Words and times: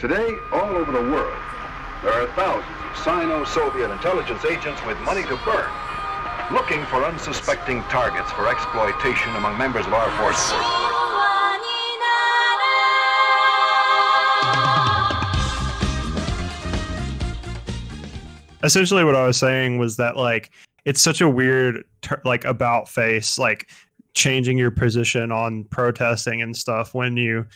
Today, 0.00 0.38
all 0.50 0.70
over 0.70 0.92
the 0.92 1.12
world, 1.12 1.36
there 2.02 2.14
are 2.14 2.26
thousands 2.28 2.74
of 2.88 2.96
Sino-Soviet 3.04 3.90
intelligence 3.90 4.46
agents 4.46 4.80
with 4.86 4.98
money 5.00 5.20
to 5.24 5.36
burn, 5.44 5.70
looking 6.50 6.82
for 6.86 7.04
unsuspecting 7.04 7.82
targets 7.82 8.32
for 8.32 8.48
exploitation 8.48 9.28
among 9.36 9.58
members 9.58 9.86
of 9.86 9.92
our 9.92 10.10
force. 10.16 10.54
essentially 18.62 19.04
what 19.04 19.14
I 19.14 19.26
was 19.26 19.38
saying 19.38 19.78
was 19.78 19.96
that 19.96 20.16
like 20.16 20.50
it's 20.84 21.00
such 21.00 21.20
a 21.20 21.28
weird 21.28 21.84
ter- 22.02 22.20
like 22.24 22.44
about 22.44 22.88
face 22.88 23.38
like 23.38 23.70
changing 24.14 24.58
your 24.58 24.70
position 24.70 25.32
on 25.32 25.64
protesting 25.64 26.42
and 26.42 26.56
stuff 26.56 26.94
when 26.94 27.16
you 27.16 27.46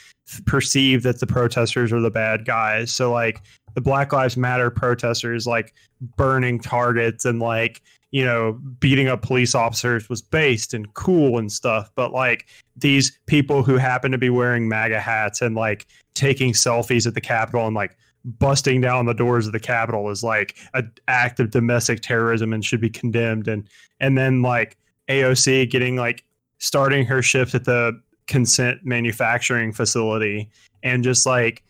perceive 0.47 1.03
that 1.03 1.21
the 1.21 1.27
protesters 1.27 1.93
are 1.93 2.01
the 2.01 2.11
bad 2.11 2.45
guys. 2.45 2.95
So 2.95 3.13
like 3.13 3.41
the 3.75 3.81
Black 3.81 4.13
Lives 4.13 4.37
Matter 4.37 4.71
protesters 4.71 5.47
like 5.47 5.75
burning 6.17 6.59
targets 6.59 7.25
and 7.25 7.41
like 7.41 7.83
you 8.11 8.25
know 8.25 8.53
beating 8.79 9.09
up 9.09 9.23
police 9.23 9.55
officers 9.55 10.09
was 10.09 10.23
based 10.23 10.73
and 10.73 10.93
cool 10.95 11.39
and 11.39 11.51
stuff 11.51 11.91
but 11.97 12.13
like 12.13 12.47
these 12.77 13.19
people 13.27 13.63
who 13.63 13.77
happen 13.77 14.13
to 14.13 14.19
be 14.19 14.31
wearing 14.31 14.69
maga 14.69 15.01
hats 15.01 15.43
and 15.43 15.57
like 15.57 15.87
taking 16.15 16.53
selfies 16.53 17.07
at 17.07 17.15
the 17.15 17.21
capitol 17.21 17.67
and 17.67 17.75
like 17.75 17.97
busting 18.25 18.81
down 18.81 19.07
the 19.07 19.15
doors 19.15 19.47
of 19.47 19.53
the 19.53 19.61
capitol 19.61 20.11
is 20.11 20.23
like 20.23 20.57
an 20.75 20.91
act 21.09 21.41
of 21.41 21.51
domestic 21.51 22.01
terrorism 22.01 22.53
and 22.53 22.65
should 22.65 22.81
be 22.81 22.89
condemned 22.89 23.49
and 23.49 23.69
and 23.99 24.17
then 24.17 24.43
like 24.43 24.77
aoc 25.09 25.69
getting 25.71 25.97
like 25.97 26.23
starting 26.59 27.05
her 27.05 27.23
shift 27.23 27.55
at 27.55 27.65
the 27.65 27.93
consent 28.27 28.81
manufacturing 28.85 29.73
facility 29.73 30.49
and 30.83 31.05
just 31.05 31.27
like 31.27 31.63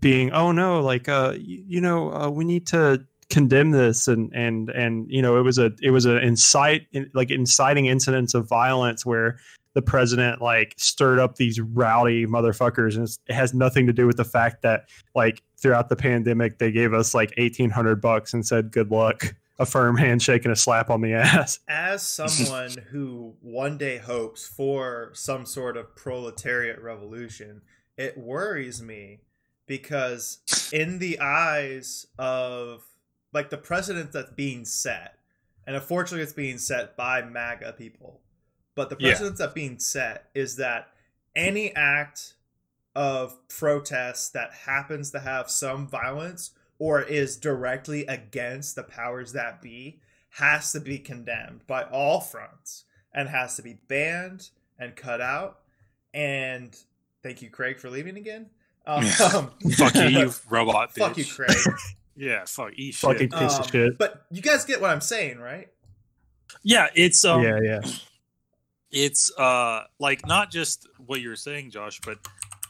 being 0.00 0.30
oh 0.32 0.52
no 0.52 0.80
like 0.80 1.08
uh 1.08 1.34
you, 1.38 1.80
know 1.80 2.12
uh, 2.12 2.28
we 2.28 2.44
need 2.44 2.66
to 2.66 3.04
condemn 3.30 3.70
this 3.70 4.06
and 4.06 4.30
and 4.34 4.68
and 4.70 5.10
you 5.10 5.22
know 5.22 5.38
it 5.38 5.42
was 5.42 5.58
a 5.58 5.72
it 5.82 5.90
was 5.90 6.04
an 6.04 6.18
incite 6.18 6.86
like 7.14 7.30
inciting 7.30 7.86
incidents 7.86 8.34
of 8.34 8.46
violence 8.48 9.06
where 9.06 9.38
the 9.74 9.82
president 9.82 10.40
like 10.40 10.74
stirred 10.76 11.18
up 11.18 11.36
these 11.36 11.60
rowdy 11.60 12.26
motherfuckers 12.26 12.96
and 12.96 13.08
it 13.26 13.34
has 13.34 13.54
nothing 13.54 13.86
to 13.86 13.92
do 13.92 14.06
with 14.06 14.16
the 14.16 14.24
fact 14.24 14.62
that 14.62 14.88
like 15.14 15.42
throughout 15.58 15.88
the 15.88 15.96
pandemic 15.96 16.58
they 16.58 16.70
gave 16.70 16.92
us 16.92 17.14
like 17.14 17.32
1800 17.38 18.00
bucks 18.00 18.34
and 18.34 18.46
said 18.46 18.70
good 18.70 18.90
luck 18.90 19.34
a 19.58 19.66
firm 19.66 19.96
handshake 19.96 20.44
and 20.44 20.52
a 20.52 20.56
slap 20.56 20.90
on 20.90 21.00
the 21.00 21.12
ass 21.14 21.60
As 21.68 22.02
someone 22.02 22.70
who 22.90 23.34
one 23.40 23.78
day 23.78 23.98
hopes 23.98 24.46
for 24.46 25.10
some 25.12 25.46
sort 25.46 25.76
of 25.76 25.94
proletariat 25.94 26.80
revolution, 26.82 27.62
it 27.96 28.18
worries 28.18 28.82
me 28.82 29.20
because 29.66 30.38
in 30.72 30.98
the 30.98 31.20
eyes 31.20 32.06
of 32.18 32.84
like 33.32 33.50
the 33.50 33.56
precedent 33.58 34.12
that's 34.12 34.32
being 34.32 34.64
set, 34.64 35.18
and 35.66 35.76
unfortunately 35.76 36.22
it's 36.22 36.32
being 36.32 36.58
set 36.58 36.96
by 36.96 37.22
MAGA 37.22 37.74
people, 37.78 38.20
but 38.74 38.90
the 38.90 38.96
Yeah. 38.98 39.10
precedent 39.10 39.38
that's 39.38 39.54
being 39.54 39.78
set 39.78 40.30
is 40.34 40.56
that 40.56 40.88
any 41.36 41.74
act 41.74 42.34
of 42.94 43.36
protest 43.48 44.32
that 44.34 44.52
happens 44.52 45.10
to 45.12 45.20
have 45.20 45.50
some 45.50 45.88
violence 45.88 46.50
or 46.84 47.00
is 47.00 47.38
directly 47.38 48.04
against 48.04 48.76
the 48.76 48.82
powers 48.82 49.32
that 49.32 49.62
be 49.62 49.98
has 50.28 50.70
to 50.70 50.78
be 50.78 50.98
condemned 50.98 51.66
by 51.66 51.82
all 51.84 52.20
fronts 52.20 52.84
and 53.14 53.26
has 53.26 53.56
to 53.56 53.62
be 53.62 53.78
banned 53.88 54.50
and 54.78 54.94
cut 54.94 55.18
out. 55.18 55.60
And 56.12 56.76
thank 57.22 57.40
you, 57.40 57.48
Craig, 57.48 57.78
for 57.78 57.88
leaving 57.88 58.18
again. 58.18 58.50
Um, 58.86 59.02
fuck 59.78 59.94
you, 59.94 60.02
you 60.08 60.30
robot 60.50 60.90
bitch. 60.94 60.98
fuck 60.98 61.16
you, 61.16 61.24
Craig. 61.24 61.56
Yeah, 62.16 62.44
fuck 62.44 62.72
eat 62.76 62.94
fucking 62.94 63.30
shit. 63.30 63.32
piece 63.32 63.54
Um, 63.54 63.60
of 63.62 63.70
shit 63.70 63.96
But 63.98 64.26
you 64.30 64.42
guys 64.42 64.66
get 64.66 64.82
what 64.82 64.90
I'm 64.90 65.00
saying, 65.00 65.38
right? 65.38 65.68
Yeah, 66.62 66.88
it's 66.94 67.24
um, 67.24 67.42
yeah 67.42 67.60
yeah 67.62 67.80
it's 68.90 69.32
uh 69.38 69.84
like 69.98 70.26
not 70.26 70.50
just 70.50 70.86
what 70.98 71.22
you're 71.22 71.34
saying 71.34 71.70
josh 71.70 72.00
but 72.04 72.18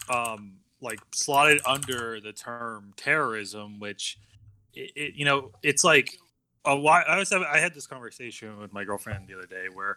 um 0.09 0.55
like 0.85 1.01
slotted 1.13 1.61
under 1.67 2.21
the 2.21 2.33
term 2.33 2.93
terrorism 2.97 3.81
which 3.81 4.19
it, 4.75 4.91
it 4.95 5.15
you 5.15 5.25
know 5.25 5.51
it's 5.63 5.83
like 5.83 6.17
a 6.65 6.77
why 6.77 7.03
i 7.03 7.19
was 7.19 7.31
having, 7.31 7.49
i 7.51 7.59
had 7.59 7.75
this 7.75 7.87
conversation 7.87 8.59
with 8.59 8.73
my 8.73 8.85
girlfriend 8.85 9.27
the 9.27 9.35
other 9.35 9.47
day 9.47 9.67
where 9.73 9.97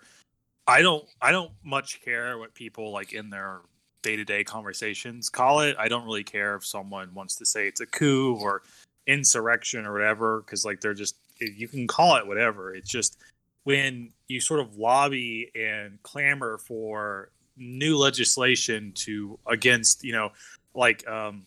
i 0.65 0.81
don't 0.81 1.05
i 1.21 1.31
don't 1.31 1.51
much 1.63 2.01
care 2.01 2.37
what 2.37 2.53
people 2.53 2.91
like 2.91 3.13
in 3.13 3.29
their 3.29 3.61
day-to-day 4.07 4.43
conversations 4.43 5.29
call 5.29 5.59
it. 5.59 5.75
I 5.77 5.89
don't 5.89 6.05
really 6.05 6.23
care 6.23 6.55
if 6.55 6.65
someone 6.65 7.13
wants 7.13 7.35
to 7.35 7.45
say 7.45 7.67
it's 7.67 7.81
a 7.81 7.85
coup 7.85 8.35
or 8.35 8.61
insurrection 9.05 9.85
or 9.85 9.91
whatever 9.91 10.41
because 10.41 10.63
like 10.63 10.79
they're 10.79 10.93
just 10.93 11.15
eh, 11.41 11.49
you 11.55 11.67
can 11.67 11.87
call 11.87 12.15
it 12.15 12.25
whatever. 12.25 12.73
It's 12.73 12.89
just 12.89 13.17
when 13.65 14.11
you 14.27 14.39
sort 14.39 14.61
of 14.61 14.77
lobby 14.77 15.51
and 15.55 16.01
clamor 16.03 16.57
for 16.57 17.31
new 17.57 17.97
legislation 17.97 18.93
to 18.93 19.37
against 19.45 20.05
you 20.05 20.13
know 20.13 20.29
like 20.77 21.05
um 21.07 21.43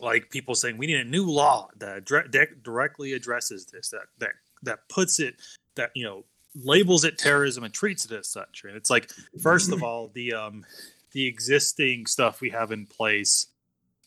like 0.00 0.30
people 0.30 0.54
saying 0.54 0.78
we 0.78 0.86
need 0.86 1.00
a 1.00 1.04
new 1.04 1.26
law 1.26 1.68
that 1.76 2.04
de- 2.06 2.46
directly 2.62 3.12
addresses 3.12 3.66
this 3.66 3.90
that 3.90 4.06
that 4.18 4.32
that 4.62 4.78
puts 4.88 5.20
it 5.20 5.36
that 5.74 5.90
you 5.94 6.04
know 6.04 6.24
labels 6.54 7.04
it 7.04 7.18
terrorism 7.18 7.64
and 7.64 7.74
treats 7.74 8.06
it 8.06 8.12
as 8.12 8.28
such 8.28 8.62
and 8.64 8.74
it's 8.74 8.88
like 8.88 9.10
first 9.42 9.70
of 9.72 9.82
all 9.82 10.10
the 10.14 10.32
um 10.32 10.64
the 11.12 11.26
existing 11.26 12.06
stuff 12.06 12.40
we 12.40 12.48
have 12.48 12.72
in 12.72 12.86
place 12.86 13.48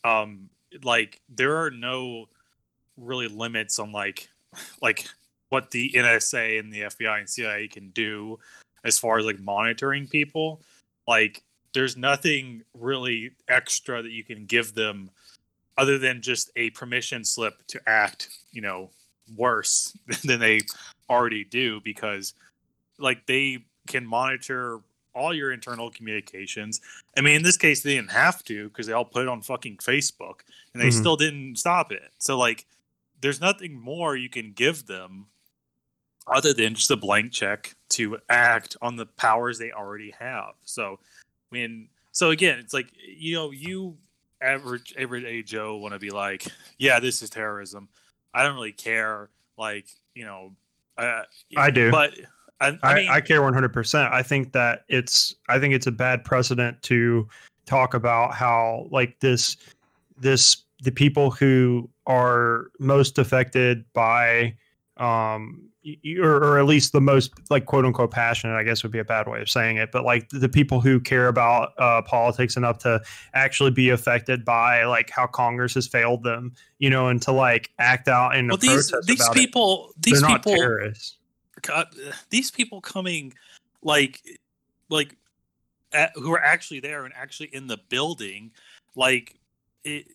um 0.04 0.50
like 0.84 1.22
there 1.30 1.58
are 1.58 1.70
no 1.70 2.26
really 2.98 3.28
limits 3.28 3.78
on 3.78 3.92
like 3.92 4.30
like 4.82 5.08
what 5.50 5.72
the 5.72 5.92
NSA 5.96 6.60
and 6.60 6.72
the 6.72 6.82
FBI 6.82 7.20
and 7.20 7.30
CIA 7.30 7.68
can 7.68 7.90
do 7.90 8.40
as 8.84 8.98
far 8.98 9.20
as 9.20 9.26
like 9.26 9.40
monitoring 9.40 10.08
people. 10.08 10.62
Like 11.08 11.44
there's 11.74 11.96
nothing 11.98 12.64
really 12.74 13.32
extra 13.48 14.02
that 14.02 14.12
you 14.12 14.24
can 14.24 14.46
give 14.46 14.74
them 14.74 15.10
other 15.78 15.98
than 15.98 16.22
just 16.22 16.52
a 16.56 16.70
permission 16.72 17.24
slip 17.24 17.66
to 17.68 17.80
act, 17.88 18.30
you 18.52 18.62
know, 18.62 18.90
worse 19.38 19.96
than 20.24 20.40
they 20.40 20.62
already 21.10 21.44
do 21.44 21.80
because 21.82 22.34
like 22.98 23.26
they 23.26 23.60
can 23.88 24.06
monitor 24.06 24.80
all 25.16 25.34
your 25.34 25.52
internal 25.52 25.90
communications. 25.90 26.82
I 27.18 27.22
mean, 27.22 27.36
in 27.36 27.44
this 27.44 27.58
case, 27.58 27.82
they 27.82 27.96
didn't 27.96 28.12
have 28.12 28.44
to 28.46 28.70
because 28.70 28.88
they 28.88 28.94
all 28.94 29.06
put 29.06 29.24
it 29.24 29.28
on 29.28 29.42
fucking 29.42 29.78
Facebook 29.78 30.42
and 30.74 30.82
they 30.82 30.90
Mhm. 30.90 30.94
still 31.00 31.16
didn't 31.16 31.58
stop 31.58 31.92
it. 31.92 32.12
So, 32.20 32.38
like, 32.38 32.66
there's 33.22 33.42
nothing 33.42 33.80
more 33.80 34.16
you 34.16 34.30
can 34.30 34.52
give 34.54 34.86
them 34.86 35.28
other 36.28 36.54
than 36.54 36.76
just 36.76 36.92
a 36.92 36.96
blank 36.96 37.32
check 37.32 37.76
to 37.90 38.20
act 38.30 38.78
on 38.82 38.96
the 38.96 39.06
powers 39.06 39.58
they 39.58 39.72
already 39.72 40.12
have. 40.20 40.54
So, 40.64 41.00
when, 41.50 41.90
so 42.12 42.32
again, 42.32 42.60
it's 42.60 42.74
like, 42.74 42.88
you 43.06 43.36
know, 43.36 43.52
you 43.52 43.98
average, 44.42 44.94
everyday 44.98 45.44
Joe 45.44 45.78
want 45.78 45.94
to 45.94 46.00
be 46.00 46.10
like, 46.10 46.48
yeah, 46.78 47.00
this 47.00 47.22
is 47.22 47.30
terrorism. 47.30 47.90
I 48.34 48.44
don't 48.44 48.56
really 48.56 48.72
care. 48.72 49.30
Like, 49.58 49.88
you 50.14 50.26
know, 50.26 50.54
uh, 50.98 51.24
I 51.58 51.72
do. 51.72 51.92
But 51.92 52.14
I, 52.62 52.68
I 52.68 52.78
I, 52.84 52.96
mean, 52.96 53.10
I 53.10 53.22
care 53.22 53.42
100%. 53.42 54.12
I 54.12 54.22
think 54.22 54.52
that 54.54 54.84
it's 54.88 55.36
I 55.48 55.60
think 55.60 55.74
it's 55.74 55.88
a 55.88 55.92
bad 55.92 56.24
precedent 56.24 56.82
to 56.84 57.28
talk 57.66 57.94
about 57.94 58.34
how 58.34 58.88
like 58.92 59.20
this 59.20 59.58
this 60.18 60.64
the 60.82 60.92
people 60.92 61.32
who 61.32 61.90
are 62.08 62.72
most 62.80 63.18
affected 63.18 63.86
by 63.94 64.56
um 64.98 65.69
or, 66.20 66.36
or 66.36 66.60
at 66.60 66.66
least 66.66 66.92
the 66.92 67.00
most 67.00 67.32
like 67.50 67.66
quote 67.66 67.86
unquote 67.86 68.12
passionate 68.12 68.54
i 68.56 68.64
guess 68.64 68.84
would 68.84 68.92
be 68.92 69.00
a 69.00 69.06
bad 69.06 69.28
way 69.28 69.42
of 69.42 69.50
saying 69.50 69.78
it 69.78 69.92
but 69.92 70.04
like 70.04 70.28
the 70.30 70.50
people 70.50 70.82
who 70.82 71.00
care 71.00 71.28
about 71.28 71.72
uh, 71.78 72.02
politics 72.02 72.58
enough 72.58 72.78
to 72.78 73.02
actually 73.34 73.72
be 73.72 73.90
affected 73.90 74.44
by 74.44 74.84
like 74.84 75.10
how 75.10 75.26
congress 75.26 75.74
has 75.74 75.88
failed 75.88 76.22
them 76.24 76.54
you 76.80 76.90
know 76.90 77.08
and 77.08 77.22
to 77.22 77.32
like 77.32 77.72
act 77.80 78.08
out 78.10 78.36
in 78.36 78.50
well, 78.50 78.58
these 78.58 78.94
these 79.06 79.22
about 79.22 79.36
it. 79.36 79.40
people, 79.40 79.94
these 80.02 80.20
they're 80.20 80.30
not 80.30 80.44
people, 80.44 80.58
terrorists 80.58 81.16
God, 81.62 81.88
these 82.30 82.52
people 82.52 82.82
coming 82.82 83.34
like 83.82 84.22
like 84.90 85.16
at, 85.94 86.12
who 86.16 86.34
are 86.34 86.44
actually 86.44 86.80
there 86.82 87.06
and 87.06 87.14
actually 87.16 87.50
in 87.54 87.68
the 87.68 87.78
building 87.90 88.52
like 88.96 89.36
it, 89.86 90.08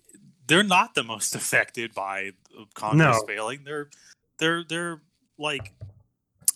they're 0.47 0.63
not 0.63 0.95
the 0.95 1.03
most 1.03 1.35
affected 1.35 1.95
by 1.95 2.33
congress 2.75 3.19
No. 3.21 3.27
failing 3.27 3.65
they're 3.65 3.89
they're 4.39 4.65
they're 4.65 5.01
like 5.39 5.73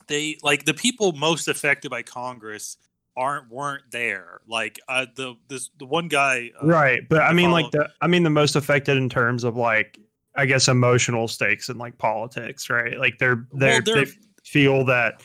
they 0.06 0.38
like 0.42 0.64
the 0.64 0.74
people 0.74 1.12
most 1.12 1.48
affected 1.48 1.90
by 1.90 2.02
congress 2.02 2.76
aren't 3.18 3.50
weren't 3.50 3.82
there. 3.90 4.40
Like 4.46 4.80
uh 4.88 5.06
the 5.16 5.34
this 5.48 5.70
the 5.78 5.86
one 5.86 6.08
guy 6.08 6.52
uh, 6.62 6.66
right 6.66 7.00
but 7.08 7.20
i 7.22 7.32
mean 7.32 7.50
like 7.50 7.70
the 7.72 7.90
i 8.00 8.06
mean 8.06 8.22
the 8.22 8.30
most 8.30 8.54
affected 8.54 8.96
in 8.96 9.08
terms 9.08 9.42
of 9.44 9.56
like 9.56 9.98
i 10.36 10.46
guess 10.46 10.68
emotional 10.68 11.26
stakes 11.26 11.68
in 11.68 11.76
like 11.76 11.98
politics 11.98 12.70
right? 12.70 12.98
Like 12.98 13.18
they're 13.18 13.44
they're, 13.52 13.82
well, 13.84 13.94
they're 13.96 14.04
they 14.04 14.12
feel 14.44 14.84
that 14.86 15.20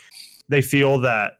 they 0.49 0.61
feel 0.61 0.99
that 1.01 1.33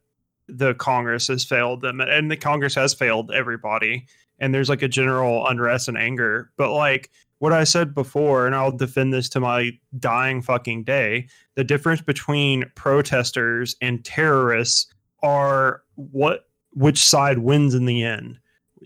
the 0.48 0.76
congress 0.76 1.28
has 1.28 1.44
failed 1.44 1.82
them 1.82 2.00
and 2.00 2.30
the 2.30 2.38
congress 2.38 2.76
has 2.76 2.94
failed 2.94 3.32
everybody 3.32 4.06
and 4.40 4.54
there's 4.54 4.70
like 4.70 4.82
a 4.84 4.88
general 4.88 5.48
unrest 5.48 5.88
and 5.88 5.98
anger 5.98 6.52
but 6.58 6.72
like 6.72 7.10
what 7.40 7.54
I 7.54 7.64
said 7.64 7.94
before, 7.94 8.46
and 8.46 8.56
I'll 8.56 8.72
defend 8.72 9.14
this 9.14 9.30
to 9.30 9.40
my 9.40 9.72
dying 10.00 10.42
fucking 10.42 10.84
day. 10.84 11.28
The 11.56 11.64
difference 11.64 12.02
between 12.02 12.66
protesters 12.76 13.76
and 13.82 14.04
terrorists 14.04 14.88
are 15.22 15.82
what 15.96 16.46
which 16.72 17.04
side 17.04 17.40
wins 17.40 17.76
in 17.76 17.86
the 17.86 18.04
end 18.04 18.40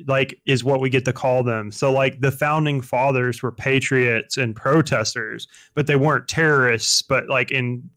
like 0.06 0.40
is 0.46 0.64
what 0.64 0.80
we 0.80 0.90
get 0.90 1.06
to 1.06 1.14
call 1.14 1.44
them. 1.44 1.72
So 1.72 1.92
like 1.92 2.20
the 2.22 2.32
founding 2.32 2.82
fathers 2.82 3.42
were 3.42 3.52
patriots 3.52 4.38
and 4.38 4.56
protesters, 4.56 5.48
but 5.74 5.88
they 5.88 5.96
weren't 5.96 6.28
terrorists. 6.28 7.02
But 7.02 7.28
like 7.30 7.52
in 7.52 7.90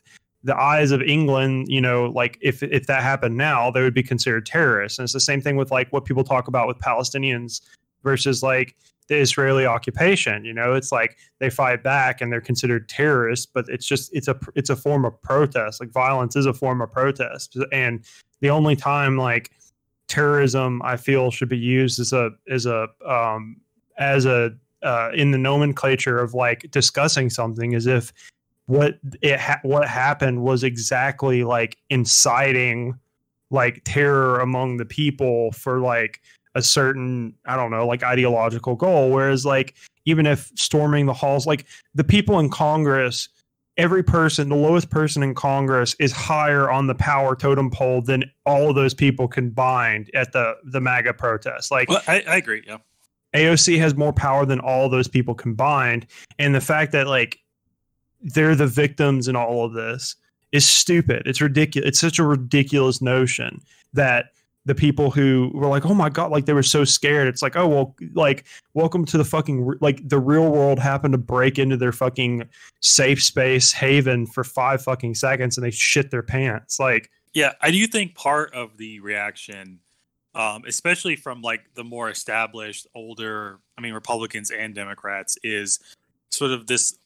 the 0.43 0.57
eyes 0.57 0.91
of 0.91 1.03
England, 1.03 1.67
you 1.69 1.81
know, 1.81 2.07
like 2.07 2.39
if 2.41 2.63
if 2.63 2.87
that 2.87 3.03
happened 3.03 3.37
now, 3.37 3.71
they 3.71 3.83
would 3.83 3.95
be 3.95 4.03
considered 4.03 4.47
terrorists. 4.47 4.99
And 4.99 5.05
it's 5.05 5.13
the 5.13 5.21
same 5.21 5.41
thing 5.41 5.57
with 5.57 5.71
like 5.71 5.93
what 5.93 6.05
people 6.05 6.25
talk 6.25 6.49
about 6.49 6.67
with 6.67 6.79
Palestinians 6.79 7.61
versus 8.03 8.43
like 8.43 8.77
the 9.11 9.17
Israeli 9.17 9.67
occupation. 9.67 10.45
You 10.45 10.55
know, 10.55 10.73
it's 10.73 10.93
like 10.93 11.19
they 11.41 11.51
fight 11.51 11.83
back 11.83 12.21
and 12.21 12.33
they're 12.33 12.41
considered 12.41 12.89
terrorists, 12.89 13.45
but 13.45 13.67
it's 13.69 13.85
just 13.85 14.09
it's 14.15 14.29
a 14.29 14.39
it's 14.55 14.71
a 14.71 14.77
form 14.77 15.05
of 15.05 15.21
protest. 15.21 15.81
Like 15.81 15.91
violence 15.91 16.37
is 16.37 16.47
a 16.47 16.55
form 16.55 16.81
of 16.81 16.91
protest, 16.91 17.59
and 17.73 18.05
the 18.41 18.49
only 18.49 18.77
time 18.77 19.19
like 19.19 19.51
terrorism 20.07 20.81
I 20.83 20.97
feel 20.97 21.31
should 21.31 21.49
be 21.49 21.59
used 21.59 21.99
as 21.99 22.13
a 22.13 22.31
as 22.49 22.67
a 22.67 22.89
um, 23.05 23.61
as 23.99 24.27
a 24.27 24.53
uh, 24.83 25.11
in 25.13 25.33
the 25.33 25.39
nomenclature 25.39 26.19
of 26.19 26.33
like 26.33 26.71
discussing 26.71 27.31
something 27.31 27.75
as 27.75 27.87
if 27.87 28.13
what 28.67 29.01
it 29.23 29.41
ha- 29.41 29.61
what 29.63 29.89
happened 29.89 30.41
was 30.43 30.63
exactly 30.63 31.43
like 31.43 31.77
inciting 31.91 32.97
like 33.51 33.83
terror 33.85 34.39
among 34.39 34.77
the 34.77 34.85
people 34.85 35.51
for 35.51 35.81
like 35.81 36.21
a 36.55 36.63
certain 36.63 37.35
I 37.45 37.57
don't 37.57 37.71
know 37.71 37.87
like 37.87 38.03
ideological 38.03 38.75
goal 38.75 39.11
whereas 39.11 39.47
like 39.47 39.75
even 40.05 40.27
if 40.27 40.51
storming 40.57 41.07
the 41.07 41.15
halls 41.15 41.47
like 41.47 41.67
the 41.95 42.05
people 42.05 42.39
in 42.39 42.51
Congress 42.51 43.29
every 43.81 44.03
person, 44.03 44.51
the 44.51 44.57
lowest 44.57 44.91
person 44.91 45.23
in 45.23 45.35
Congress, 45.35 45.97
is 45.99 46.13
higher 46.13 46.71
on 46.71 46.87
the 46.87 46.95
power 46.95 47.35
totem 47.35 47.71
pole 47.71 48.03
than 48.03 48.31
all 48.45 48.69
of 48.69 48.75
those 48.75 48.93
people 48.93 49.27
combined 49.27 50.11
at 50.15 50.33
the 50.33 50.55
the 50.65 50.81
MAGA 50.81 51.15
protest. 51.15 51.71
Like, 51.71 51.89
well, 51.89 52.03
I, 52.07 52.23
I 52.27 52.37
agree. 52.37 52.63
Yeah, 52.67 52.79
AOC 53.35 53.79
has 53.79 53.97
more 53.97 54.13
power 54.13 54.45
than 54.45 54.61
all 54.61 54.89
those 54.89 55.09
people 55.09 55.35
combined, 55.35 56.07
and 56.39 56.55
the 56.55 56.61
fact 56.61 56.93
that 56.93 57.07
like 57.07 57.39
they're 58.21 58.55
the 58.55 58.67
victims 58.67 59.29
in 59.29 59.35
all 59.35 59.65
of 59.65 59.73
this 59.73 60.15
is 60.53 60.69
stupid. 60.69 61.23
It's 61.27 61.41
ridiculous. 61.41 61.89
It's 61.89 62.01
such 62.01 62.19
a 62.19 62.25
ridiculous 62.25 63.01
notion 63.01 63.61
that 63.95 64.27
the 64.67 64.75
people 64.75 65.11
who 65.11 65.51
were 65.55 65.67
like, 65.67 65.87
"Oh 65.87 65.95
my 65.95 66.11
god!" 66.11 66.31
Like 66.31 66.45
they 66.47 66.53
were 66.53 66.63
so 66.63 66.85
scared. 66.85 67.29
It's 67.29 67.43
like, 67.43 67.57
oh 67.57 67.67
well, 67.67 67.97
like 68.15 68.45
welcome 68.75 69.05
to 69.07 69.19
the 69.19 69.25
fucking 69.25 69.75
like 69.81 70.07
the 70.09 70.19
real 70.19 70.51
world 70.51 70.79
happened 70.79 71.13
to 71.13 71.19
break 71.19 71.59
into 71.59 71.77
their 71.77 71.93
fucking 71.93 72.49
safe 72.81 73.23
space 73.23 73.73
haven 73.73 74.27
for 74.27 74.45
five 74.45 74.83
fucking 74.83 75.15
seconds 75.15 75.57
and 75.57 75.65
they 75.65 75.71
shit 75.71 76.11
their 76.11 76.23
pants. 76.23 76.79
Like, 76.79 77.11
yeah, 77.33 77.53
I 77.61 77.71
do 77.71 77.87
think 77.87 78.15
part 78.15 78.53
of 78.55 78.77
the 78.77 79.01
reaction, 79.01 79.81
um, 80.35 80.65
especially 80.67 81.17
from 81.17 81.41
like 81.41 81.63
the 81.75 81.85
more 81.85 82.11
established, 82.11 82.87
older, 82.95 83.61
I 83.79 83.81
mean, 83.81 83.95
Republicans 83.95 84.51
and 84.51 84.75
Democrats, 84.75 85.39
is 85.43 85.79
sort 86.31 86.51
of 86.51 86.67
this. 86.67 86.97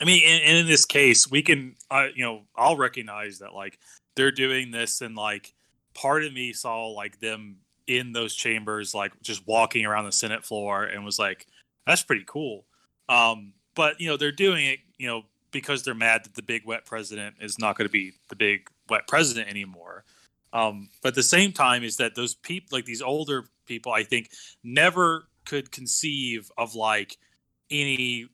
I 0.00 0.04
mean, 0.04 0.22
and, 0.24 0.58
in 0.58 0.66
this 0.66 0.84
case, 0.84 1.28
we 1.28 1.42
can, 1.42 1.74
uh, 1.90 2.06
you 2.14 2.24
know, 2.24 2.42
I'll 2.54 2.76
recognize 2.76 3.40
that 3.40 3.52
like 3.52 3.78
they're 4.16 4.30
doing 4.30 4.70
this 4.70 5.00
and 5.00 5.16
like 5.16 5.54
part 5.98 6.24
of 6.24 6.32
me 6.32 6.52
saw 6.52 6.86
like 6.86 7.18
them 7.20 7.56
in 7.86 8.12
those 8.12 8.34
chambers, 8.34 8.94
like 8.94 9.12
just 9.22 9.46
walking 9.46 9.84
around 9.84 10.04
the 10.04 10.12
Senate 10.12 10.44
floor, 10.44 10.84
and 10.84 11.04
was 11.04 11.18
like, 11.18 11.46
"That's 11.86 12.02
pretty 12.02 12.24
cool." 12.26 12.66
Um, 13.08 13.54
but 13.74 14.00
you 14.00 14.08
know, 14.08 14.16
they're 14.16 14.30
doing 14.30 14.66
it, 14.66 14.78
you 14.98 15.08
know, 15.08 15.22
because 15.50 15.82
they're 15.82 15.94
mad 15.94 16.24
that 16.24 16.34
the 16.34 16.42
big 16.42 16.64
wet 16.64 16.84
president 16.84 17.36
is 17.40 17.58
not 17.58 17.76
going 17.76 17.88
to 17.88 17.92
be 17.92 18.12
the 18.28 18.36
big 18.36 18.68
wet 18.88 19.08
president 19.08 19.48
anymore. 19.48 20.04
Um, 20.52 20.88
but 21.02 21.08
at 21.10 21.14
the 21.14 21.22
same 21.22 21.52
time, 21.52 21.82
is 21.82 21.96
that 21.96 22.14
those 22.14 22.34
people, 22.34 22.76
like 22.76 22.84
these 22.84 23.02
older 23.02 23.44
people, 23.66 23.92
I 23.92 24.04
think, 24.04 24.30
never 24.62 25.28
could 25.44 25.72
conceive 25.72 26.50
of 26.56 26.74
like 26.74 27.18
any 27.70 28.28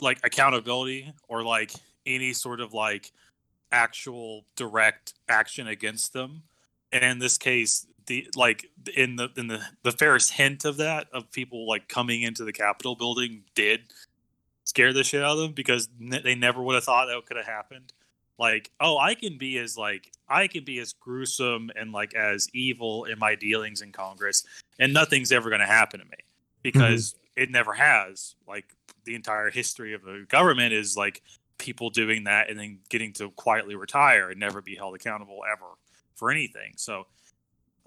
like 0.00 0.20
accountability 0.24 1.12
or 1.28 1.42
like 1.42 1.72
any 2.06 2.32
sort 2.32 2.60
of 2.60 2.72
like 2.72 3.10
actual 3.72 4.44
direct 4.56 5.14
action 5.28 5.66
against 5.66 6.12
them 6.12 6.42
and 6.92 7.04
in 7.04 7.18
this 7.18 7.38
case 7.38 7.86
the 8.06 8.28
like 8.34 8.66
in 8.96 9.16
the 9.16 9.28
in 9.36 9.46
the 9.46 9.60
the 9.82 9.92
fairest 9.92 10.32
hint 10.32 10.64
of 10.64 10.76
that 10.78 11.06
of 11.12 11.30
people 11.32 11.66
like 11.68 11.88
coming 11.88 12.22
into 12.22 12.44
the 12.44 12.52
capitol 12.52 12.96
building 12.96 13.42
did 13.54 13.80
scare 14.64 14.92
the 14.92 15.04
shit 15.04 15.22
out 15.22 15.32
of 15.32 15.38
them 15.38 15.52
because 15.52 15.88
ne- 15.98 16.22
they 16.22 16.34
never 16.34 16.62
would 16.62 16.74
have 16.74 16.84
thought 16.84 17.06
that 17.06 17.26
could 17.26 17.36
have 17.36 17.46
happened. 17.46 17.92
Like 18.38 18.70
oh 18.80 18.98
i 18.98 19.14
can 19.14 19.38
be 19.38 19.58
as 19.58 19.76
like 19.76 20.10
i 20.28 20.48
can 20.48 20.64
be 20.64 20.80
as 20.80 20.94
gruesome 20.94 21.70
and 21.76 21.92
like 21.92 22.14
as 22.14 22.48
evil 22.52 23.04
in 23.04 23.18
my 23.18 23.36
dealings 23.36 23.82
in 23.82 23.92
congress 23.92 24.44
and 24.80 24.92
nothing's 24.92 25.30
ever 25.30 25.48
going 25.48 25.60
to 25.60 25.66
happen 25.66 26.00
to 26.00 26.06
me 26.06 26.16
because 26.62 27.12
mm-hmm. 27.12 27.42
it 27.42 27.50
never 27.50 27.72
has. 27.74 28.34
Like 28.46 28.64
the 29.04 29.14
entire 29.14 29.50
history 29.50 29.94
of 29.94 30.02
the 30.02 30.24
government 30.28 30.72
is 30.72 30.96
like 30.96 31.22
people 31.58 31.90
doing 31.90 32.24
that 32.24 32.50
and 32.50 32.58
then 32.58 32.78
getting 32.88 33.12
to 33.14 33.30
quietly 33.30 33.74
retire 33.74 34.30
and 34.30 34.40
never 34.40 34.60
be 34.60 34.74
held 34.74 34.94
accountable 34.94 35.40
ever 35.50 35.66
for 36.14 36.30
anything. 36.30 36.74
So 36.76 37.06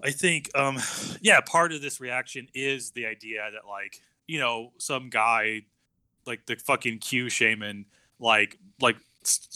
I 0.02 0.10
think, 0.10 0.50
um, 0.54 0.78
yeah, 1.20 1.40
part 1.40 1.72
of 1.72 1.82
this 1.82 2.00
reaction 2.00 2.48
is 2.54 2.90
the 2.92 3.06
idea 3.06 3.48
that 3.52 3.68
like 3.68 4.00
you 4.26 4.40
know 4.40 4.72
some 4.78 5.08
guy 5.10 5.62
like 6.26 6.46
the 6.46 6.56
fucking 6.56 6.98
Q 6.98 7.28
shaman 7.28 7.86
like 8.18 8.58
like 8.80 8.96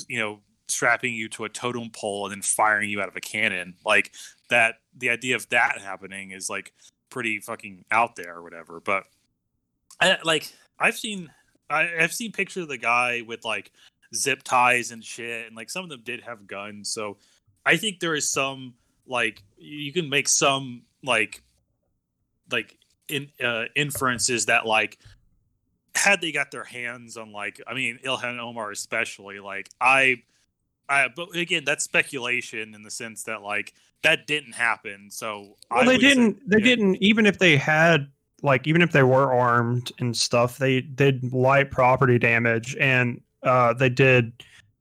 you 0.09 0.19
know 0.19 0.41
strapping 0.69 1.15
you 1.15 1.29
to 1.29 1.45
a 1.45 1.49
totem 1.49 1.91
pole 1.91 2.27
and 2.27 2.33
then 2.33 2.43
firing 2.43 2.89
you 2.89 3.01
out 3.01 3.09
of 3.09 3.17
a 3.17 3.21
cannon 3.21 3.75
like 3.85 4.13
that 4.49 4.77
the 4.97 5.11
idea 5.11 5.35
of 5.35 5.49
that 5.49 5.79
happening 5.81 6.31
is 6.31 6.49
like 6.49 6.73
pretty 7.11 7.41
fucking 7.41 7.85
out 7.91 8.15
there 8.15 8.37
or 8.37 8.43
whatever 8.43 8.81
but 8.81 9.05
I, 10.01 10.19
like 10.23 10.53
i've 10.79 10.97
seen 10.97 11.29
I, 11.69 11.89
i've 11.99 12.13
seen 12.13 12.31
pictures 12.31 12.63
of 12.63 12.69
the 12.69 12.79
guy 12.79 13.23
with 13.27 13.45
like 13.45 13.73
zip 14.15 14.45
ties 14.45 14.93
and 14.93 15.05
shit 15.05 15.49
and 15.49 15.57
like 15.57 15.71
some 15.71 15.83
of 15.83 15.91
them 15.91 16.03
did 16.05 16.21
have 16.21 16.47
guns 16.47 16.93
so 16.93 17.17
I 17.65 17.77
think 17.77 18.01
there 18.01 18.15
is 18.15 18.31
some 18.31 18.75
like 19.07 19.43
you 19.59 19.93
can 19.93 20.09
make 20.09 20.29
some 20.29 20.83
like 21.03 21.43
like 22.51 22.77
in 23.09 23.29
uh, 23.43 23.65
inferences 23.75 24.47
that 24.47 24.67
like 24.67 24.99
had 25.95 26.21
they 26.21 26.33
got 26.33 26.51
their 26.51 26.65
hands 26.65 27.17
on 27.17 27.33
like 27.33 27.61
I 27.67 27.75
mean 27.75 27.99
Ilhan 28.05 28.39
Omar 28.39 28.71
especially 28.71 29.41
like 29.41 29.69
I 29.81 30.23
I 30.89 31.09
but 31.15 31.35
again 31.35 31.65
that's 31.65 31.85
speculation 31.85 32.75
in 32.75 32.83
the 32.83 32.91
sense 32.91 33.25
that 33.25 33.43
like 33.43 33.75
that 34.03 34.27
didn't 34.27 34.53
happen 34.53 35.11
so 35.11 35.57
well, 35.71 35.85
they 35.85 35.99
didn't 35.99 36.37
say, 36.37 36.43
they 36.47 36.59
yeah. 36.59 36.65
didn't 36.65 36.97
even 37.03 37.27
if 37.27 37.39
they 37.39 37.57
had 37.57 38.09
like 38.43 38.67
even 38.67 38.81
if 38.81 38.93
they 38.93 39.03
were 39.03 39.33
armed 39.33 39.93
and 39.99 40.17
stuff 40.17 40.59
they 40.59 40.81
did 40.81 41.33
light 41.33 41.71
property 41.71 42.19
damage 42.19 42.77
and 42.81 43.21
uh 43.43 43.75
they 43.75 43.91
did 43.91 44.33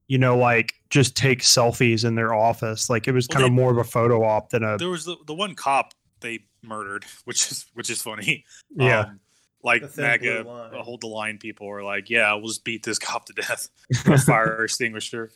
you 0.10 0.18
know, 0.18 0.38
like 0.38 0.74
just 0.90 1.16
take 1.16 1.42
selfies 1.42 2.04
in 2.06 2.16
their 2.16 2.34
office. 2.34 2.90
Like 2.90 3.08
it 3.08 3.12
was 3.12 3.28
kind 3.28 3.46
of 3.46 3.52
more 3.52 3.72
of 3.72 3.78
a 3.78 3.84
photo 3.84 4.24
op 4.24 4.50
than 4.50 4.64
a. 4.64 4.78
There 4.78 4.90
was 4.90 5.06
the, 5.06 5.18
the 5.28 5.34
one 5.34 5.56
cop 5.56 5.94
they 6.20 6.40
murdered, 6.64 7.06
which 7.26 7.52
is 7.52 7.66
which 7.74 7.90
is 7.90 8.02
funny. 8.02 8.46
Yeah. 8.76 9.02
Um, 9.02 9.20
like 9.62 9.84
MAGA, 9.98 10.46
hold 10.82 11.02
the 11.02 11.08
line 11.08 11.38
people 11.38 11.68
are 11.70 11.84
like, 11.84 12.10
yeah, 12.10 12.34
we'll 12.34 12.48
just 12.48 12.64
beat 12.64 12.84
this 12.84 12.98
cop 13.00 13.26
to 13.26 13.34
death 13.34 13.70
with 13.90 14.08
a 14.08 14.18
fire 14.18 14.64
extinguisher. 14.64 15.32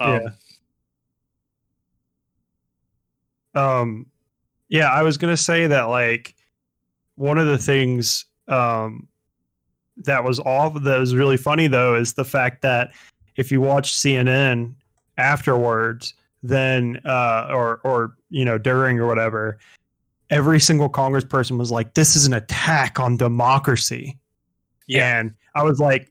Um, 0.00 0.20
yeah. 3.54 3.80
Um, 3.80 4.06
yeah, 4.68 4.90
I 4.90 5.02
was 5.02 5.16
gonna 5.16 5.36
say 5.36 5.66
that 5.68 5.84
like 5.84 6.34
one 7.14 7.38
of 7.38 7.46
the 7.46 7.58
things 7.58 8.24
um 8.48 9.08
that 9.98 10.22
was 10.22 10.38
off 10.40 10.80
that 10.82 10.98
was 10.98 11.14
really 11.14 11.36
funny 11.36 11.66
though 11.66 11.94
is 11.94 12.14
the 12.14 12.24
fact 12.24 12.62
that 12.62 12.92
if 13.36 13.52
you 13.52 13.60
watch 13.60 13.92
CNN 13.92 14.74
afterwards, 15.18 16.14
then 16.42 17.00
uh, 17.04 17.48
or 17.50 17.80
or 17.84 18.14
you 18.30 18.44
know 18.44 18.56
during 18.56 18.98
or 18.98 19.06
whatever, 19.06 19.58
every 20.30 20.60
single 20.60 20.88
congressperson 20.88 21.58
was 21.58 21.70
like, 21.70 21.94
"This 21.94 22.16
is 22.16 22.26
an 22.26 22.32
attack 22.32 22.98
on 22.98 23.16
democracy." 23.16 24.18
Yeah, 24.86 25.20
and 25.20 25.34
I 25.54 25.62
was 25.64 25.80
like, 25.80 26.10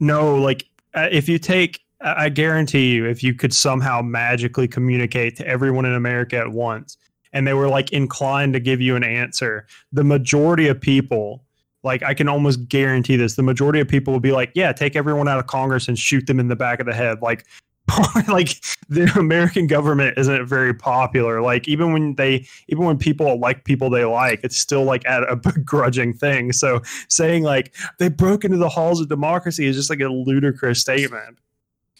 "No, 0.00 0.34
like 0.34 0.66
uh, 0.94 1.08
if 1.10 1.28
you 1.28 1.38
take." 1.38 1.80
I 2.00 2.28
guarantee 2.28 2.92
you, 2.92 3.06
if 3.06 3.24
you 3.24 3.34
could 3.34 3.52
somehow 3.52 4.02
magically 4.02 4.68
communicate 4.68 5.34
to 5.38 5.46
everyone 5.48 5.84
in 5.84 5.94
America 5.94 6.36
at 6.36 6.52
once, 6.52 6.96
and 7.32 7.44
they 7.44 7.54
were 7.54 7.68
like 7.68 7.92
inclined 7.92 8.52
to 8.52 8.60
give 8.60 8.80
you 8.80 8.94
an 8.94 9.02
answer, 9.02 9.66
the 9.90 10.04
majority 10.04 10.68
of 10.68 10.80
people 10.80 11.42
like 11.82 12.02
I 12.02 12.14
can 12.14 12.28
almost 12.28 12.68
guarantee 12.68 13.16
this. 13.16 13.34
The 13.34 13.42
majority 13.42 13.80
of 13.80 13.88
people 13.88 14.12
will 14.12 14.20
be 14.20 14.32
like, 14.32 14.50
"Yeah, 14.54 14.72
take 14.72 14.96
everyone 14.96 15.28
out 15.28 15.38
of 15.38 15.46
Congress 15.46 15.88
and 15.88 15.98
shoot 15.98 16.26
them 16.26 16.40
in 16.40 16.48
the 16.48 16.56
back 16.56 16.80
of 16.80 16.86
the 16.86 16.94
head." 16.94 17.22
Like 17.22 17.46
like 18.28 18.62
the 18.88 19.10
American 19.16 19.66
government 19.66 20.18
isn't 20.18 20.46
very 20.46 20.74
popular. 20.74 21.40
Like 21.40 21.66
even 21.68 21.92
when 21.92 22.14
they 22.14 22.46
even 22.68 22.84
when 22.84 22.98
people 22.98 23.38
like 23.38 23.64
people 23.64 23.90
they 23.90 24.04
like, 24.04 24.40
it's 24.42 24.56
still 24.56 24.84
like 24.84 25.06
at 25.06 25.28
a 25.30 25.36
begrudging 25.36 26.14
thing. 26.14 26.52
So 26.52 26.82
saying 27.08 27.42
like 27.42 27.74
they 27.98 28.08
broke 28.08 28.44
into 28.44 28.58
the 28.58 28.68
halls 28.68 29.00
of 29.00 29.08
democracy 29.08 29.66
is 29.66 29.76
just 29.76 29.90
like 29.90 30.00
a 30.00 30.08
ludicrous 30.08 30.80
statement. 30.80 31.38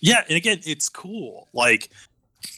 Yeah, 0.00 0.25
and 0.28 0.37
again, 0.37 0.61
it's 0.64 0.88
cool. 0.88 1.49
Like, 1.52 1.90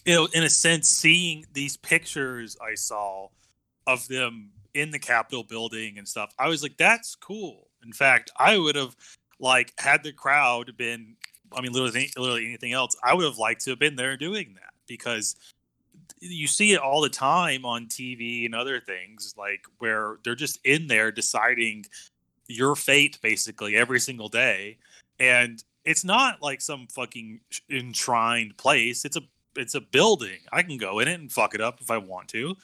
you 0.05 0.15
know, 0.15 0.29
in 0.35 0.43
a 0.43 0.51
sense, 0.51 0.89
seeing 0.89 1.47
these 1.53 1.77
pictures 1.77 2.57
I 2.61 2.75
saw 2.75 3.29
of 3.87 4.07
them 4.09 4.51
in 4.75 4.91
the 4.91 4.99
Capitol 4.99 5.43
building 5.43 5.99
and 5.99 6.07
stuff, 6.07 6.35
I 6.39 6.49
was 6.49 6.63
like, 6.63 6.77
that's 6.77 7.15
cool. 7.15 7.69
In 7.83 7.93
fact, 7.93 8.31
I 8.37 8.59
would 8.59 8.77
have 8.77 8.95
like 9.39 9.73
had 9.79 10.03
the 10.03 10.13
crowd 10.13 10.77
been, 10.77 11.17
I 11.53 11.61
mean, 11.61 11.73
literally, 11.73 12.11
literally 12.17 12.47
anything 12.47 12.73
else, 12.73 12.97
I 13.03 13.15
would 13.15 13.25
have 13.25 13.39
liked 13.39 13.63
to 13.65 13.71
have 13.71 13.79
been 13.79 13.97
there 13.97 14.17
doing 14.17 14.55
that 14.55 14.73
because 14.87 15.37
you 16.21 16.47
see 16.47 16.73
it 16.73 16.81
all 16.81 17.01
the 17.01 17.09
time 17.09 17.65
on 17.65 17.87
TV 17.87 18.45
and 18.45 18.55
other 18.55 18.81
things, 18.81 19.35
like 19.39 19.65
where 19.79 20.19
they're 20.25 20.35
just 20.35 20.59
in 20.65 20.87
there 20.87 21.11
deciding 21.11 21.87
your 22.47 22.77
fate 22.77 23.19
basically 23.23 23.77
every 23.77 24.01
single 24.01 24.29
day. 24.29 24.79
And 25.19 25.63
it's 25.85 26.05
not 26.05 26.43
like 26.43 26.61
some 26.61 26.87
fucking 26.89 27.41
enshrined 27.71 28.57
place. 28.57 29.05
It's 29.05 29.17
a 29.17 29.23
it's 29.57 29.75
a 29.75 29.81
building. 29.81 30.39
I 30.53 30.63
can 30.63 30.77
go 30.77 31.01
in 31.01 31.09
it 31.09 31.19
and 31.19 31.33
fuck 31.33 31.55
it 31.55 31.61
up 31.61 31.81
if 31.81 31.91
I 31.91 31.99
want 31.99 32.29
to. 32.29 32.57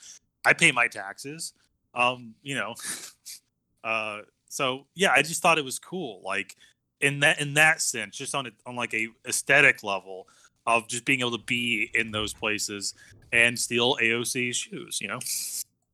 I 0.45 0.53
pay 0.53 0.71
my 0.71 0.87
taxes. 0.87 1.53
Um, 1.93 2.35
you 2.43 2.55
know. 2.55 2.75
uh 3.83 4.21
so 4.49 4.87
yeah, 4.95 5.11
I 5.11 5.21
just 5.21 5.41
thought 5.41 5.57
it 5.57 5.65
was 5.65 5.79
cool. 5.79 6.21
Like 6.23 6.55
in 7.01 7.19
that 7.21 7.39
in 7.39 7.53
that 7.55 7.81
sense, 7.81 8.17
just 8.17 8.35
on 8.35 8.47
a, 8.47 8.51
on 8.65 8.75
like 8.75 8.93
a 8.93 9.07
aesthetic 9.27 9.83
level 9.83 10.27
of 10.65 10.87
just 10.87 11.05
being 11.05 11.21
able 11.21 11.37
to 11.37 11.43
be 11.43 11.89
in 11.93 12.11
those 12.11 12.33
places 12.33 12.93
and 13.31 13.57
steal 13.57 13.95
AOC 13.95 14.53
shoes, 14.53 14.99
you 15.01 15.07
know. 15.07 15.19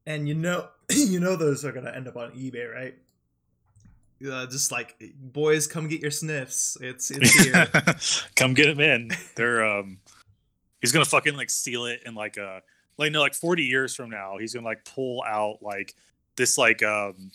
And 0.06 0.28
you 0.28 0.34
know, 0.34 0.68
you 0.90 1.20
know 1.20 1.36
those 1.36 1.64
are 1.66 1.72
gonna 1.72 1.92
end 1.92 2.08
up 2.08 2.18
on 2.18 2.32
eBay, 2.32 2.72
right? 2.72 2.96
Uh, 4.26 4.46
just 4.46 4.72
like 4.72 4.96
boys, 5.20 5.68
come 5.68 5.88
get 5.88 6.02
your 6.02 6.12
sniffs. 6.12 6.78
It's 6.82 7.12
it's 7.12 7.44
here. 7.44 7.68
come 8.36 8.54
get 8.54 8.68
them 8.68 8.80
in. 8.80 9.12
They're 9.36 9.66
um, 9.66 10.00
he's 10.82 10.92
gonna 10.92 11.06
fucking 11.06 11.36
like 11.36 11.50
seal 11.50 11.86
it 11.86 12.02
in 12.06 12.16
like 12.16 12.38
a 12.38 12.62
like 12.98 13.12
no 13.12 13.22
like 13.22 13.34
forty 13.34 13.64
years 13.64 13.96
from 13.96 14.10
now. 14.10 14.38
He's 14.40 14.54
gonna 14.54 14.66
like 14.66 14.86
pull 14.86 15.24
out 15.28 15.62
like 15.62 15.94
this 16.36 16.58
like 16.58 16.82
um 16.84 17.32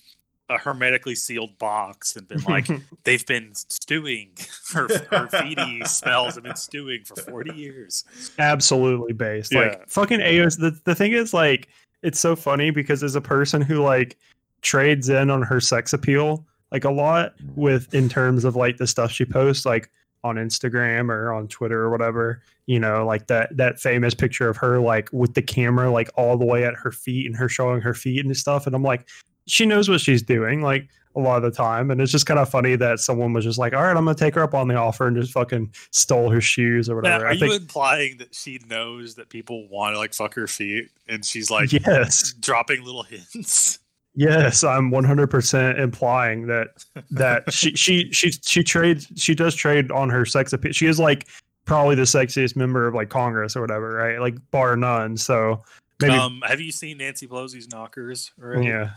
a 0.49 0.59
hermetically 0.59 1.15
sealed 1.15 1.59
box 1.59 2.17
and 2.17 2.27
been 2.29 2.43
like 2.49 2.69
they've 3.05 3.27
been 3.27 3.51
stewing 3.55 4.31
her 4.73 4.89
her 4.89 5.27
feety 5.27 5.87
smells 5.87 6.35
have 6.35 6.45
been 6.45 6.57
stewing 6.57 7.03
for 7.05 7.17
40 7.17 7.55
years 7.55 8.05
Absolutely 8.39 9.13
based. 9.13 9.53
Yeah. 9.53 9.61
Like 9.61 9.89
fucking 9.89 10.21
AOC. 10.21 10.59
The 10.59 10.81
the 10.85 10.95
thing 10.95 11.13
is 11.13 11.35
like 11.35 11.69
it's 12.03 12.21
so 12.21 12.37
funny 12.37 12.71
because 12.71 13.03
as 13.03 13.15
a 13.15 13.21
person 13.21 13.61
who 13.61 13.83
like 13.83 14.17
trades 14.63 15.09
in 15.09 15.31
on 15.31 15.43
her 15.43 15.61
sex 15.61 15.93
appeal 15.93 16.47
like 16.73 16.85
a 16.85 16.91
lot 16.91 17.35
with 17.57 17.93
in 17.95 18.09
terms 18.09 18.45
of 18.45 18.57
like 18.57 18.77
the 18.77 18.87
stuff 18.87 19.11
she 19.11 19.25
posts 19.25 19.65
like 19.65 19.91
on 20.25 20.37
Instagram 20.37 21.11
or 21.11 21.33
on 21.33 21.47
Twitter 21.49 21.81
or 21.81 21.91
whatever, 21.91 22.43
you 22.67 22.79
know, 22.79 23.07
like 23.07 23.29
that 23.29 23.57
that 23.57 23.81
famous 23.81 24.15
picture 24.15 24.49
of 24.49 24.57
her 24.57 24.81
like 24.81 25.09
with 25.13 25.35
the 25.35 25.43
camera 25.43 25.91
like 25.91 26.11
all 26.17 26.37
the 26.37 26.45
way 26.45 26.65
at 26.65 26.75
her 26.75 26.93
feet 26.93 27.27
and 27.27 27.37
her 27.37 27.49
showing 27.49 27.81
her 27.81 27.95
feet 27.95 28.25
and 28.25 28.37
stuff 28.37 28.67
and 28.67 28.75
I'm 28.75 28.83
like 28.83 29.09
she 29.49 29.67
knows 29.67 29.89
what 29.89 30.01
she's 30.01 30.23
doing 30.23 30.63
like 30.63 30.89
a 31.17 31.21
lot 31.21 31.37
of 31.37 31.43
the 31.43 31.51
time 31.51 31.91
and 31.91 32.01
it's 32.01 32.13
just 32.13 32.27
kind 32.27 32.39
of 32.39 32.49
funny 32.49 32.77
that 32.77 33.01
someone 33.01 33.33
was 33.33 33.45
just 33.45 33.59
like 33.59 33.73
all 33.73 33.83
right 33.83 33.97
I'm 33.97 34.05
going 34.05 34.15
to 34.15 34.25
take 34.25 34.35
her 34.35 34.43
up 34.43 34.55
on 34.55 34.69
the 34.69 34.77
offer 34.77 35.09
and 35.09 35.17
just 35.17 35.33
fucking 35.33 35.73
stole 35.91 36.31
her 36.31 36.41
shoes 36.41 36.89
or 36.89 37.01
Now, 37.03 37.15
whatever. 37.15 37.25
are 37.25 37.29
I 37.29 37.33
you 37.33 37.41
think 37.41 37.63
implying 37.63 38.19
that 38.19 38.35
she 38.35 38.61
knows 38.69 39.15
that 39.17 39.29
people 39.29 39.67
want 39.69 39.95
to 39.95 39.99
like 39.99 40.15
fuck 40.15 40.35
her 40.35 40.47
feet 40.47 40.91
and 41.09 41.25
she's 41.25 41.51
like 41.51 41.73
yes. 41.73 42.35
dropping 42.35 42.85
little 42.85 43.03
hints 43.03 43.81
Yes, 44.19 44.65
I'm 44.65 44.91
100% 44.91 45.79
implying 45.79 46.49
that 46.49 46.71
that 47.13 47.53
she 47.53 47.77
she 47.77 48.11
she 48.13 48.33
she 48.33 48.65
trades 48.65 49.07
she 49.15 49.33
does 49.33 49.55
trade 49.55 49.93
on 49.93 50.11
her 50.11 50.25
sex 50.25 50.53
appeal. 50.53 50.73
She 50.73 50.87
is 50.87 50.99
like 50.99 51.29
probably 51.67 51.95
the 51.95 52.03
sexiest 52.03 52.57
member 52.57 52.89
of 52.89 52.95
like 52.95 53.11
Congress 53.11 53.55
or 53.55 53.61
whatever, 53.61 53.93
right? 53.93 54.19
Like 54.21 54.35
bar 54.51 54.77
none. 54.77 55.17
So 55.17 55.63
maybe 56.01 56.15
um 56.15 56.43
have 56.45 56.61
you 56.61 56.73
seen 56.73 56.99
nancy 56.99 57.29
pelosi's 57.29 57.69
knockers 57.69 58.33
already? 58.43 58.67
yeah. 58.67 58.91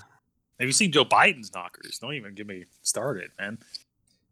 Have 0.61 0.69
you 0.69 0.73
seen 0.73 0.91
joe 0.91 1.03
biden's 1.03 1.53
knockers 1.53 1.99
don't 1.99 2.13
even 2.13 2.33
get 2.33 2.47
me 2.47 2.65
started 2.83 3.31
man 3.39 3.57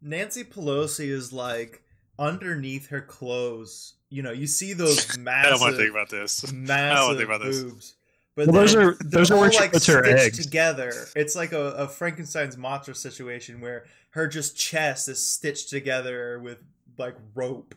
Nancy 0.01 0.45
Pelosi 0.45 1.09
is 1.09 1.33
like 1.33 1.83
underneath 2.17 2.88
her 2.88 3.01
clothes. 3.01 3.95
You 4.09 4.24
know, 4.24 4.31
you 4.31 4.48
see 4.48 4.71
those 4.74 5.17
massive. 5.17 5.45
i 5.48 5.50
don't 5.50 5.59
want 5.59 5.74
to 5.75 5.77
think 5.77 5.91
about 5.91 6.09
this 6.09 6.50
massive 6.53 7.17
think 7.17 7.29
about 7.29 7.41
this. 7.43 7.62
boobs. 7.63 7.95
But 8.36 8.48
Well, 8.48 8.62
those 8.62 8.75
are- 8.75 8.95
those 9.01 9.29
are 9.29 9.38
where 9.38 9.51
she 9.51 9.59
like 9.59 9.74
puts 9.74 9.86
her 9.88 10.01
stitched 10.05 10.25
eggs. 10.25 10.45
together. 10.45 10.93
It's 11.17 11.36
like 11.36 11.51
a, 11.51 11.71
a 11.74 11.88
Frankenstein's 11.89 12.55
monster 12.55 12.93
situation 12.93 13.59
where 13.59 13.88
her 14.12 14.25
just 14.27 14.55
chest 14.55 15.09
is 15.09 15.21
stitched 15.25 15.69
together 15.69 16.39
with 16.39 16.59
like 16.98 17.15
rope. 17.36 17.75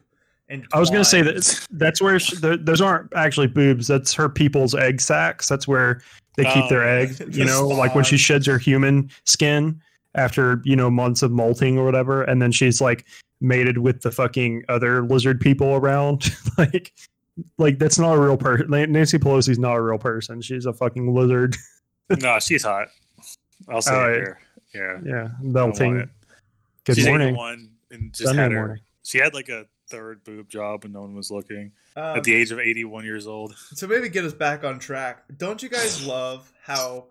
And 0.49 0.65
I 0.73 0.79
was 0.79 0.91
going 0.91 1.03
to 1.03 1.09
say 1.09 1.23
that 1.23 1.67
that's 1.73 2.01
where 2.01 2.21
she, 2.21 2.37
th- 2.37 2.61
those 2.63 2.81
aren't 2.81 3.13
actually 3.17 3.49
boobs. 3.49 3.89
That's 3.89 4.13
her 4.15 4.29
people's 4.29 4.75
egg 4.77 5.01
sacs. 5.01 5.49
That's 5.49 5.67
where 5.67 6.03
they 6.37 6.45
keep 6.45 6.65
Oh, 6.65 6.69
their 6.69 6.89
eggs. 6.99 7.21
You 7.31 7.45
know, 7.45 7.67
like 7.69 7.95
when 7.95 8.05
she 8.05 8.17
sheds 8.17 8.47
her 8.47 8.59
human 8.59 9.11
skin 9.25 9.81
after 10.15 10.61
you 10.65 10.77
know 10.77 10.91
months 10.91 11.23
of 11.23 11.31
molting 11.31 11.79
or 11.79 11.85
whatever, 11.85 12.23
and 12.23 12.41
then 12.43 12.53
she's 12.53 12.81
like 12.81 13.05
mated 13.41 13.79
with 13.79 14.03
the 14.03 14.11
fucking 14.11 14.65
other 14.69 15.03
lizard 15.05 15.41
people 15.41 15.75
around. 15.75 16.31
like, 16.59 16.93
like 17.59 17.79
that's 17.79 17.99
not 17.99 18.15
a 18.17 18.21
real 18.21 18.37
person. 18.37 18.69
Nancy 18.71 19.19
Pelosi's 19.19 19.59
not 19.59 19.75
a 19.75 19.83
real 19.83 19.99
person. 19.99 20.41
She's 20.41 20.67
a 20.67 20.73
fucking 20.73 21.13
lizard. 21.15 21.57
no 22.21 22.39
she's 22.41 22.63
hot 22.65 22.89
i'll 23.69 23.81
say 23.81 23.95
Oh, 23.95 24.05
it 24.09 24.15
here 24.19 24.39
yeah 24.75 24.99
Yeah, 25.05 25.29
melting. 25.41 26.11
Good 26.85 26.97
She's 26.97 27.07
morning. 27.07 27.35
one 27.37 27.71
and 27.91 28.13
just 28.13 28.25
Sunday 28.25 28.43
had 28.43 28.53
her 28.53 28.59
morning. 28.67 28.83
she 29.03 29.19
had 29.19 29.33
like 29.33 29.49
a 29.49 29.65
third 29.93 30.25
boob 30.25 30.49
job 30.49 30.85
and 30.85 30.93
no 30.93 31.03
one 31.03 31.15
was 31.15 31.31
looking 31.31 31.73
Um, 31.97 32.17
at 32.17 32.25
the 32.25 32.35
age 32.35 32.51
of 32.51 32.59
81 32.59 33.05
years 33.05 33.27
old 33.27 33.55
to 33.77 33.87
maybe 33.87 34.09
get 34.09 34.25
us 34.25 34.33
back 34.33 34.65
on 34.65 34.79
track, 34.79 35.25
don't 35.37 35.63
you 35.63 35.69
guys 35.69 36.05
love 36.07 36.53
how 36.63 37.07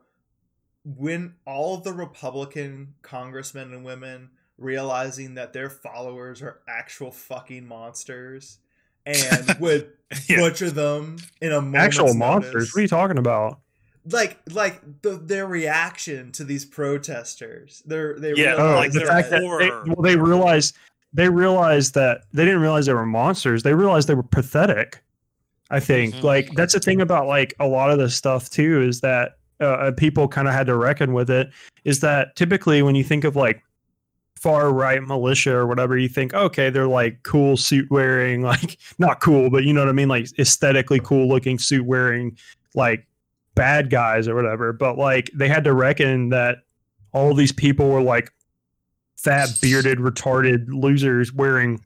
when 0.83 1.35
all 1.45 1.75
of 1.75 1.83
the 1.83 1.93
Republican 1.93 2.95
congressmen 3.03 3.73
and 3.73 3.85
women 3.85 4.29
realizing 4.57 5.35
that 5.35 5.53
their 5.53 5.69
followers 5.69 6.41
are 6.41 6.59
actual 6.67 7.11
fucking 7.11 7.67
monsters 7.67 8.57
and 9.05 9.55
would 9.59 9.91
Yeah. 10.27 10.37
butcher 10.39 10.69
them 10.71 11.17
in 11.41 11.51
a 11.51 11.61
moment's 11.61 11.97
Actual 11.99 12.13
monsters. 12.15 12.53
notice? 12.53 12.73
What 12.73 12.79
are 12.79 12.81
you 12.83 12.87
talking 12.87 13.17
about? 13.17 13.59
like 14.11 14.39
like 14.49 14.81
the, 15.03 15.11
their 15.17 15.45
reaction 15.45 16.31
to 16.31 16.43
these 16.43 16.65
protesters. 16.65 17.83
They're 17.85 18.17
they 18.19 18.33
Yeah, 18.33 18.55
Oh, 18.57 18.65
realize 18.69 18.93
the 18.93 18.99
they're 18.99 19.07
fact 19.07 19.29
that 19.29 19.41
they, 19.59 19.69
well, 19.91 20.01
they 20.01 20.15
realized 20.15 20.75
they 21.13 21.29
realized 21.29 21.93
that 21.95 22.21
they 22.33 22.45
didn't 22.45 22.61
realize 22.61 22.85
they 22.85 22.93
were 22.93 23.05
monsters. 23.05 23.63
They 23.63 23.73
realized 23.73 24.07
they 24.07 24.15
were 24.15 24.23
pathetic. 24.23 25.03
I 25.69 25.79
think 25.79 26.15
Mhm. 26.15 26.23
like 26.23 26.53
that's 26.55 26.73
the 26.73 26.79
thing 26.79 27.01
about 27.01 27.27
like 27.27 27.53
a 27.59 27.67
lot 27.67 27.91
of 27.91 27.97
this 27.97 28.15
stuff 28.15 28.49
too 28.49 28.81
is 28.81 29.01
that 29.01 29.37
uh, 29.59 29.91
people 29.95 30.27
kind 30.27 30.47
of 30.47 30.53
had 30.53 30.65
to 30.67 30.75
reckon 30.75 31.13
with 31.13 31.29
it. 31.29 31.49
Is 31.85 31.99
that 31.99 32.35
typically 32.35 32.81
when 32.81 32.95
you 32.95 33.03
think 33.03 33.23
of 33.23 33.35
like 33.35 33.61
far 34.35 34.73
right 34.73 35.03
militia 35.03 35.53
or 35.55 35.67
whatever, 35.67 35.97
you 35.97 36.09
think 36.09 36.33
okay 36.33 36.69
they're 36.71 36.87
like 36.87 37.21
cool 37.23 37.55
suit 37.55 37.89
wearing 37.91 38.41
like 38.53 38.77
not 38.97 39.19
cool 39.21 39.49
but 39.49 39.63
you 39.63 39.71
know 39.73 39.81
what 39.81 39.89
I 39.89 39.93
mean 39.93 40.07
like 40.09 40.27
aesthetically 40.39 40.99
cool 40.99 41.27
looking 41.27 41.59
suit 41.59 41.85
wearing 41.85 42.37
like 42.73 43.05
bad 43.55 43.89
guys 43.89 44.27
or 44.27 44.35
whatever. 44.35 44.73
But 44.73 44.97
like 44.97 45.29
they 45.33 45.47
had 45.47 45.63
to 45.65 45.73
reckon 45.73 46.29
that 46.29 46.57
all 47.13 47.33
these 47.33 47.51
people 47.51 47.89
were 47.89 48.01
like 48.01 48.31
fat, 49.23 49.49
bearded, 49.61 49.99
retarded 49.99 50.65
losers 50.69 51.31
wearing 51.33 51.83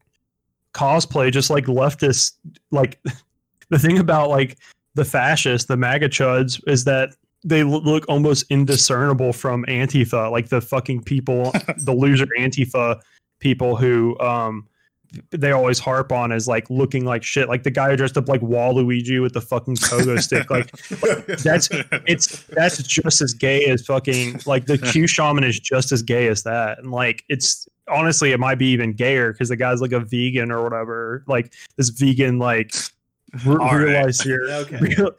cosplay, 0.73 1.31
just 1.31 1.49
like 1.49 1.65
leftists. 1.65 2.33
Like 2.71 2.99
the 3.69 3.79
thing 3.79 3.97
about 3.97 4.29
like 4.29 4.57
the 4.95 5.05
fascists, 5.05 5.67
the 5.67 5.77
MAGA 5.77 6.09
chuds, 6.09 6.61
is 6.67 6.83
that 6.85 7.15
they 7.43 7.63
look 7.63 8.05
almost 8.09 8.45
indiscernible 8.49 9.31
from 9.31 9.65
Antifa, 9.65 10.31
like 10.31 10.49
the 10.49 10.61
fucking 10.61 11.03
people, 11.03 11.51
the 11.77 11.93
loser 11.93 12.27
Antifa 12.39 12.99
people 13.39 13.75
who 13.75 14.17
um 14.19 14.67
they 15.31 15.51
always 15.51 15.79
harp 15.79 16.11
on 16.11 16.31
as 16.31 16.47
like 16.47 16.69
looking 16.69 17.05
like 17.05 17.23
shit, 17.23 17.47
like 17.49 17.63
the 17.63 17.71
guy 17.71 17.89
who 17.89 17.97
dressed 17.97 18.17
up 18.17 18.27
like 18.29 18.41
Waluigi 18.41 19.21
with 19.21 19.33
the 19.33 19.41
fucking 19.41 19.75
pogo 19.77 20.19
stick, 20.21 20.49
like 20.49 20.71
that's- 21.43 21.69
it's 22.07 22.43
that's 22.43 22.81
just 22.83 23.21
as 23.21 23.33
gay 23.33 23.65
as 23.65 23.85
fucking 23.85 24.41
like 24.45 24.65
the 24.65 24.77
Q 24.77 25.07
shaman 25.07 25.43
is 25.43 25.59
just 25.59 25.91
as 25.91 26.01
gay 26.01 26.27
as 26.27 26.43
that, 26.43 26.79
and 26.79 26.91
like 26.91 27.23
it's 27.29 27.67
honestly 27.87 28.31
it 28.31 28.39
might 28.39 28.55
be 28.57 28.67
even 28.67 28.93
gayer 28.93 29.31
because 29.31 29.49
the 29.49 29.55
guy's 29.55 29.81
like 29.81 29.91
a 29.91 29.99
vegan 29.99 30.51
or 30.51 30.63
whatever, 30.63 31.23
like 31.27 31.53
this 31.77 31.89
vegan 31.89 32.39
like 32.39 32.73
re- 33.45 33.55
All 33.55 33.57
right. 33.57 33.75
realize 33.75 34.19
here. 34.21 34.41
okay. 34.49 34.77
real- 34.79 35.11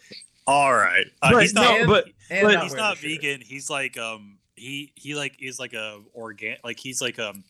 all 0.49 0.73
right 0.73 1.07
uh, 1.23 1.33
But 1.33 1.43
he's 1.43 1.55
not 1.55 1.81
no, 1.81 1.87
but 1.89 2.05
And 2.31 2.47
but 2.47 2.55
not 2.55 2.63
he's 2.63 2.71
wearing 2.73 2.85
not 2.85 2.97
the 3.01 3.09
shirt. 3.15 3.21
vegan 3.23 3.41
he's 3.41 3.69
like 3.69 3.99
um 3.99 4.39
he 4.55 4.93
he 4.95 5.17
like 5.17 5.37
is 5.43 5.59
like 5.59 5.73
a 5.75 6.01
organ 6.15 6.57
like 6.63 6.79
he's 6.79 7.03
like 7.03 7.19
um 7.19 7.43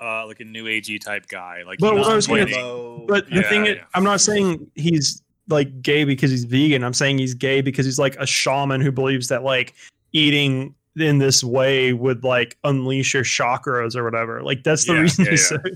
uh, 0.00 0.26
like 0.26 0.40
a 0.40 0.44
new 0.44 0.64
agey 0.64 1.00
type 1.00 1.26
guy. 1.28 1.62
Like, 1.64 1.78
But 1.78 1.94
what 1.94 2.06
I 2.10 2.14
was 2.16 2.26
gonna- 2.26 2.46
Low- 2.46 3.04
But 3.08 3.28
the 3.28 3.36
Yeah, 3.36 3.48
thing 3.48 3.66
is, 3.66 3.76
yeah. 3.76 3.84
I'm 3.94 4.04
not 4.04 4.20
saying 4.20 4.70
he's 4.74 5.22
like 5.48 5.82
gay 5.82 6.04
because 6.04 6.30
he's 6.30 6.44
vegan. 6.44 6.82
I'm 6.82 6.94
saying 6.94 7.18
he's 7.18 7.34
gay 7.34 7.60
because 7.60 7.84
he's 7.86 7.98
like 7.98 8.16
a 8.16 8.26
shaman 8.26 8.80
who 8.80 8.90
believes 8.90 9.28
that 9.28 9.42
like 9.44 9.74
eating 10.12 10.74
in 10.96 11.18
this 11.18 11.42
way 11.44 11.92
would 11.92 12.24
like 12.24 12.56
unleash 12.64 13.14
your 13.14 13.24
chakras 13.24 13.94
or 13.96 14.04
whatever. 14.04 14.42
Like 14.42 14.62
that's 14.64 14.86
the 14.86 14.94
Yeah, 14.94 15.00
reason 15.00 15.24
yeah, 15.26 15.36
yeah. 15.50 15.74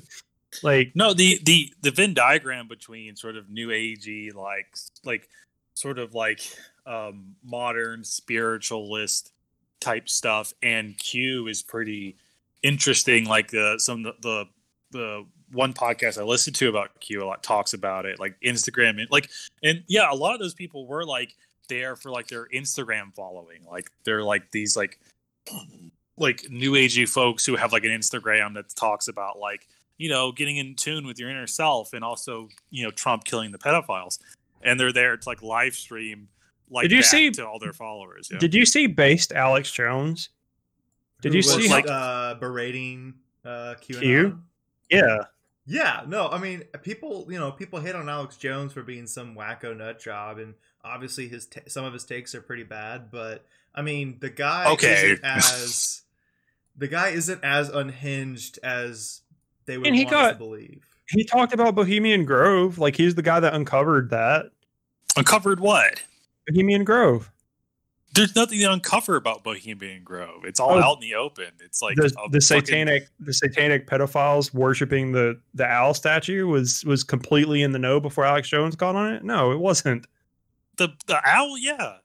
like 0.62 0.92
No, 0.94 1.12
the 1.12 1.38
the 1.44 1.72
the 1.82 1.90
Venn 1.90 2.14
diagram 2.14 2.66
between 2.68 3.14
sort 3.16 3.36
of 3.36 3.50
new 3.50 3.68
agey, 3.68 4.32
like 4.34 4.74
like 5.04 5.28
sort 5.74 5.98
of 5.98 6.14
like 6.14 6.40
um 6.86 7.34
modern 7.44 8.04
spiritualist 8.04 9.32
type 9.80 10.08
stuff, 10.08 10.52
and 10.62 10.96
Q 10.98 11.46
is 11.48 11.62
pretty 11.62 12.16
interesting. 12.62 13.24
Like 13.26 13.50
the 13.50 13.76
some 13.78 14.04
of 14.06 14.20
the 14.22 14.44
the, 14.92 14.98
the 14.98 15.26
one 15.52 15.72
podcast 15.72 16.20
I 16.20 16.24
listened 16.24 16.56
to 16.56 16.68
about 16.68 17.00
Q 17.00 17.22
a 17.22 17.26
lot 17.26 17.42
talks 17.42 17.72
about 17.74 18.06
it, 18.06 18.18
like 18.18 18.36
Instagram 18.44 19.00
and 19.00 19.10
like 19.10 19.30
and 19.62 19.82
yeah, 19.88 20.10
a 20.10 20.14
lot 20.14 20.34
of 20.34 20.40
those 20.40 20.54
people 20.54 20.86
were 20.86 21.04
like 21.04 21.34
there 21.68 21.96
for 21.96 22.10
like 22.10 22.28
their 22.28 22.46
Instagram 22.54 23.14
following, 23.14 23.64
like 23.70 23.90
they're 24.04 24.22
like 24.22 24.50
these 24.50 24.76
like 24.76 24.98
like 26.16 26.48
new 26.50 26.72
agey 26.72 27.08
folks 27.08 27.46
who 27.46 27.56
have 27.56 27.72
like 27.72 27.84
an 27.84 27.90
Instagram 27.90 28.54
that 28.54 28.74
talks 28.74 29.08
about 29.08 29.38
like 29.38 29.66
you 29.98 30.08
know, 30.08 30.30
getting 30.30 30.56
in 30.56 30.76
tune 30.76 31.06
with 31.06 31.18
your 31.18 31.28
inner 31.28 31.48
self 31.48 31.92
and 31.92 32.04
also, 32.04 32.48
you 32.70 32.84
know, 32.84 32.90
Trump 32.92 33.24
killing 33.24 33.50
the 33.50 33.58
pedophiles. 33.58 34.20
And 34.62 34.78
they're 34.78 34.92
there 34.92 35.16
to 35.16 35.28
like 35.28 35.42
live 35.42 35.74
stream 35.74 36.28
like 36.70 36.84
Did 36.84 36.92
you 36.92 36.98
that 37.02 37.08
see- 37.08 37.30
to 37.32 37.46
all 37.46 37.58
their 37.58 37.72
followers. 37.72 38.28
Yeah. 38.30 38.38
did 38.38 38.54
you 38.54 38.64
see 38.64 38.86
based 38.86 39.32
Alex 39.32 39.70
Jones? 39.70 40.28
Did 41.20 41.34
you 41.34 41.38
was, 41.38 41.54
see 41.54 41.68
like- 41.68 41.88
uh, 41.88 42.34
berating 42.34 43.14
uh, 43.44 43.74
QAnon? 43.80 44.00
Q? 44.00 44.38
Yeah. 44.90 45.18
Yeah, 45.70 46.02
no, 46.06 46.28
I 46.28 46.38
mean, 46.38 46.62
people, 46.82 47.26
you 47.28 47.38
know, 47.38 47.52
people 47.52 47.78
hate 47.78 47.94
on 47.94 48.08
Alex 48.08 48.38
Jones 48.38 48.72
for 48.72 48.82
being 48.82 49.06
some 49.06 49.34
wacko 49.34 49.76
nut 49.76 50.00
job, 50.00 50.38
and 50.38 50.54
obviously 50.82 51.28
his 51.28 51.44
ta 51.44 51.60
some 51.66 51.84
of 51.84 51.92
his 51.92 52.04
takes 52.04 52.34
are 52.34 52.40
pretty 52.40 52.62
bad. 52.62 53.10
But 53.10 53.44
I 53.74 53.82
mean, 53.82 54.16
the 54.20 54.30
guy 54.30 54.70
Okay. 54.72 55.12
isn't 55.12 55.20
as 55.24 56.02
the 56.74 56.88
guy 56.88 57.08
isn't 57.10 57.44
as 57.44 57.68
unhinged 57.68 58.58
as 58.62 59.20
they 59.66 59.76
would 59.76 59.86
And 59.88 59.94
he 59.94 60.04
want 60.04 60.10
got- 60.12 60.32
to 60.32 60.38
believe. 60.38 60.84
He 61.10 61.24
talked 61.24 61.52
about 61.52 61.74
Bohemian 61.74 62.24
Grove. 62.24 62.78
Like 62.78 62.96
he's 62.96 63.14
the 63.14 63.22
guy 63.22 63.40
that 63.40 63.52
uncovered 63.54 64.08
that. 64.10 64.46
Uncovered 65.18 65.60
what? 65.60 66.02
Bohemian 66.46 66.84
Grove. 66.84 67.30
There's 68.18 68.36
nothing 68.36 68.58
to 68.58 68.72
uncover 68.72 69.16
about 69.16 69.42
Bohemian 69.44 70.02
Grove. 70.04 70.44
It's 70.44 70.60
all 70.60 70.72
Oh, 70.72 70.82
out 70.82 70.94
in 70.96 71.00
the 71.00 71.14
open. 71.14 71.46
It's 71.60 71.80
like 71.80 71.96
the, 71.96 72.02
the 72.02 72.10
fucking- 72.10 72.40
satanic 72.40 73.04
the 73.20 73.32
satanic 73.32 73.86
pedophiles 73.86 74.52
worshiping 74.52 75.12
the 75.12 75.40
the 75.54 75.64
owl 75.66 75.94
statue 75.94 76.46
was 76.46 76.84
was 76.84 77.04
completely 77.04 77.62
in 77.62 77.72
the 77.72 77.78
know 77.78 78.00
before 78.00 78.24
Alex 78.24 78.48
Jones 78.48 78.76
got 78.76 78.94
on 78.96 79.12
it. 79.14 79.24
No, 79.24 79.52
it 79.52 79.58
wasn't. 79.60 80.06
the 80.76 80.88
the 81.06 81.20
owl. 81.24 81.56
Yeah, 81.58 81.96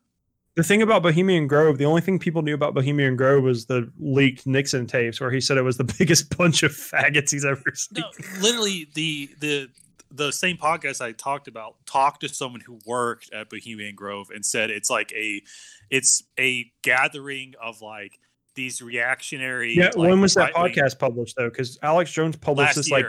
The 0.55 0.63
thing 0.63 0.81
about 0.83 1.01
Bohemian 1.03 1.47
Grove, 1.47 1.77
the 1.79 1.85
only 1.85 2.01
thing 2.01 2.19
people 2.19 2.41
knew 2.43 2.53
about 2.53 2.73
Bohemian 2.75 3.15
Grove 3.15 3.43
was 3.43 3.65
the 3.65 3.91
leaked 3.99 4.45
Nixon 4.47 4.85
tapes 4.87 5.19
where 5.19 5.31
he 5.31 5.41
said 5.41 5.57
it 5.57 5.63
was 5.63 5.77
the 5.77 5.83
biggest 5.99 6.35
bunch 6.37 6.61
of 6.63 6.71
faggots 6.71 7.31
he's 7.31 7.43
ever 7.45 7.63
seen. 7.75 8.01
no, 8.03 8.09
literally 8.39 8.87
the 8.93 9.29
the 9.39 9.67
the 10.15 10.31
same 10.31 10.57
podcast 10.57 11.01
I 11.01 11.11
talked 11.11 11.47
about 11.47 11.75
talked 11.87 12.21
to 12.21 12.29
someone 12.29 12.61
who 12.61 12.79
worked 12.85 13.33
at 13.33 13.49
Bohemian 13.49 13.95
Grove 13.95 14.29
and 14.29 14.45
said 14.45 14.69
it's 14.69 14.89
like 14.89 15.11
a 15.13 15.41
it's 15.89 16.23
a 16.39 16.71
gathering 16.83 17.55
of 17.61 17.81
like 17.81 18.19
these 18.55 18.81
reactionary. 18.81 19.75
Yeah, 19.75 19.85
like, 19.85 19.97
when 19.97 20.21
was 20.21 20.35
that 20.35 20.53
podcast 20.53 20.99
published 20.99 21.35
though? 21.35 21.49
Because 21.49 21.79
Alex 21.81 22.11
Jones 22.11 22.35
published 22.35 22.67
Last 22.69 22.75
this 22.75 22.91
like. 22.91 23.07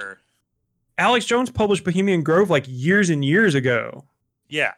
Alex 0.96 1.26
Jones 1.26 1.50
published 1.50 1.84
Bohemian 1.84 2.22
Grove 2.22 2.48
like 2.50 2.64
years 2.68 3.10
and 3.10 3.24
years 3.24 3.54
ago. 3.54 4.04
yeah, 4.48 4.72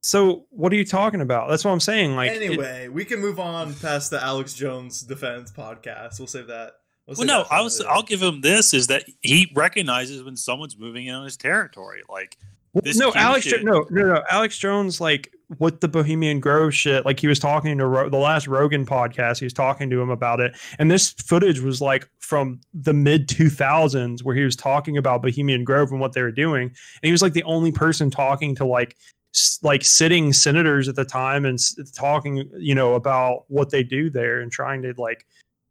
So 0.00 0.46
what 0.50 0.72
are 0.72 0.76
you 0.76 0.84
talking 0.84 1.20
about? 1.20 1.50
That's 1.50 1.64
what 1.64 1.72
I'm 1.72 1.80
saying. 1.80 2.14
Like 2.16 2.30
it- 2.32 2.40
anyway, 2.42 2.88
we 2.88 3.04
can 3.04 3.20
move 3.20 3.38
on 3.40 3.74
past 3.74 4.10
the 4.10 4.22
Alex 4.22 4.54
Jones 4.54 5.02
defense 5.02 5.50
podcast. 5.52 6.18
We'll 6.20 6.28
save 6.28 6.46
that. 6.46 6.74
We'll, 7.08 7.16
Well, 7.18 7.26
no, 7.26 7.46
I 7.50 7.62
was. 7.62 7.80
I'll 7.80 8.02
give 8.02 8.22
him 8.22 8.42
this: 8.42 8.74
is 8.74 8.86
that 8.88 9.04
he 9.22 9.50
recognizes 9.54 10.22
when 10.22 10.36
someone's 10.36 10.76
moving 10.78 11.06
in 11.06 11.14
on 11.14 11.24
his 11.24 11.36
territory. 11.38 12.02
Like, 12.08 12.36
this 12.74 12.98
no, 12.98 13.12
Alex. 13.14 13.46
Shit- 13.46 13.64
no, 13.64 13.86
no, 13.90 14.02
no. 14.14 14.22
Alex 14.30 14.58
Jones, 14.58 15.00
like 15.00 15.32
with 15.58 15.80
the 15.80 15.88
Bohemian 15.88 16.38
Grove 16.38 16.74
shit, 16.74 17.06
like 17.06 17.18
he 17.18 17.26
was 17.26 17.38
talking 17.38 17.78
to 17.78 17.86
Ro- 17.86 18.10
the 18.10 18.18
last 18.18 18.46
Rogan 18.46 18.84
podcast. 18.84 19.38
He 19.38 19.46
was 19.46 19.54
talking 19.54 19.88
to 19.88 20.00
him 20.00 20.10
about 20.10 20.40
it, 20.40 20.54
and 20.78 20.90
this 20.90 21.10
footage 21.12 21.60
was 21.60 21.80
like 21.80 22.06
from 22.18 22.60
the 22.74 22.92
mid 22.92 23.26
two 23.26 23.48
thousands, 23.48 24.22
where 24.22 24.34
he 24.36 24.44
was 24.44 24.54
talking 24.54 24.98
about 24.98 25.22
Bohemian 25.22 25.64
Grove 25.64 25.90
and 25.90 26.00
what 26.00 26.12
they 26.12 26.20
were 26.20 26.30
doing, 26.30 26.64
and 26.64 26.74
he 27.00 27.10
was 27.12 27.22
like 27.22 27.32
the 27.32 27.44
only 27.44 27.72
person 27.72 28.10
talking 28.10 28.54
to 28.56 28.66
like 28.66 28.96
s- 29.34 29.58
like 29.62 29.82
sitting 29.82 30.34
senators 30.34 30.88
at 30.88 30.94
the 30.96 31.06
time 31.06 31.46
and 31.46 31.54
s- 31.54 31.74
talking, 31.96 32.50
you 32.58 32.74
know, 32.74 32.94
about 32.94 33.44
what 33.48 33.70
they 33.70 33.82
do 33.82 34.10
there 34.10 34.40
and 34.40 34.52
trying 34.52 34.82
to 34.82 34.92
like 34.98 35.24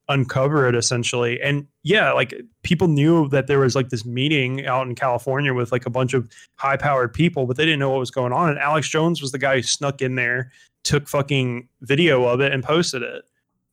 uncover 0.10 0.68
it 0.68 0.76
essentially. 0.76 1.42
And 1.42 1.68
yeah, 1.84 2.12
like 2.12 2.34
people 2.64 2.88
knew 2.88 3.28
that 3.30 3.48
there 3.48 3.60
was 3.60 3.76
like 3.76 3.90
this 3.90 4.06
meeting 4.06 4.66
out 4.66 4.88
in 4.88 4.96
California 4.96 5.54
with 5.54 5.72
like 5.72 5.86
a 5.86 5.90
bunch 5.90 6.14
of 6.14 6.30
high 6.56 6.78
powered 6.78 7.14
people, 7.14 7.46
but 7.46 7.58
they 7.58 7.66
didn't 7.66 7.80
know 7.80 7.90
what 7.90 8.00
was 8.00 8.12
going 8.12 8.34
on. 8.34 8.50
And 8.50 8.60
Alex 8.60 8.88
Jones 8.90 9.22
was 9.22 9.32
the 9.32 9.38
guy 9.38 9.58
who 9.58 9.62
snuck 9.64 10.02
in 10.02 10.16
there, 10.16 10.52
took 10.84 11.08
fucking 11.08 11.68
video 11.82 12.24
of 12.26 12.40
it 12.40 12.54
and 12.54 12.64
posted 12.64 13.04
it. 13.04 13.24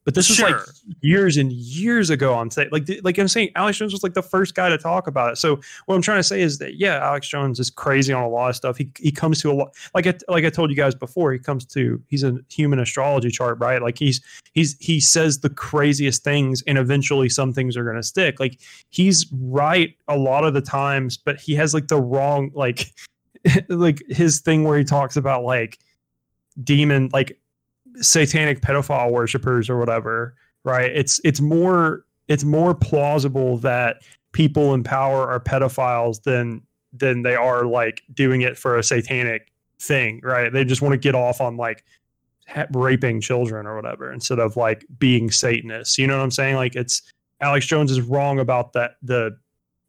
But 0.04 0.14
this 0.14 0.28
was 0.28 0.40
like 0.40 0.56
years 1.00 1.38
and 1.38 1.50
years 1.50 2.10
ago 2.10 2.34
on 2.34 2.50
say 2.50 2.68
like 2.70 2.88
like 3.02 3.16
I'm 3.16 3.26
saying 3.26 3.50
Alex 3.56 3.78
Jones 3.78 3.92
was 3.92 4.02
like 4.02 4.12
the 4.12 4.22
first 4.22 4.54
guy 4.54 4.68
to 4.68 4.76
talk 4.76 5.06
about 5.06 5.32
it. 5.32 5.36
So 5.36 5.60
what 5.86 5.94
I'm 5.94 6.02
trying 6.02 6.18
to 6.18 6.24
say 6.24 6.42
is 6.42 6.58
that 6.58 6.78
yeah, 6.78 6.98
Alex 7.02 7.26
Jones 7.26 7.58
is 7.58 7.70
crazy 7.70 8.12
on 8.12 8.22
a 8.22 8.28
lot 8.28 8.50
of 8.50 8.56
stuff. 8.56 8.76
He 8.76 8.90
he 8.98 9.10
comes 9.10 9.40
to 9.40 9.50
a 9.50 9.54
lot 9.54 9.74
like 9.94 10.06
I, 10.06 10.14
like 10.28 10.44
I 10.44 10.50
told 10.50 10.68
you 10.68 10.76
guys 10.76 10.94
before, 10.94 11.32
he 11.32 11.38
comes 11.38 11.64
to 11.66 12.02
he's 12.08 12.22
a 12.22 12.38
human 12.50 12.78
astrology 12.80 13.30
chart, 13.30 13.58
right? 13.60 13.80
Like 13.80 13.98
he's 13.98 14.20
he's 14.52 14.76
he 14.78 15.00
says 15.00 15.40
the 15.40 15.50
craziest 15.50 16.22
things 16.22 16.62
and 16.66 16.76
eventually 16.76 17.30
some 17.30 17.54
things 17.54 17.74
are 17.74 17.84
going 17.84 17.96
to 17.96 18.02
stick. 18.02 18.38
Like 18.38 18.60
he's 18.90 19.26
right 19.32 19.96
a 20.08 20.18
lot 20.18 20.44
of 20.44 20.52
the 20.52 20.60
times, 20.60 21.16
but 21.16 21.40
he 21.40 21.54
has 21.54 21.72
like 21.72 21.88
the 21.88 22.00
wrong 22.00 22.50
like 22.54 22.92
like 23.70 24.02
his 24.10 24.40
thing 24.40 24.64
where 24.64 24.76
he 24.76 24.84
talks 24.84 25.16
about 25.16 25.44
like 25.44 25.78
demon 26.62 27.08
like 27.12 27.38
satanic 28.00 28.60
pedophile 28.60 29.10
worshippers 29.10 29.70
or 29.70 29.78
whatever 29.78 30.34
right? 30.64 30.90
It's 30.90 31.20
it's 31.24 31.40
more 31.40 32.04
it's 32.28 32.44
more 32.44 32.74
plausible 32.74 33.58
that 33.58 34.02
people 34.32 34.74
in 34.74 34.82
power 34.82 35.28
are 35.28 35.38
pedophiles 35.38 36.22
than 36.22 36.62
than 36.92 37.22
they 37.22 37.34
are 37.34 37.66
like 37.66 38.02
doing 38.12 38.40
it 38.40 38.58
for 38.58 38.76
a 38.76 38.82
satanic 38.82 39.52
thing 39.78 40.20
right? 40.24 40.52
They 40.52 40.64
just 40.64 40.82
want 40.82 40.92
to 40.92 40.98
get 40.98 41.14
off 41.14 41.40
on 41.40 41.56
like 41.56 41.84
ha- 42.48 42.66
raping 42.72 43.20
children 43.20 43.66
or 43.66 43.76
whatever 43.76 44.12
instead 44.12 44.38
of 44.38 44.56
like 44.56 44.84
being 44.98 45.30
satanists 45.30 45.98
you 45.98 46.06
know 46.06 46.16
what 46.16 46.24
i'm 46.24 46.30
saying? 46.30 46.56
Like 46.56 46.74
it's 46.74 47.02
alex 47.40 47.66
jones 47.66 47.90
is 47.90 48.00
wrong 48.00 48.38
about 48.38 48.72
that 48.72 48.92
the 49.02 49.36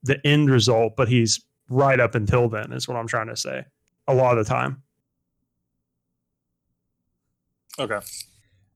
the 0.03 0.19
end 0.25 0.49
result 0.49 0.95
but 0.97 1.07
he's 1.07 1.39
right 1.69 1.99
up 1.99 2.15
until 2.15 2.49
then 2.49 2.73
is 2.73 2.87
what 2.87 2.97
i'm 2.97 3.07
trying 3.07 3.27
to 3.27 3.35
say 3.35 3.63
a 4.07 4.13
lot 4.13 4.35
of 4.37 4.43
the 4.43 4.49
time 4.49 4.81
okay, 7.79 7.99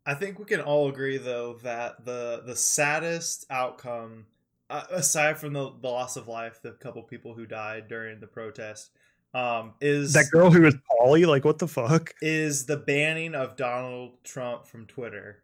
I 0.06 0.14
think 0.14 0.40
we 0.40 0.46
can 0.46 0.62
all 0.62 0.90
agree 0.90 1.18
though 1.18 1.60
that 1.64 2.06
the 2.06 2.44
the 2.46 2.56
saddest 2.56 3.46
outcome, 3.50 4.26
uh, 4.70 4.84
aside 4.92 5.38
from 5.38 5.54
the, 5.54 5.72
the 5.82 5.88
loss 5.88 6.18
of 6.18 6.28
life, 6.28 6.62
the 6.62 6.72
couple 6.72 7.04
people 7.04 7.34
who 7.34 7.46
died 7.46 7.88
during 7.88 8.20
the 8.20 8.28
protest, 8.28 8.92
um, 9.34 9.74
is 9.82 10.14
that 10.14 10.30
girl 10.32 10.50
who 10.50 10.62
was 10.62 10.76
Polly, 10.98 11.26
like 11.26 11.46
what 11.46 11.60
the 11.60 11.68
fuck? 11.68 12.14
is 12.22 12.66
the 12.66 12.78
banning 12.78 13.36
of 13.36 13.56
Donald 13.56 14.24
Trump 14.24 14.66
from 14.66 14.88
Twitter. 14.88 15.44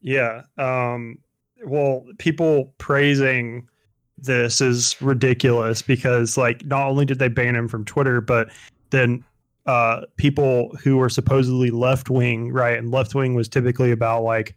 Yeah. 0.00 0.42
Um 0.56 1.18
well, 1.64 2.04
people 2.18 2.72
praising 2.78 3.68
this 4.16 4.60
is 4.60 5.00
ridiculous 5.00 5.82
because 5.82 6.36
like 6.36 6.64
not 6.64 6.88
only 6.88 7.04
did 7.04 7.18
they 7.18 7.28
ban 7.28 7.56
him 7.56 7.68
from 7.68 7.84
Twitter, 7.84 8.20
but 8.20 8.48
then 8.90 9.24
uh 9.68 10.00
people 10.16 10.74
who 10.82 10.96
were 10.96 11.10
supposedly 11.10 11.70
left 11.70 12.08
wing, 12.08 12.50
right? 12.50 12.78
And 12.78 12.90
left 12.90 13.14
wing 13.14 13.34
was 13.34 13.48
typically 13.48 13.92
about 13.92 14.22
like, 14.22 14.56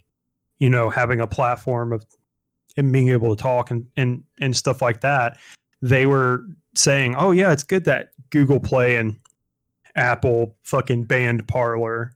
you 0.59 0.69
know, 0.69 0.89
having 0.89 1.19
a 1.19 1.27
platform 1.27 1.91
of 1.91 2.05
and 2.77 2.91
being 2.93 3.09
able 3.09 3.35
to 3.35 3.41
talk 3.41 3.69
and 3.69 3.85
and 3.97 4.23
and 4.39 4.55
stuff 4.55 4.81
like 4.81 5.01
that. 5.01 5.37
They 5.81 6.05
were 6.05 6.45
saying, 6.75 7.15
"Oh 7.17 7.31
yeah, 7.31 7.51
it's 7.51 7.63
good 7.63 7.83
that 7.85 8.11
Google 8.29 8.59
Play 8.59 8.95
and 8.95 9.17
Apple 9.95 10.55
fucking 10.63 11.03
banned 11.03 11.45
Parler." 11.47 12.13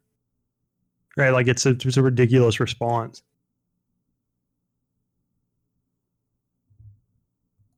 Right? 1.17 1.31
Like 1.31 1.47
it's 1.47 1.65
a, 1.65 1.71
it's 1.71 1.97
a 1.97 2.03
ridiculous 2.03 2.61
response. 2.61 3.21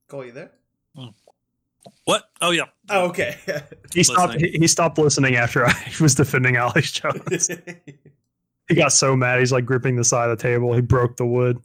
Cole, 0.07 0.25
you 0.25 0.31
there? 0.31 0.51
What? 2.05 2.23
Oh 2.41 2.51
yeah. 2.51 2.65
Oh, 2.89 3.05
okay. 3.09 3.35
He 3.93 4.03
stopped. 4.03 4.33
He, 4.33 4.39
Listening. 4.39 4.61
he 4.61 4.67
stopped 4.67 4.97
listening 4.97 5.35
after 5.35 5.65
I 5.65 5.73
was 6.01 6.13
defending 6.13 6.55
Alex 6.55 6.91
Jones. 6.91 7.49
he 8.67 8.75
got 8.75 8.91
so 8.91 9.15
mad. 9.15 9.39
He's 9.39 9.51
like 9.51 9.65
gripping 9.65 9.95
the 9.95 10.03
side 10.03 10.29
of 10.29 10.37
the 10.37 10.43
table. 10.43 10.73
He 10.73 10.81
broke 10.81 11.17
the 11.17 11.25
wood. 11.25 11.59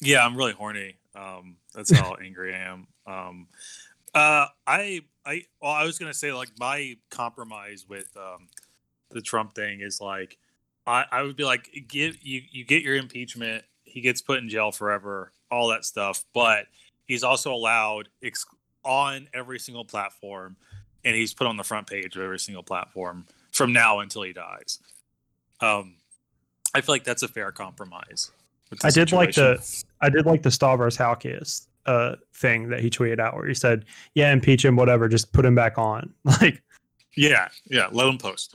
Yeah, 0.00 0.24
I'm 0.24 0.36
really 0.36 0.52
horny. 0.52 0.96
Um, 1.14 1.56
that's 1.74 1.90
how 1.90 2.14
angry 2.14 2.54
I 2.54 2.58
am. 2.58 2.86
Um, 3.06 3.48
uh, 4.14 4.46
I, 4.66 5.00
I, 5.26 5.42
well, 5.60 5.72
I 5.72 5.84
was 5.84 5.98
gonna 5.98 6.14
say 6.14 6.32
like 6.32 6.50
my 6.58 6.96
compromise 7.10 7.86
with 7.88 8.08
um, 8.16 8.48
the 9.10 9.20
Trump 9.20 9.54
thing 9.54 9.80
is 9.80 10.00
like, 10.00 10.38
I, 10.86 11.04
I 11.10 11.22
would 11.22 11.36
be 11.36 11.44
like, 11.44 11.68
get 11.88 12.22
you, 12.22 12.42
you 12.50 12.64
get 12.64 12.82
your 12.82 12.96
impeachment. 12.96 13.64
He 13.84 14.00
gets 14.00 14.22
put 14.22 14.38
in 14.38 14.48
jail 14.48 14.72
forever, 14.72 15.32
all 15.50 15.68
that 15.68 15.84
stuff. 15.84 16.24
But 16.32 16.66
he's 17.06 17.22
also 17.24 17.52
allowed 17.52 18.08
ex- 18.22 18.46
on 18.84 19.28
every 19.34 19.58
single 19.58 19.84
platform, 19.84 20.56
and 21.04 21.14
he's 21.16 21.34
put 21.34 21.46
on 21.46 21.56
the 21.56 21.64
front 21.64 21.86
page 21.86 22.16
of 22.16 22.22
every 22.22 22.38
single 22.38 22.62
platform 22.62 23.26
from 23.52 23.72
now 23.72 24.00
until 24.00 24.22
he 24.22 24.32
dies. 24.32 24.78
Um, 25.60 25.94
I 26.74 26.80
feel 26.80 26.94
like 26.94 27.04
that's 27.04 27.22
a 27.22 27.28
fair 27.28 27.50
compromise. 27.52 28.30
I 28.84 28.90
did 28.90 29.12
like 29.12 29.34
the 29.34 29.60
I 30.00 30.08
did 30.08 30.26
like 30.26 30.42
the 30.42 30.50
Stavros 30.50 30.96
Halkias 30.96 31.66
uh 31.86 32.14
thing 32.34 32.68
that 32.68 32.80
he 32.80 32.90
tweeted 32.90 33.18
out 33.18 33.34
where 33.34 33.46
he 33.46 33.54
said, 33.54 33.84
"Yeah, 34.14 34.32
impeach 34.32 34.64
him, 34.64 34.76
whatever, 34.76 35.08
just 35.08 35.32
put 35.32 35.44
him 35.44 35.54
back 35.54 35.78
on." 35.78 36.12
Like, 36.24 36.62
Yeah, 37.16 37.48
yeah. 37.66 37.88
Let 37.90 38.06
him 38.08 38.18
post. 38.18 38.54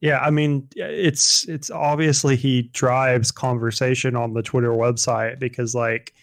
yeah, 0.00 0.20
I 0.20 0.30
mean, 0.30 0.66
it's 0.76 1.46
it's 1.48 1.70
obviously 1.70 2.36
he 2.36 2.62
drives 2.72 3.30
conversation 3.30 4.16
on 4.16 4.32
the 4.32 4.42
Twitter 4.42 4.72
website 4.72 5.38
because 5.38 5.74
like 5.74 6.14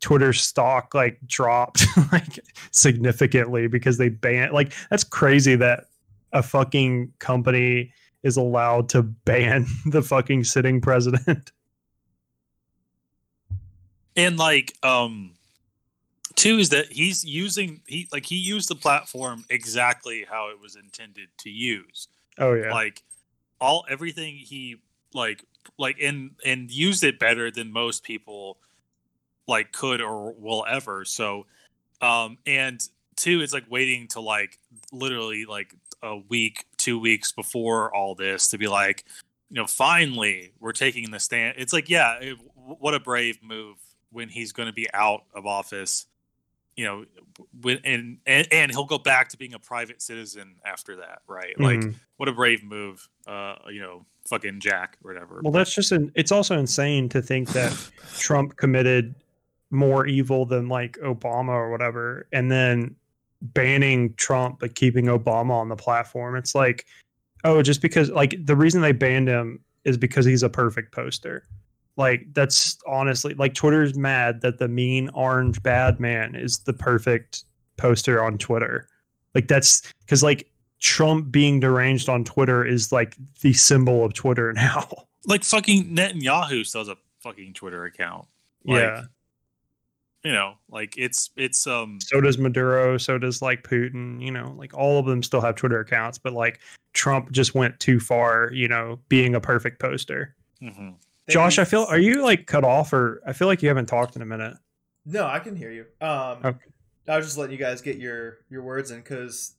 Twitter 0.00 0.32
stock 0.32 0.94
like 0.94 1.18
dropped 1.26 1.84
like 2.12 2.38
significantly 2.70 3.66
because 3.66 3.98
they 3.98 4.08
ban 4.08 4.52
like 4.52 4.72
that's 4.90 5.04
crazy 5.04 5.56
that 5.56 5.86
a 6.32 6.42
fucking 6.42 7.12
company 7.18 7.92
is 8.22 8.36
allowed 8.36 8.88
to 8.90 9.02
ban 9.02 9.66
the 9.86 10.02
fucking 10.02 10.44
sitting 10.44 10.80
president. 10.80 11.52
And 14.16 14.36
like, 14.36 14.76
um, 14.82 15.34
two 16.34 16.58
is 16.58 16.70
that 16.70 16.90
he's 16.90 17.24
using 17.24 17.82
he 17.86 18.08
like 18.12 18.26
he 18.26 18.34
used 18.34 18.68
the 18.68 18.74
platform 18.74 19.44
exactly 19.48 20.26
how 20.28 20.50
it 20.50 20.60
was 20.60 20.74
intended 20.74 21.28
to 21.38 21.50
use. 21.50 22.08
Oh 22.36 22.52
yeah. 22.52 22.72
Like 22.72 23.04
all 23.60 23.84
everything 23.88 24.34
he 24.34 24.78
like 25.14 25.44
like 25.78 25.98
and 26.02 26.32
and 26.44 26.68
used 26.68 27.04
it 27.04 27.20
better 27.20 27.52
than 27.52 27.72
most 27.72 28.02
people 28.02 28.58
like 29.48 29.72
could 29.72 30.00
or 30.00 30.32
will 30.32 30.64
ever. 30.68 31.04
So, 31.04 31.46
um, 32.00 32.38
and 32.46 32.86
two, 33.16 33.40
it's 33.40 33.52
like 33.52 33.64
waiting 33.68 34.06
to 34.08 34.20
like 34.20 34.58
literally 34.92 35.46
like 35.46 35.74
a 36.02 36.18
week, 36.28 36.66
two 36.76 36.98
weeks 37.00 37.32
before 37.32 37.92
all 37.94 38.14
this 38.14 38.48
to 38.48 38.58
be 38.58 38.68
like, 38.68 39.04
you 39.50 39.56
know, 39.56 39.66
finally 39.66 40.52
we're 40.60 40.72
taking 40.72 41.10
the 41.10 41.18
stand. 41.18 41.54
It's 41.58 41.72
like, 41.72 41.88
yeah, 41.88 42.18
it, 42.20 42.36
what 42.54 42.94
a 42.94 43.00
brave 43.00 43.42
move 43.42 43.76
when 44.12 44.28
he's 44.28 44.52
going 44.52 44.68
to 44.68 44.72
be 44.72 44.86
out 44.94 45.24
of 45.34 45.46
office, 45.46 46.06
you 46.76 46.84
know, 46.84 47.04
when 47.60 47.78
and, 47.84 48.18
and 48.26 48.46
and 48.52 48.70
he'll 48.70 48.84
go 48.84 48.98
back 48.98 49.30
to 49.30 49.36
being 49.38 49.54
a 49.54 49.58
private 49.58 50.00
citizen 50.00 50.56
after 50.64 50.96
that, 50.96 51.22
right? 51.26 51.58
Like, 51.58 51.80
Mhm. 51.80 51.94
what 52.18 52.28
a 52.28 52.32
brave 52.32 52.62
move, 52.62 53.08
uh, 53.26 53.56
you 53.70 53.80
know, 53.80 54.06
fucking 54.28 54.60
Jack 54.60 54.98
or 55.02 55.12
whatever. 55.12 55.40
Well, 55.42 55.52
that's 55.52 55.74
just 55.74 55.92
an. 55.92 56.12
It's 56.14 56.30
also 56.30 56.58
insane 56.58 57.08
to 57.08 57.22
think 57.22 57.50
that 57.50 57.72
Trump 58.18 58.56
committed 58.56 59.14
more 59.70 60.06
evil 60.06 60.46
than 60.46 60.68
like 60.68 60.96
Obama 60.98 61.50
or 61.50 61.70
whatever, 61.70 62.26
and 62.32 62.50
then 62.50 62.96
banning 63.40 64.14
Trump 64.14 64.60
but 64.60 64.74
keeping 64.74 65.06
Obama 65.06 65.52
on 65.52 65.68
the 65.68 65.76
platform. 65.76 66.36
It's 66.36 66.54
like, 66.54 66.86
oh, 67.44 67.62
just 67.62 67.82
because 67.82 68.10
like 68.10 68.34
the 68.44 68.56
reason 68.56 68.82
they 68.82 68.92
banned 68.92 69.28
him 69.28 69.60
is 69.84 69.96
because 69.96 70.24
he's 70.24 70.42
a 70.42 70.48
perfect 70.48 70.92
poster. 70.92 71.44
Like 71.96 72.26
that's 72.32 72.78
honestly 72.86 73.34
like 73.34 73.54
Twitter's 73.54 73.96
mad 73.96 74.40
that 74.42 74.58
the 74.58 74.68
mean 74.68 75.10
orange 75.10 75.62
bad 75.62 75.98
man 75.98 76.34
is 76.34 76.58
the 76.60 76.72
perfect 76.72 77.44
poster 77.76 78.22
on 78.22 78.38
Twitter. 78.38 78.88
Like 79.34 79.48
that's 79.48 79.82
because 80.04 80.22
like 80.22 80.48
Trump 80.80 81.32
being 81.32 81.58
deranged 81.58 82.08
on 82.08 82.24
Twitter 82.24 82.64
is 82.64 82.92
like 82.92 83.16
the 83.40 83.52
symbol 83.52 84.04
of 84.04 84.14
Twitter 84.14 84.52
now. 84.56 84.88
like 85.26 85.42
fucking 85.42 85.84
Netanyahu 85.86 86.64
still 86.64 86.82
has 86.82 86.88
a 86.88 86.96
fucking 87.20 87.54
Twitter 87.54 87.84
account. 87.84 88.26
Like, 88.64 88.80
yeah. 88.80 89.02
You 90.24 90.32
know, 90.32 90.54
like 90.70 90.98
it's 90.98 91.30
it's 91.36 91.66
um 91.66 91.98
So 92.00 92.20
does 92.20 92.38
Maduro. 92.38 92.98
So 92.98 93.18
does 93.18 93.40
like 93.40 93.62
Putin. 93.62 94.20
You 94.20 94.32
know, 94.32 94.54
like 94.56 94.74
all 94.74 94.98
of 94.98 95.06
them 95.06 95.22
still 95.22 95.40
have 95.40 95.54
Twitter 95.54 95.80
accounts, 95.80 96.18
but 96.18 96.32
like 96.32 96.60
Trump 96.92 97.30
just 97.30 97.54
went 97.54 97.78
too 97.80 98.00
far. 98.00 98.50
You 98.52 98.68
know, 98.68 98.98
being 99.08 99.34
a 99.34 99.40
perfect 99.40 99.78
poster. 99.80 100.34
mhm. 100.62 100.94
Josh, 101.28 101.58
I 101.58 101.64
feel 101.64 101.84
are 101.84 101.98
you 101.98 102.22
like 102.22 102.46
cut 102.46 102.64
off 102.64 102.92
or 102.92 103.22
I 103.26 103.32
feel 103.34 103.48
like 103.48 103.62
you 103.62 103.68
haven't 103.68 103.86
talked 103.86 104.16
in 104.16 104.22
a 104.22 104.26
minute. 104.26 104.56
No, 105.06 105.26
I 105.26 105.38
can 105.38 105.54
hear 105.56 105.70
you. 105.70 105.84
Um, 106.00 106.38
Okay. 106.44 106.64
I 107.06 107.16
was 107.16 107.26
just 107.26 107.38
letting 107.38 107.52
you 107.52 107.58
guys 107.58 107.80
get 107.80 107.96
your 107.98 108.38
your 108.50 108.62
words 108.62 108.90
in 108.90 108.98
because 108.98 109.54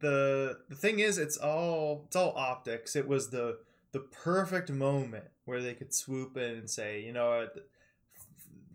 the 0.00 0.58
the 0.68 0.76
thing 0.76 1.00
is, 1.00 1.18
it's 1.18 1.36
all 1.36 2.04
it's 2.06 2.16
all 2.16 2.32
optics. 2.36 2.94
It 2.96 3.08
was 3.08 3.30
the 3.30 3.58
the 3.92 4.00
perfect 4.00 4.70
moment 4.70 5.24
where 5.44 5.60
they 5.60 5.74
could 5.74 5.92
swoop 5.92 6.36
in 6.36 6.50
and 6.58 6.70
say, 6.70 7.02
you 7.02 7.12
know, 7.12 7.28
what, 7.30 7.66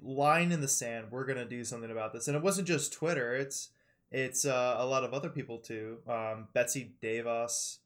line 0.05 0.51
in 0.51 0.61
the 0.61 0.67
sand, 0.67 1.07
we're 1.11 1.25
gonna 1.25 1.45
do 1.45 1.63
something 1.65 1.91
about 1.91 2.13
this. 2.13 2.27
And 2.27 2.37
it 2.37 2.43
wasn't 2.43 2.67
just 2.67 2.93
Twitter. 2.93 3.35
It's 3.35 3.69
it's 4.11 4.45
uh, 4.45 4.75
a 4.77 4.85
lot 4.85 5.03
of 5.03 5.13
other 5.13 5.29
people 5.29 5.57
too. 5.57 5.97
Um, 6.07 6.47
Betsy 6.53 6.93
DeVos 7.01 7.77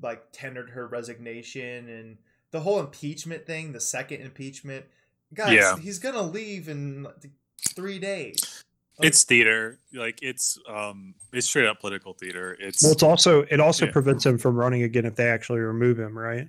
like 0.00 0.22
tendered 0.32 0.70
her 0.70 0.86
resignation 0.86 1.88
and 1.88 2.16
the 2.52 2.60
whole 2.60 2.80
impeachment 2.80 3.44
thing, 3.46 3.72
the 3.72 3.80
second 3.80 4.20
impeachment. 4.22 4.84
Guys, 5.34 5.52
Yeah. 5.54 5.76
he's 5.76 5.98
gonna 5.98 6.22
leave 6.22 6.68
in 6.68 7.06
three 7.74 7.98
days. 7.98 8.62
Like, 8.98 9.08
it's 9.08 9.24
theater. 9.24 9.80
Like 9.92 10.22
it's 10.22 10.58
um 10.68 11.14
it's 11.32 11.46
straight 11.48 11.66
up 11.66 11.80
political 11.80 12.14
theater. 12.14 12.56
It's 12.60 12.82
Well, 12.82 12.92
it's 12.92 13.02
also 13.02 13.42
it 13.42 13.58
also 13.60 13.86
Yeah. 13.86 13.92
prevents 13.92 14.24
him 14.24 14.38
from 14.38 14.54
running 14.56 14.82
again 14.84 15.04
if 15.04 15.16
they 15.16 15.28
actually 15.28 15.60
remove 15.60 15.98
him, 15.98 16.16
right? 16.16 16.48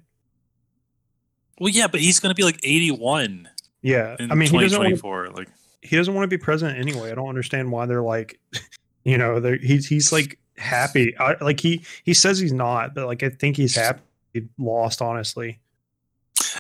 well 1.60 1.70
yeah, 1.70 1.88
but 1.88 2.00
he's 2.02 2.20
gonna 2.20 2.36
be 2.36 2.44
like 2.44 2.60
eighty 2.64 2.92
one 2.92 3.50
Yeah. 3.86 4.16
I 4.20 4.34
mean, 4.34 4.50
he 4.50 4.60
doesn't 4.60 4.82
want 4.82 4.98
four. 5.00 5.30
Like 5.30 5.48
he 5.84 5.96
doesn't 5.96 6.16
want 6.16 6.24
to 6.24 6.28
be 6.28 6.42
president 6.42 6.80
anyway. 6.80 7.12
I 7.12 7.16
don't 7.16 7.30
understand 7.30 7.72
why 7.72 7.86
they're 7.86 8.02
like, 8.02 8.40
you 9.04 9.16
know, 9.16 9.40
they're, 9.40 9.58
he's 9.58 9.88
he's 9.88 10.12
like 10.12 10.40
happy. 10.58 11.16
I, 11.20 11.36
like 11.40 11.60
he 11.60 11.86
he 12.04 12.16
says 12.16 12.40
he's 12.40 12.52
not, 12.52 12.96
but 12.96 13.06
like 13.06 13.22
I 13.22 13.30
think 13.30 13.58
he's 13.58 13.76
happy. 13.76 14.02
He 14.34 14.48
lost, 14.58 15.04
honestly. 15.04 15.60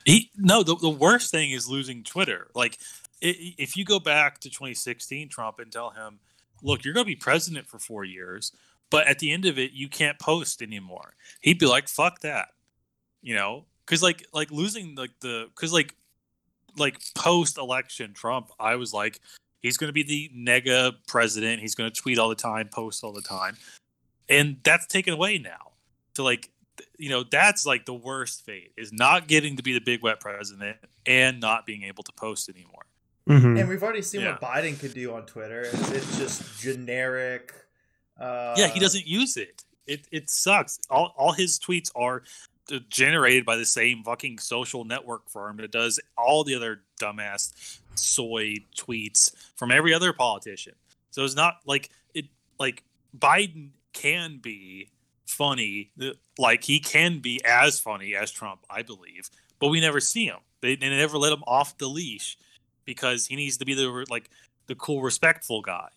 he 0.06 0.30
no, 0.38 0.62
the, 0.62 0.76
the 0.76 0.90
worst 0.90 1.32
thing 1.32 1.50
is 1.50 1.68
losing 1.68 2.04
Twitter. 2.04 2.48
Like 2.54 2.78
i 3.24 3.56
if 3.58 3.76
you 3.76 3.86
go 3.86 4.00
back 4.00 4.40
to 4.42 4.52
twenty 4.52 4.76
sixteen 4.76 5.28
Trump 5.28 5.58
and 5.58 5.72
tell 5.72 5.90
him, 5.90 6.20
look, 6.62 6.86
you're 6.86 6.94
gonna 6.94 7.06
be 7.06 7.16
president 7.16 7.66
for 7.66 7.80
four 7.80 8.04
years, 8.04 8.52
but 8.92 9.08
at 9.08 9.18
the 9.18 9.32
end 9.32 9.46
of 9.46 9.58
it, 9.58 9.72
you 9.72 9.90
can't 9.90 10.20
post 10.20 10.62
anymore. 10.62 11.16
He'd 11.42 11.58
be 11.58 11.66
like, 11.66 11.88
fuck 11.88 12.20
that. 12.22 12.50
You 13.24 13.34
know? 13.34 13.66
Cause 13.88 14.04
like 14.04 14.28
like 14.32 14.52
losing 14.52 14.94
like 14.94 15.20
the 15.22 15.48
cause 15.56 15.74
like 15.74 15.96
like 16.78 16.98
post 17.16 17.58
election 17.58 18.14
Trump, 18.14 18.50
I 18.60 18.76
was 18.76 18.94
like, 18.94 19.20
he's 19.62 19.78
gonna 19.78 19.92
be 19.94 20.04
the 20.04 20.32
nega 20.36 20.94
president, 21.08 21.62
he's 21.62 21.76
gonna 21.76 21.92
tweet 21.92 22.18
all 22.20 22.30
the 22.30 22.36
time, 22.36 22.70
post 22.72 23.04
all 23.04 23.14
the 23.14 23.22
time. 23.22 23.58
And 24.30 24.58
that's 24.64 24.86
taken 24.88 25.14
away 25.14 25.38
now. 25.38 25.72
So 26.16 26.24
like 26.24 26.50
you 26.98 27.10
know, 27.10 27.24
that's 27.24 27.66
like 27.66 27.86
the 27.86 27.94
worst 27.94 28.46
fate 28.46 28.74
is 28.78 28.92
not 28.92 29.28
getting 29.28 29.56
to 29.58 29.64
be 29.64 29.72
the 29.74 29.80
big 29.80 30.02
wet 30.04 30.20
president 30.20 30.78
and 31.06 31.40
not 31.40 31.66
being 31.66 31.84
able 31.84 32.04
to 32.04 32.12
post 32.14 32.50
anymore. 32.50 32.86
Mhm. 33.30 33.60
and 33.60 33.68
we've 33.70 33.82
already 33.82 34.04
seen 34.04 34.22
Yeah. 34.22 34.34
what 34.34 34.42
Biden 34.42 34.80
can 34.80 34.92
do 34.92 35.14
on 35.16 35.26
Twitter. 35.26 35.62
It's, 35.62 35.90
it's 35.92 36.18
just 36.18 36.60
generic. 36.62 37.54
Uh, 38.20 38.54
yeah, 38.58 38.68
he 38.68 38.80
doesn't 38.80 39.08
use 39.08 39.36
it. 39.36 39.64
It 39.88 40.08
it 40.12 40.30
sucks. 40.30 40.80
All 40.90 41.14
all 41.18 41.32
his 41.32 41.58
tweets 41.60 41.90
are 41.96 42.18
uh, 42.18 42.22
generated 42.89 43.45
by 43.45 43.56
the 43.56 43.65
same 43.65 44.04
fucking 44.04 44.39
social 44.39 44.84
network 44.84 45.30
firm 45.30 45.58
that 45.58 45.71
does 45.71 45.99
all 46.17 46.43
the 46.43 46.56
other 46.56 46.82
dumbass 46.99 47.80
soy 47.95 48.56
tweets 48.78 49.36
from 49.56 49.71
every 49.71 49.93
other 49.93 50.13
politician. 50.13 50.73
So 51.12 51.23
it's 51.23 51.36
not 51.36 51.60
like 51.65 51.89
it 52.13 52.25
like 52.60 52.84
Biden 53.17 53.69
can 53.93 54.39
be 54.41 54.89
funny, 55.25 55.91
like 56.38 56.63
he 56.63 56.80
can 56.80 57.19
be 57.19 57.43
as 57.45 57.80
funny 57.80 58.15
as 58.15 58.32
Trump, 58.32 58.62
I 58.69 58.82
believe, 58.82 59.30
but 59.60 59.69
we 59.69 59.80
never 59.80 59.99
see 59.99 60.25
him. 60.25 60.39
They, 60.62 60.75
they 60.75 60.89
never 60.89 61.17
let 61.17 61.34
him 61.34 61.43
off 61.47 61.78
the 61.78 61.88
leash 61.88 62.38
because 62.86 63.28
he 63.28 63.36
needs 63.36 63.58
to 63.58 63.65
be 63.65 63.73
the 63.73 64.06
like 64.10 64.30
the 64.67 64.75
cool, 64.75 65.01
respectful 65.01 65.62
guy. 65.62 65.89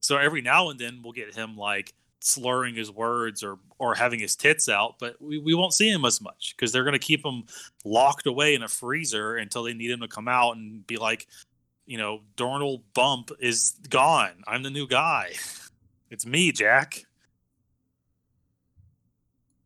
So 0.00 0.16
every 0.16 0.42
now 0.42 0.70
and 0.70 0.78
then 0.78 1.00
we'll 1.02 1.12
get 1.12 1.34
him 1.34 1.56
like 1.56 1.94
slurring 2.24 2.74
his 2.74 2.90
words 2.90 3.42
or 3.42 3.58
or 3.78 3.94
having 3.94 4.18
his 4.18 4.34
tits 4.34 4.68
out, 4.68 4.96
but 4.98 5.20
we, 5.20 5.38
we 5.38 5.54
won't 5.54 5.74
see 5.74 5.90
him 5.90 6.04
as 6.04 6.20
much 6.20 6.54
because 6.56 6.72
they're 6.72 6.84
gonna 6.84 6.98
keep 6.98 7.24
him 7.24 7.44
locked 7.84 8.26
away 8.26 8.54
in 8.54 8.62
a 8.62 8.68
freezer 8.68 9.36
until 9.36 9.62
they 9.62 9.74
need 9.74 9.90
him 9.90 10.00
to 10.00 10.08
come 10.08 10.28
out 10.28 10.56
and 10.56 10.86
be 10.86 10.96
like, 10.96 11.26
you 11.86 11.98
know, 11.98 12.20
Donald 12.36 12.82
Bump 12.94 13.30
is 13.38 13.76
gone. 13.88 14.42
I'm 14.46 14.62
the 14.62 14.70
new 14.70 14.86
guy. 14.86 15.32
It's 16.10 16.26
me, 16.26 16.52
Jack. 16.52 17.06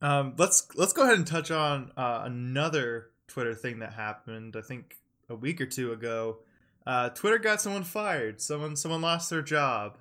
Um, 0.00 0.34
let's 0.38 0.66
let's 0.76 0.94
go 0.94 1.02
ahead 1.02 1.18
and 1.18 1.26
touch 1.26 1.50
on 1.50 1.90
uh, 1.94 2.22
another 2.24 3.10
Twitter 3.26 3.54
thing 3.54 3.80
that 3.80 3.92
happened. 3.92 4.56
I 4.56 4.62
think 4.62 4.96
a 5.28 5.34
week 5.34 5.60
or 5.60 5.66
two 5.66 5.92
ago, 5.92 6.38
uh, 6.86 7.10
Twitter 7.10 7.38
got 7.38 7.60
someone 7.60 7.84
fired. 7.84 8.40
Someone 8.40 8.76
someone 8.76 9.02
lost 9.02 9.28
their 9.28 9.42
job. 9.42 9.98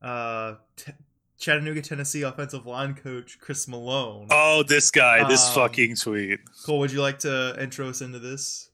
Uh, 0.00 0.54
t- 0.76 0.92
Chattanooga, 1.40 1.80
Tennessee 1.80 2.22
offensive 2.22 2.66
line 2.66 2.94
coach 2.94 3.38
Chris 3.40 3.66
Malone. 3.66 4.28
Oh, 4.30 4.62
this 4.62 4.90
guy, 4.90 5.26
this 5.26 5.48
Um, 5.48 5.54
fucking 5.54 5.96
tweet. 5.96 6.38
Cole, 6.64 6.78
would 6.80 6.92
you 6.92 7.00
like 7.00 7.18
to 7.20 7.56
intro 7.58 7.88
us 7.88 8.02
into 8.02 8.18
this? 8.18 8.70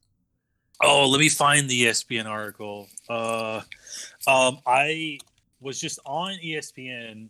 Oh, 0.82 1.08
let 1.08 1.20
me 1.20 1.28
find 1.28 1.70
the 1.70 1.84
ESPN 1.84 2.26
article. 2.26 2.88
Uh, 3.08 3.62
um, 4.26 4.58
I 4.66 5.18
was 5.60 5.80
just 5.80 6.00
on 6.04 6.32
ESPN 6.44 7.28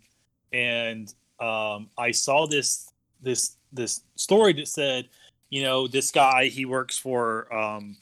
and 0.53 1.15
um, 1.39 1.91
I 1.99 2.11
saw 2.11 2.47
this 2.47 2.91
this 3.23 3.57
this 3.73 4.03
story 4.15 4.55
that 4.55 4.69
said, 4.69 5.09
you 5.51 5.63
know, 5.63 5.87
this 5.87 6.11
guy 6.11 6.47
he 6.47 6.65
works 6.65 6.99
for 6.99 7.53
um, 7.55 7.97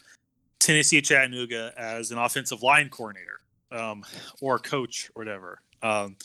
Tennessee 0.60 1.02
Chattanooga 1.02 1.72
as 1.76 2.12
an 2.12 2.18
offensive 2.18 2.62
line 2.62 2.88
coordinator 2.88 3.40
um, 3.72 4.04
or 4.40 4.58
coach 4.60 5.10
or 5.14 5.24
whatever, 5.24 5.60
um, 5.82 6.16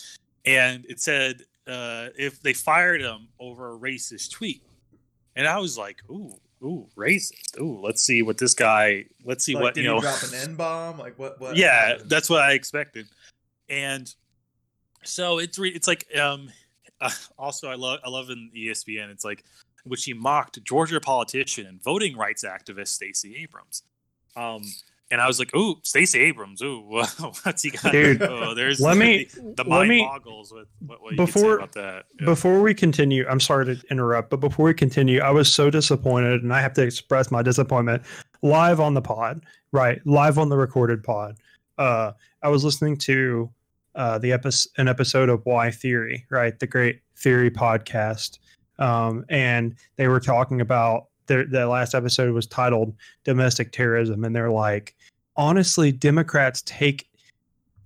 and 0.46 0.86
it 0.88 1.00
said 1.00 1.42
uh, 1.68 2.08
if 2.18 2.42
they 2.42 2.54
fired 2.54 3.02
him 3.02 3.28
over 3.40 3.74
a 3.74 3.78
racist 3.78 4.32
tweet, 4.32 4.64
and 5.36 5.48
I 5.48 5.60
was 5.60 5.78
like, 5.78 5.98
ooh. 6.10 6.34
Ooh, 6.62 6.90
racist. 6.98 7.58
Ooh, 7.58 7.80
let's 7.82 8.04
see 8.04 8.22
what 8.22 8.38
this 8.38 8.54
guy. 8.54 9.06
Let's 9.24 9.46
see 9.46 9.54
like, 9.54 9.64
what 9.64 9.74
did 9.76 9.86
you 9.86 9.88
know. 9.88 10.02
drop 10.02 10.22
an 10.24 10.34
N 10.34 10.56
bomb? 10.56 10.98
Like 10.98 11.18
what? 11.18 11.40
What? 11.40 11.56
yeah 11.56 11.90
happened? 11.90 12.10
that's 12.10 12.30
what 12.30 12.42
i 12.42 12.52
expected 12.52 13.08
and 13.70 14.14
so 15.04 15.40
it's 15.40 15.58
re- 15.58 15.70
it's 15.70 15.88
like 15.88 16.06
um 16.18 16.50
uh, 17.02 17.10
also 17.38 17.70
i 17.70 17.76
love 17.76 18.00
i 18.06 18.10
love 18.10 18.30
in 18.30 18.50
espn 18.56 19.10
it's 19.10 19.24
like 19.24 19.44
which 19.86 20.04
he 20.04 20.14
mocked 20.14 20.62
georgia 20.64 21.00
politician 21.00 21.66
and 21.66 21.82
voting 21.82 22.18
rights 22.18 22.44
activist 22.44 22.90
stacey 22.90 23.38
abrams 23.42 23.84
um 24.36 24.62
and 25.12 25.22
i 25.22 25.28
was 25.28 25.40
like 25.40 25.54
ooh 25.56 25.76
stacey 25.84 26.20
abrams 26.20 26.62
ooh 26.62 26.82
what's 27.44 27.64
he 27.64 27.72
got? 27.72 27.92
Dude, 27.92 28.22
oh, 28.22 28.54
there's 28.54 28.80
let 28.80 28.98
me 28.98 29.26
the, 29.34 29.64
the 29.64 29.70
let 29.70 29.88
me 29.88 30.02
boggles 30.02 30.52
with 30.52 30.68
what, 30.86 31.02
what 31.02 31.12
you 31.14 31.18
could 31.18 31.28
say 31.34 31.40
before- 31.42 31.56
about 31.58 31.74
that. 31.74 32.06
Yeah. 32.20 32.26
before 32.26 32.62
we 32.62 32.74
continue 32.74 33.26
i'm 33.28 33.40
sorry 33.40 33.66
to 33.66 33.82
interrupt 33.90 34.30
but 34.30 34.40
before 34.40 34.66
we 34.66 34.74
continue 34.74 35.20
i 35.22 35.32
was 35.32 35.52
so 35.52 35.70
disappointed 35.70 36.44
and 36.44 36.54
i 36.54 36.62
have 36.62 36.74
to 36.74 36.84
express 36.84 37.32
my 37.32 37.42
disappointment 37.42 38.04
live 38.42 38.80
on 38.80 38.94
the 38.94 39.02
pod 39.02 39.42
right 39.72 40.00
live 40.06 40.38
on 40.38 40.50
the 40.50 40.58
recorded 40.58 41.04
pod. 41.04 41.36
Uh 41.78 42.12
i 42.44 42.50
was 42.50 42.64
listening 42.64 42.98
to 42.98 43.50
uh 43.96 44.18
the 44.20 44.32
episode 44.32 44.70
an 44.78 44.88
episode 44.88 45.30
of 45.30 45.42
why 45.46 45.72
theory 45.72 46.26
right 46.30 46.60
the 46.60 46.68
great 46.68 47.02
theory 47.18 47.50
podcast 47.52 48.38
um 48.78 49.26
and 49.30 49.76
they 49.98 50.08
were 50.08 50.20
talking 50.20 50.62
about 50.62 51.08
their 51.28 51.46
the 51.46 51.68
last 51.68 51.94
episode 51.94 52.34
was 52.34 52.48
titled 52.48 52.96
domestic 53.24 53.72
terrorism 53.72 54.24
and 54.24 54.36
they're 54.36 54.50
like 54.52 54.96
honestly 55.40 55.92
democrats 55.92 56.62
take 56.68 57.08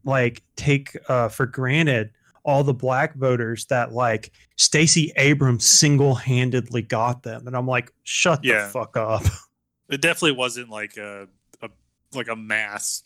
like 0.03 0.41
take 0.57 0.97
uh 1.07 1.29
for 1.29 1.45
granted 1.45 2.09
all 2.43 2.63
the 2.63 2.73
black 2.73 3.15
voters 3.15 3.65
that 3.67 3.93
like 3.93 4.31
Stacey 4.57 5.13
Abrams 5.15 5.65
single-handedly 5.65 6.81
got 6.81 7.23
them, 7.23 7.47
and 7.47 7.55
I'm 7.55 7.67
like, 7.67 7.91
shut 8.03 8.43
Yeah. 8.43 8.65
the 8.65 8.71
fuck 8.71 8.97
up. 8.97 9.23
it 9.89 10.01
definitely 10.01 10.33
wasn't 10.33 10.69
like 10.69 10.97
a, 10.97 11.27
a 11.61 11.69
like 12.13 12.27
a 12.27 12.35
mass 12.35 13.03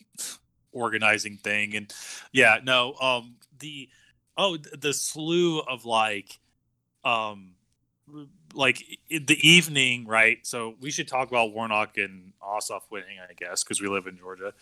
organizing 0.72 1.36
thing 1.38 1.74
and 1.74 1.92
yeah 2.30 2.58
no 2.62 2.94
um 3.00 3.34
the 3.58 3.88
oh 4.36 4.56
the 4.56 4.92
slew 4.92 5.60
of 5.60 5.86
like 5.86 6.38
um 7.04 7.52
like 8.54 8.82
the 9.08 9.38
evening 9.46 10.06
right? 10.06 10.38
So 10.46 10.74
we 10.80 10.90
should 10.90 11.08
talk 11.08 11.28
about 11.28 11.52
warnock 11.52 11.96
and 11.98 12.32
ossoff 12.42 12.82
winning 12.90 13.18
i 13.28 13.32
guess 13.34 13.62
because 13.62 13.80
we 13.80 13.88
live 13.88 14.06
in 14.06 14.16
georgia. 14.16 14.52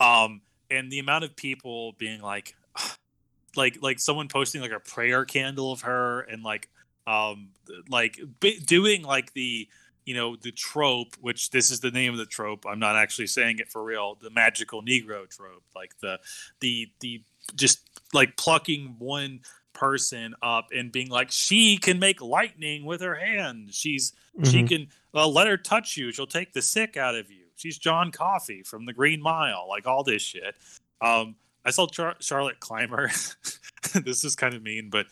Um 0.00 0.40
and 0.70 0.90
the 0.90 0.98
amount 0.98 1.24
of 1.24 1.36
people 1.36 1.92
being 1.98 2.20
like 2.20 2.56
like 3.56 3.78
like 3.82 4.00
someone 4.00 4.28
posting 4.28 4.60
like 4.60 4.72
a 4.72 4.80
prayer 4.80 5.24
candle 5.24 5.72
of 5.72 5.82
her 5.82 6.20
and 6.20 6.42
like 6.42 6.68
um 7.06 7.48
like 7.88 8.20
b- 8.40 8.60
doing 8.60 9.02
like 9.02 9.32
the 9.34 9.68
you 10.04 10.14
know 10.14 10.36
the 10.36 10.52
trope 10.52 11.16
which 11.20 11.50
this 11.50 11.70
is 11.70 11.80
the 11.80 11.90
name 11.90 12.12
of 12.12 12.18
the 12.18 12.26
trope. 12.26 12.64
I'm 12.66 12.78
not 12.78 12.96
actually 12.96 13.28
saying 13.28 13.58
it 13.58 13.70
for 13.70 13.82
real. 13.84 14.16
The 14.20 14.30
magical 14.30 14.82
negro 14.82 15.28
trope 15.28 15.64
like 15.76 15.98
the 16.00 16.18
the 16.60 16.90
the 17.00 17.22
just 17.54 17.88
like 18.12 18.36
plucking 18.36 18.96
one 18.98 19.40
person 19.72 20.34
up 20.42 20.68
and 20.74 20.92
being 20.92 21.08
like 21.08 21.30
she 21.30 21.76
can 21.76 21.98
make 21.98 22.20
lightning 22.20 22.84
with 22.84 23.00
her 23.00 23.14
hand. 23.14 23.72
She's 23.74 24.12
she 24.44 24.62
Mhm. 24.62 24.68
can 24.68 24.86
uh, 25.14 25.26
let 25.28 25.46
her 25.46 25.56
touch 25.56 25.96
you. 25.96 26.12
She'll 26.12 26.26
take 26.26 26.52
the 26.52 26.62
sick 26.62 26.96
out 26.96 27.14
of 27.14 27.30
you. 27.30 27.44
She's 27.56 27.78
john 27.78 28.10
coffey 28.12 28.62
from 28.62 28.86
the 28.86 28.92
green 28.92 29.22
mile 29.22 29.66
like 29.68 29.86
all 29.86 30.02
this 30.04 30.22
shit. 30.22 30.54
Um 31.00 31.36
i 31.64 31.70
saw 31.70 31.86
Char- 31.86 32.16
charlotte 32.20 32.58
clymer 32.60 33.08
this 34.04 34.24
is 34.24 34.34
kind 34.34 34.54
of 34.54 34.62
mean 34.62 34.90
but 34.90 35.06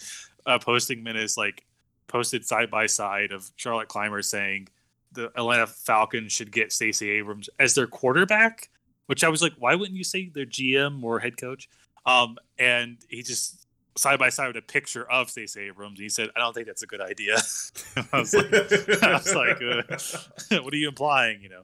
uh 0.47 0.59
posting 0.59 1.03
minutes 1.03 1.37
like 1.37 1.65
posted 2.09 2.45
side 2.45 2.71
by 2.71 2.87
side 2.87 3.31
of 3.31 3.49
charlotte 3.57 3.87
clymer 3.89 4.21
saying 4.23 4.67
the 5.13 5.27
atlanta 5.37 5.67
falcons 5.67 6.33
should 6.33 6.51
get 6.51 6.73
stacey 6.73 7.09
abrams 7.11 7.49
as 7.61 7.75
their 7.77 7.87
quarterback 7.87 8.69
which 9.07 9.23
i 9.23 9.29
was 9.29 9.43
like 9.43 9.53
why 9.59 9.77
wouldn't 9.77 9.97
you 9.97 10.03
say 10.03 10.29
their 10.29 10.45
gm 10.47 11.03
or 11.05 11.21
head 11.21 11.37
coach? 11.37 11.69
Um 12.05 12.37
and 12.59 12.97
he 13.09 13.23
just 13.23 13.65
side 13.97 14.19
by 14.19 14.29
side 14.29 14.49
with 14.49 14.57
a 14.57 14.63
picture 14.63 15.11
of 15.11 15.31
Stacey 15.31 15.63
Abrams. 15.63 15.99
And 15.99 16.05
he 16.05 16.09
said, 16.09 16.31
"I 16.37 16.41
don't 16.41 16.55
think 16.55 16.67
that's 16.67 16.83
a 16.83 16.87
good 16.87 17.01
idea." 17.01 17.37
I 18.13 18.21
was 18.21 18.35
like, 18.35 18.53
I 19.03 19.13
was 19.13 19.35
like, 19.35 19.63
uh, 19.63 20.63
"What 20.63 20.73
are 20.73 20.77
you 20.77 20.89
implying?" 20.89 21.43
You 21.43 21.51
know, 21.51 21.63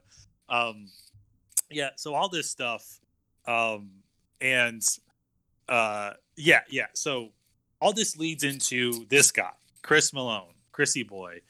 um, 0.49 0.89
yeah. 1.69 1.89
So 1.95 2.13
all 2.13 2.29
this 2.29 2.49
stuff, 2.49 2.99
um, 3.45 3.89
and 4.41 4.81
uh, 5.69 6.13
yeah, 6.35 6.61
yeah. 6.69 6.87
So 6.93 7.29
all 7.81 7.93
this 7.93 8.17
leads 8.17 8.43
into 8.43 9.05
this 9.09 9.31
guy, 9.31 9.51
Chris 9.81 10.13
Malone, 10.13 10.53
Chrissy 10.71 11.03
boy, 11.03 11.41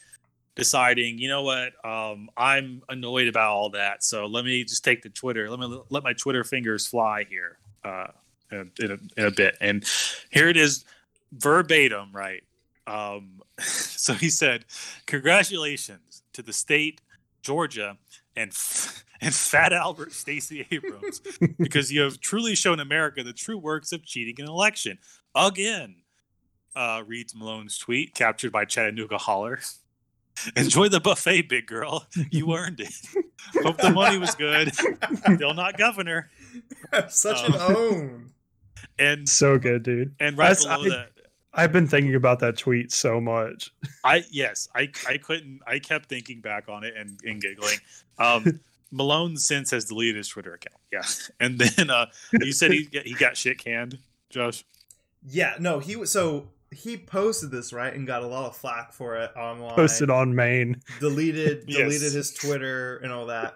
deciding, 0.56 1.20
you 1.20 1.30
know 1.30 1.44
what, 1.44 1.74
um, 1.86 2.30
I'm 2.36 2.82
annoyed 2.90 3.28
about 3.28 3.52
all 3.52 3.70
that. 3.72 4.04
So 4.04 4.26
let 4.26 4.44
me 4.44 4.64
just 4.64 4.84
take 4.84 5.04
the 5.04 5.10
Twitter. 5.10 5.50
Let 5.50 5.60
me 5.60 5.80
let 5.90 6.04
my 6.04 6.14
Twitter 6.14 6.44
fingers 6.44 6.88
fly 6.88 7.26
here. 7.30 7.58
Uh, 7.84 8.08
in 8.52 8.58
a, 8.80 8.84
in 8.86 8.92
a, 8.92 9.20
in 9.22 9.26
a 9.28 9.32
bit. 9.32 9.58
And 9.62 9.84
here 10.32 10.48
it 10.50 10.58
is 10.58 10.86
verbatim, 11.32 12.12
right? 12.14 12.44
Um, 12.86 13.42
so 13.60 14.14
he 14.14 14.30
said, 14.30 14.66
Congratulations 15.06 16.24
to 16.34 16.42
the 16.42 16.54
state, 16.54 17.02
Georgia, 17.42 17.98
and, 18.36 18.52
f- 18.52 19.04
and 19.22 19.34
Fat 19.34 19.74
Albert 19.74 20.14
Stacey 20.14 20.66
Abrams, 20.72 21.22
because 21.60 21.92
you 21.92 22.02
have 22.02 22.20
truly 22.20 22.56
shown 22.56 22.80
America 22.80 23.24
the 23.24 23.34
true 23.34 23.58
works 23.58 23.92
of 23.92 24.06
cheating 24.06 24.36
in 24.38 24.46
an 24.46 24.52
election. 24.52 24.98
Again, 25.36 25.96
uh, 26.76 27.04
reads 27.06 27.36
Malone's 27.36 27.78
tweet, 27.78 28.14
captured 28.14 28.52
by 28.52 28.66
Chattanooga 28.66 29.18
Holler. 29.18 29.60
Enjoy 30.56 30.88
the 30.88 31.00
buffet, 31.00 31.44
big 31.50 31.66
girl. 31.66 32.06
You 32.30 32.54
earned 32.54 32.80
it. 32.80 32.94
Hope 33.64 33.78
the 33.78 33.90
money 33.90 34.20
was 34.20 34.36
good. 34.36 34.72
Still 35.34 35.56
not 35.56 35.80
governor. 35.80 36.30
Such 37.10 37.38
Um, 37.44 37.54
an 37.54 37.60
own. 37.76 38.32
And 39.00 39.28
So 39.28 39.58
good, 39.58 39.84
dude. 39.84 40.16
and 40.20 40.38
right 40.38 40.50
That's- 40.58 40.66
below 40.66 40.86
I- 40.86 40.90
that, 40.98 41.12
I've 41.54 41.72
been 41.74 41.88
thinking 41.88 42.14
about 42.14 42.40
that 42.42 42.56
tweet 42.58 42.92
so 42.92 43.20
much. 43.20 43.72
I 44.04 44.24
yes, 44.30 44.70
I 44.76 44.92
I 45.08 45.18
couldn't. 45.18 45.62
I 45.66 45.80
kept 45.80 46.08
thinking 46.08 46.40
back 46.42 46.70
on 46.70 46.84
it 46.84 46.94
and, 46.96 47.20
and 47.24 47.42
giggling. 47.42 47.78
Um, 48.20 48.60
Malone 48.92 49.38
since 49.38 49.72
has 49.72 49.86
deleted 49.86 50.18
his 50.18 50.28
Twitter 50.28 50.54
account. 50.54 50.76
Yeah, 50.92 51.02
and 51.40 51.58
then 51.58 51.90
uh, 51.90 52.08
you 52.34 52.52
said 52.52 52.72
he 52.72 52.88
he 53.04 53.14
got 53.16 53.36
shit 53.38 53.58
canned, 53.58 53.98
Josh. 54.30 54.66
Yeah, 55.28 55.56
no, 55.60 55.80
he 55.80 55.96
was 55.96 56.12
so 56.12 56.50
he 56.70 56.96
posted 56.96 57.50
this 57.50 57.74
right 57.74 57.94
and 57.94 58.06
got 58.06 58.22
a 58.22 58.28
lot 58.28 58.46
of 58.46 58.56
flack 58.56 58.94
for 58.94 59.16
it 59.16 59.32
online. 59.36 59.74
Posted 59.74 60.12
on 60.12 60.36
Maine. 60.36 60.80
deleted 61.00 61.64
Yes. 61.68 61.78
deleted 61.80 62.14
his 62.14 62.34
Twitter 62.36 62.98
and 62.98 63.12
all 63.12 63.26
that. 63.28 63.56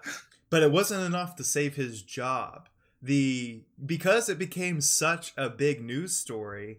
But 0.50 0.62
it 0.64 0.72
wasn't 0.72 1.04
enough 1.04 1.36
to 1.36 1.44
save 1.44 1.76
his 1.76 2.02
job. 2.02 2.68
The 3.02 3.64
because 3.84 4.28
it 4.28 4.38
became 4.38 4.80
such 4.80 5.32
a 5.36 5.50
big 5.50 5.82
news 5.82 6.16
story, 6.16 6.78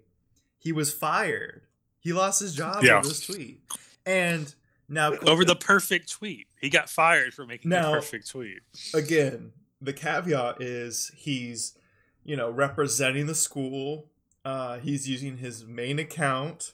he 0.58 0.72
was 0.72 0.94
fired. 0.94 1.64
He 2.00 2.14
lost 2.14 2.40
his 2.40 2.56
job 2.56 2.84
Yeah. 2.84 3.00
over 3.00 3.08
this 3.10 3.26
tweet. 3.26 3.62
And 4.06 4.54
now 4.88 5.14
Over 5.28 5.44
the 5.46 5.56
perfect 5.56 6.10
tweet, 6.12 6.48
he 6.60 6.70
got 6.70 6.90
fired 6.90 7.34
for 7.34 7.46
making 7.46 7.70
No. 7.70 7.92
a 7.92 7.96
perfect 7.96 8.30
tweet. 8.30 8.60
again, 8.94 9.52
the 9.82 9.94
caveat 9.94 10.62
is 10.62 11.12
he's, 11.16 11.78
you 12.24 12.36
know, 12.38 12.50
representing 12.50 13.26
the 13.28 13.36
school. 13.36 14.10
Uh, 14.46 14.80
he's 14.80 15.08
using 15.10 15.38
his 15.38 15.66
main 15.66 16.00
account, 16.00 16.74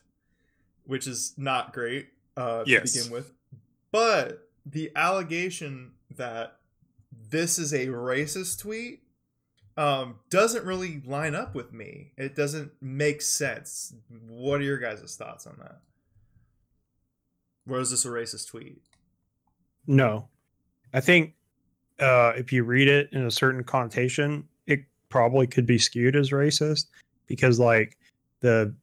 which 0.84 1.06
is 1.08 1.34
not 1.38 1.74
great 1.74 2.10
uh, 2.38 2.64
to 2.64 2.70
Yes. 2.70 2.94
begin 2.96 3.12
with. 3.12 3.32
But 3.92 4.50
the 4.66 4.92
allegation 4.96 5.94
that 6.16 6.60
this 7.12 7.58
is 7.60 7.74
a 7.74 7.88
racist 7.88 8.60
tweet 8.60 9.04
um, 9.80 10.16
doesn't 10.30 10.66
really 10.66 11.02
line 11.06 11.34
up 11.34 11.56
with 11.56 11.72
me. 11.72 12.12
It 12.18 12.36
doesn't 12.36 12.70
make 12.82 13.22
sense. 13.22 13.94
What 14.28 14.60
are 14.60 14.66
your 14.66 14.78
guys' 14.78 15.16
thoughts 15.16 15.48
on 15.48 15.56
that? 15.60 15.80
Or 17.70 17.80
is 17.80 17.90
this 17.90 18.04
a 18.04 18.10
racist 18.10 18.50
tweet? 18.50 18.82
No, 19.88 20.28
I 20.94 21.00
think 21.00 21.34
uh, 21.98 22.34
if 22.36 22.52
you 22.52 22.66
read 22.66 22.90
it 22.90 23.08
in 23.14 23.26
a 23.26 23.32
certain 23.32 23.64
connotation, 23.64 24.46
it 24.68 24.82
probably 25.08 25.48
could 25.48 25.66
be 25.66 25.78
skewed 25.78 26.18
as 26.18 26.32
racist 26.32 26.88
because 27.28 27.58
like 27.58 27.98
the 28.42 28.76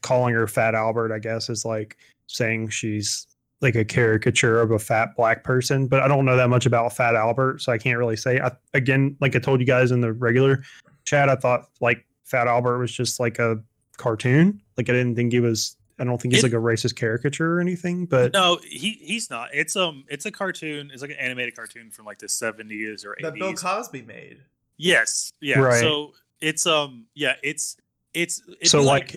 calling 0.00 0.34
her 0.34 0.48
Fat 0.48 0.74
Albert, 0.74 1.12
I 1.12 1.20
guess, 1.20 1.50
is 1.50 1.64
like 1.64 1.96
saying 2.26 2.70
she's 2.70 3.28
like 3.62 3.74
a 3.76 3.84
caricature 3.84 4.60
of 4.60 4.70
a 4.70 4.78
fat 4.78 5.14
black 5.16 5.44
person. 5.44 5.86
But 5.86 6.00
I 6.02 6.08
don't 6.08 6.24
know 6.24 6.36
that 6.36 6.48
much 6.48 6.66
about 6.66 6.94
Fat 6.96 7.14
Albert, 7.14 7.62
so 7.62 7.72
I 7.72 7.78
can't 7.78 7.98
really 7.98 8.16
say. 8.16 8.40
I, 8.40 8.50
again, 8.74 9.16
like 9.20 9.36
I 9.36 9.38
told 9.38 9.60
you 9.60 9.66
guys 9.66 9.90
in 9.90 10.00
the 10.00 10.12
regular 10.12 10.62
chat, 11.04 11.28
I 11.28 11.36
thought 11.36 11.68
like 11.80 12.04
Fat 12.24 12.46
Albert 12.46 12.78
was 12.78 12.92
just 12.92 13.20
like 13.20 13.38
a 13.38 13.62
cartoon. 13.96 14.60
Like 14.76 14.88
I 14.88 14.92
didn't 14.92 15.14
think 15.16 15.32
he 15.32 15.40
was. 15.40 15.76
I 15.98 16.04
don't 16.04 16.20
think 16.20 16.34
he's 16.34 16.42
It- 16.42 16.46
like 16.48 16.54
a 16.54 16.62
racist 16.62 16.96
caricature 16.96 17.54
or 17.56 17.60
anything. 17.60 18.06
But 18.06 18.32
No, 18.32 18.58
he 18.64 18.98
he's 19.02 19.30
not. 19.30 19.50
It's 19.52 19.76
um, 19.76 20.04
it's 20.08 20.26
a 20.26 20.30
cartoon. 20.32 20.90
It's 20.92 21.02
like 21.02 21.10
an 21.12 21.18
animated 21.18 21.54
cartoon 21.54 21.90
from 21.90 22.06
like 22.06 22.18
the 22.18 22.28
seventies 22.28 23.04
or 23.04 23.12
eighties 23.14 23.22
that 23.24 23.34
Bill 23.38 23.48
eighties. 23.48 23.60
Cosby 23.60 24.02
made. 24.02 24.38
Yes, 24.78 25.32
yeah. 25.40 25.60
Right. 25.60 25.80
So 25.80 26.14
it's 26.40 26.66
um, 26.66 27.06
yeah, 27.14 27.34
it's 27.42 27.76
it's 28.14 28.42
it'd 28.48 28.66
So, 28.68 28.80
be 28.80 28.84
like- 28.86 29.16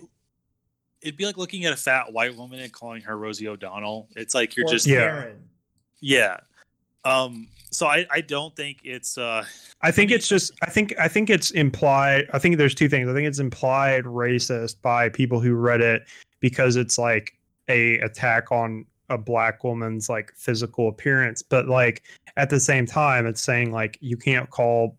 it'd 1.05 1.17
be 1.17 1.25
like 1.25 1.37
looking 1.37 1.65
at 1.65 1.73
a 1.73 1.77
fat 1.77 2.11
white 2.11 2.35
woman 2.35 2.59
and 2.59 2.71
calling 2.71 3.01
her 3.03 3.17
Rosie 3.17 3.47
O'Donnell. 3.47 4.09
It's 4.15 4.33
like 4.33 4.57
you're 4.57 4.65
Or 4.65 4.71
just 4.71 4.87
Yeah. 4.87 5.27
Yeah. 6.01 6.37
Um, 7.05 7.47
so 7.69 7.85
I 7.85 8.07
I 8.09 8.21
don't 8.21 8.55
think 8.55 8.79
it's 8.83 9.17
uh 9.17 9.45
I 9.81 9.91
think 9.91 10.09
it's 10.09 10.27
just 10.27 10.53
I 10.63 10.69
think 10.69 10.95
I 10.97 11.07
think 11.07 11.29
it's 11.29 11.51
implied 11.51 12.27
I 12.33 12.39
think 12.39 12.57
there's 12.57 12.73
two 12.73 12.89
things. 12.89 13.07
I 13.07 13.13
think 13.13 13.27
it's 13.27 13.39
implied 13.39 14.05
racist 14.05 14.81
by 14.81 15.09
people 15.09 15.39
who 15.39 15.53
read 15.53 15.81
it 15.81 16.07
because 16.39 16.75
it's 16.75 16.97
like 16.97 17.37
a 17.67 17.99
attack 17.99 18.51
on 18.51 18.85
a 19.09 19.17
black 19.17 19.63
woman's 19.63 20.09
like 20.09 20.31
physical 20.35 20.89
appearance, 20.89 21.43
but 21.43 21.67
like 21.67 22.03
at 22.37 22.49
the 22.49 22.59
same 22.59 22.85
time 22.87 23.27
it's 23.27 23.43
saying 23.43 23.71
like 23.71 23.97
you 24.01 24.17
can't 24.17 24.49
call 24.49 24.97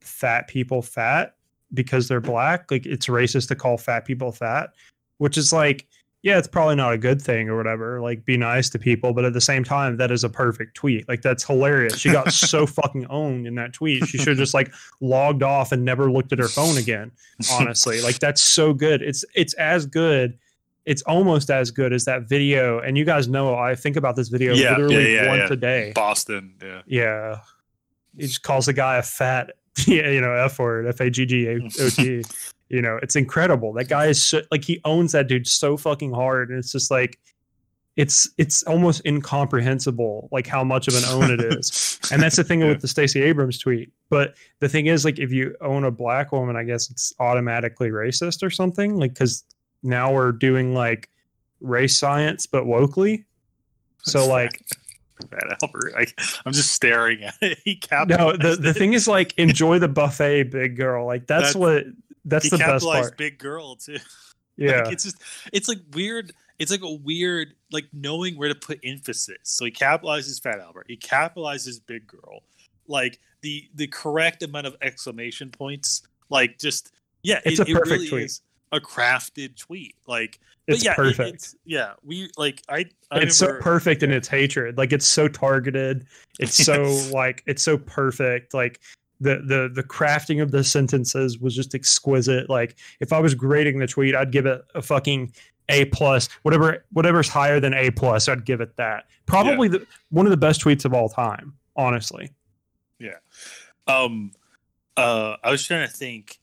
fat 0.00 0.48
people 0.48 0.82
fat 0.82 1.36
because 1.74 2.08
they're 2.08 2.20
black. 2.20 2.70
Like 2.70 2.86
it's 2.86 3.06
racist 3.06 3.48
to 3.48 3.54
call 3.54 3.76
fat 3.76 4.04
people 4.04 4.32
fat, 4.32 4.70
which 5.18 5.36
is 5.38 5.52
like 5.52 5.86
yeah, 6.24 6.38
it's 6.38 6.48
probably 6.48 6.74
not 6.74 6.94
a 6.94 6.96
good 6.96 7.20
thing 7.20 7.50
or 7.50 7.56
whatever. 7.58 8.00
Like, 8.00 8.24
be 8.24 8.38
nice 8.38 8.70
to 8.70 8.78
people, 8.78 9.12
but 9.12 9.26
at 9.26 9.34
the 9.34 9.42
same 9.42 9.62
time, 9.62 9.98
that 9.98 10.10
is 10.10 10.24
a 10.24 10.30
perfect 10.30 10.74
tweet. 10.74 11.06
Like, 11.06 11.20
that's 11.20 11.44
hilarious. 11.44 11.98
She 11.98 12.10
got 12.10 12.32
so 12.32 12.64
fucking 12.66 13.06
owned 13.10 13.46
in 13.46 13.56
that 13.56 13.74
tweet. 13.74 14.06
She 14.06 14.16
should 14.16 14.28
have 14.28 14.38
just 14.38 14.54
like 14.54 14.72
logged 15.02 15.42
off 15.42 15.70
and 15.70 15.84
never 15.84 16.10
looked 16.10 16.32
at 16.32 16.38
her 16.38 16.48
phone 16.48 16.78
again. 16.78 17.12
Honestly, 17.52 18.00
like 18.00 18.20
that's 18.20 18.40
so 18.40 18.72
good. 18.72 19.02
It's 19.02 19.22
it's 19.34 19.52
as 19.54 19.84
good. 19.84 20.38
It's 20.86 21.02
almost 21.02 21.50
as 21.50 21.70
good 21.70 21.92
as 21.92 22.06
that 22.06 22.22
video. 22.26 22.78
And 22.78 22.96
you 22.96 23.04
guys 23.04 23.28
know 23.28 23.54
I 23.54 23.74
think 23.74 23.96
about 23.96 24.16
this 24.16 24.28
video 24.28 24.54
Yeah, 24.54 24.70
literally 24.70 25.14
yeah, 25.14 25.24
yeah, 25.24 25.28
once 25.28 25.50
yeah. 25.50 25.52
a 25.52 25.56
day. 25.56 25.92
Boston. 25.94 26.54
Yeah. 26.62 26.82
Yeah, 26.86 27.40
he 28.16 28.22
just 28.22 28.42
calls 28.42 28.64
the 28.64 28.72
guy 28.72 28.96
a 28.96 29.02
fat. 29.02 29.50
Yeah, 29.88 30.08
you 30.08 30.20
know, 30.20 30.32
f 30.32 30.60
word, 30.60 30.86
f 30.86 31.00
a 31.00 31.10
g 31.10 31.26
g 31.26 31.48
o 31.48 31.58
t. 31.90 32.22
You 32.74 32.82
know, 32.82 32.98
it's 33.02 33.14
incredible. 33.16 33.72
That 33.74 33.88
guy 33.88 34.06
is 34.06 34.22
so, 34.24 34.42
like 34.50 34.64
he 34.64 34.80
owns 34.84 35.12
that 35.12 35.28
dude 35.28 35.46
so 35.46 35.76
fucking 35.76 36.12
hard, 36.12 36.50
and 36.50 36.58
it's 36.58 36.72
just 36.72 36.90
like, 36.90 37.18
it's 37.96 38.28
it's 38.38 38.64
almost 38.64 39.02
incomprehensible 39.06 40.28
like 40.32 40.48
how 40.48 40.64
much 40.64 40.88
of 40.88 40.94
an 40.96 41.04
own 41.04 41.30
it 41.30 41.40
is. 41.40 42.00
And 42.12 42.20
that's 42.20 42.36
the 42.36 42.44
thing 42.44 42.60
Yeah. 42.60 42.68
with 42.70 42.80
the 42.82 42.88
Stacey 42.88 43.22
Abrams 43.22 43.58
tweet. 43.58 43.90
But 44.10 44.34
the 44.60 44.68
thing 44.68 44.86
is, 44.86 45.04
like, 45.04 45.18
if 45.18 45.30
you 45.32 45.54
own 45.60 45.84
a 45.84 45.90
black 45.90 46.32
woman, 46.32 46.56
I 46.56 46.64
guess 46.64 46.90
it's 46.90 47.14
automatically 47.18 47.90
racist 47.90 48.42
or 48.42 48.50
something. 48.50 48.96
Like, 48.96 49.14
because 49.14 49.44
now 49.82 50.12
we're 50.12 50.32
doing 50.32 50.74
like 50.74 51.08
race 51.60 51.96
science, 51.96 52.46
but 52.46 52.66
locally. 52.66 53.24
So 54.02 54.26
like, 54.26 54.60
Fat 55.30 55.58
Albert. 55.62 55.94
I, 55.96 56.06
I'm 56.44 56.52
just 56.52 56.72
staring 56.72 57.22
at 57.22 57.36
it. 57.40 57.58
He 57.64 57.80
no, 58.08 58.32
the 58.36 58.58
the 58.60 58.74
thing 58.74 58.92
is 58.92 59.06
like, 59.08 59.32
enjoy 59.38 59.78
the 59.78 59.88
buffet, 59.88 60.50
big 60.50 60.76
girl. 60.76 61.06
Like 61.06 61.26
that's, 61.28 61.54
That's- 61.54 61.56
what 61.56 61.84
that's 62.24 62.44
he 62.44 62.50
the 62.50 62.58
best 62.58 62.84
part. 62.84 63.16
big 63.16 63.38
girl 63.38 63.76
too. 63.76 63.98
Yeah, 64.56 64.82
Like, 64.82 64.92
it's 64.92 65.02
just 65.02 65.16
it's 65.52 65.68
like 65.68 65.80
weird. 65.94 66.32
It's 66.60 66.70
like 66.70 66.82
a 66.82 66.92
weird 66.92 67.54
like 67.72 67.86
knowing 67.92 68.36
where 68.38 68.48
to 68.48 68.54
put 68.54 68.78
emphasis. 68.84 69.38
So 69.42 69.64
he 69.64 69.72
capitalizes 69.72 70.40
Fat 70.40 70.60
Albert. 70.60 70.86
He 70.88 70.96
capitalizes 70.96 71.80
Big 71.84 72.06
Girl. 72.06 72.44
Like 72.86 73.18
the 73.40 73.68
the 73.74 73.88
correct 73.88 74.44
amount 74.44 74.68
of 74.68 74.76
exclamation 74.80 75.50
points. 75.50 76.02
Like 76.30 76.56
just 76.60 76.92
yeah, 77.24 77.40
It's 77.44 77.58
it, 77.58 77.66
a 77.66 77.70
it 77.72 77.74
perfect 77.74 77.90
really 77.90 78.08
tweet. 78.08 78.24
is 78.26 78.42
a 78.70 78.78
crafted 78.78 79.56
tweet. 79.56 79.96
Like 80.06 80.38
but 80.68 80.76
it's 80.76 80.84
yeah, 80.84 80.92
it- 80.92 80.96
perfect. 80.98 81.34
it's, 81.34 81.56
yeah, 81.64 81.94
we 82.04 82.30
like 82.38 82.62
I. 82.68 82.84
I 83.10 83.18
it's 83.22 83.36
so 83.36 83.46
remember- 83.46 83.62
perfect 83.64 84.04
in 84.04 84.12
its 84.12 84.28
hatred. 84.28 84.78
Like 84.78 84.92
it's 84.92 85.06
so 85.06 85.26
targeted. 85.26 86.06
It's 86.38 86.54
so 86.64 86.84
like 87.12 87.42
it's 87.46 87.64
so 87.64 87.76
perfect. 87.76 88.54
Like 88.54 88.80
the 89.24 89.42
the 89.44 89.70
the 89.74 89.82
crafting 89.82 90.40
of 90.40 90.52
the 90.52 90.62
sentences 90.62 91.38
was 91.38 91.54
just 91.56 91.74
exquisite. 91.74 92.48
Like 92.48 92.76
if 93.00 93.12
I 93.12 93.18
was 93.18 93.34
grading 93.34 93.78
the 93.80 93.86
tweet, 93.88 94.14
I'd 94.14 94.30
give 94.30 94.46
it 94.46 94.64
a 94.74 94.82
fucking 94.82 95.32
A 95.70 95.86
plus. 95.86 96.28
Whatever 96.42 96.84
whatever's 96.92 97.28
higher 97.28 97.58
than 97.58 97.74
A 97.74 97.90
plus, 97.90 98.28
I'd 98.28 98.44
give 98.44 98.60
it 98.60 98.76
that. 98.76 99.06
Probably 99.26 99.66
the 99.68 99.86
one 100.10 100.26
of 100.26 100.30
the 100.30 100.36
best 100.36 100.60
tweets 100.62 100.84
of 100.84 100.94
all 100.94 101.08
time. 101.08 101.54
Honestly, 101.76 102.30
Yeah. 103.00 103.16
um 103.88 104.30
uh 104.96 105.34
i 105.42 105.50
was 105.50 105.66
trying 105.66 105.84
to 105.84 105.92
think 105.92 106.38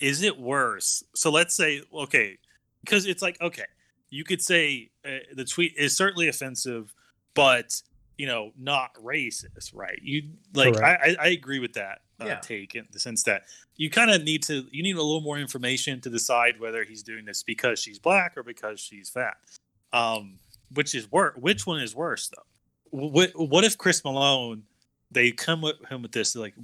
is 0.00 0.22
it 0.22 0.38
worse 0.40 1.04
so 1.14 1.30
let's 1.30 1.54
say 1.54 1.82
okay 1.92 2.38
because 2.82 3.04
it's 3.04 3.20
like 3.20 3.38
okay 3.42 3.66
you 4.08 4.24
could 4.24 4.40
say 4.40 4.88
uh, 5.04 5.18
the 5.34 5.44
tweet 5.44 5.74
is 5.76 5.94
certainly 5.94 6.28
offensive 6.28 6.94
but 7.34 7.82
you 8.16 8.26
know 8.26 8.52
not 8.58 8.94
racist 8.94 9.74
right 9.74 9.98
you 10.02 10.22
like 10.54 10.80
I, 10.80 10.94
I 10.94 11.16
i 11.20 11.26
agree 11.28 11.58
with 11.58 11.74
that 11.74 12.00
uh, 12.20 12.26
Yeah. 12.26 12.36
take 12.40 12.74
in 12.74 12.86
the 12.92 12.98
sense 12.98 13.22
that 13.24 13.42
you 13.76 13.90
kind 13.90 14.10
of 14.10 14.22
need 14.22 14.42
to 14.44 14.66
you 14.70 14.82
need 14.82 14.96
a 14.96 15.02
little 15.02 15.20
more 15.20 15.38
information 15.38 16.00
to 16.02 16.10
decide 16.10 16.60
whether 16.60 16.84
he's 16.84 17.02
doing 17.02 17.24
this 17.24 17.42
because 17.42 17.78
she's 17.80 17.98
black 17.98 18.36
or 18.36 18.42
because 18.42 18.80
she's 18.80 19.08
fat 19.10 19.36
um 19.92 20.38
which 20.72 20.94
is 20.94 21.10
worse 21.10 21.34
which 21.36 21.66
one 21.66 21.80
is 21.80 21.94
worse 21.94 22.28
though 22.28 22.42
what 22.90 23.30
what 23.34 23.64
if 23.64 23.76
chris 23.76 24.04
malone 24.04 24.62
they 25.10 25.30
come 25.30 25.60
with 25.60 25.76
him 25.90 26.02
with 26.02 26.12
this 26.12 26.34
like 26.36 26.54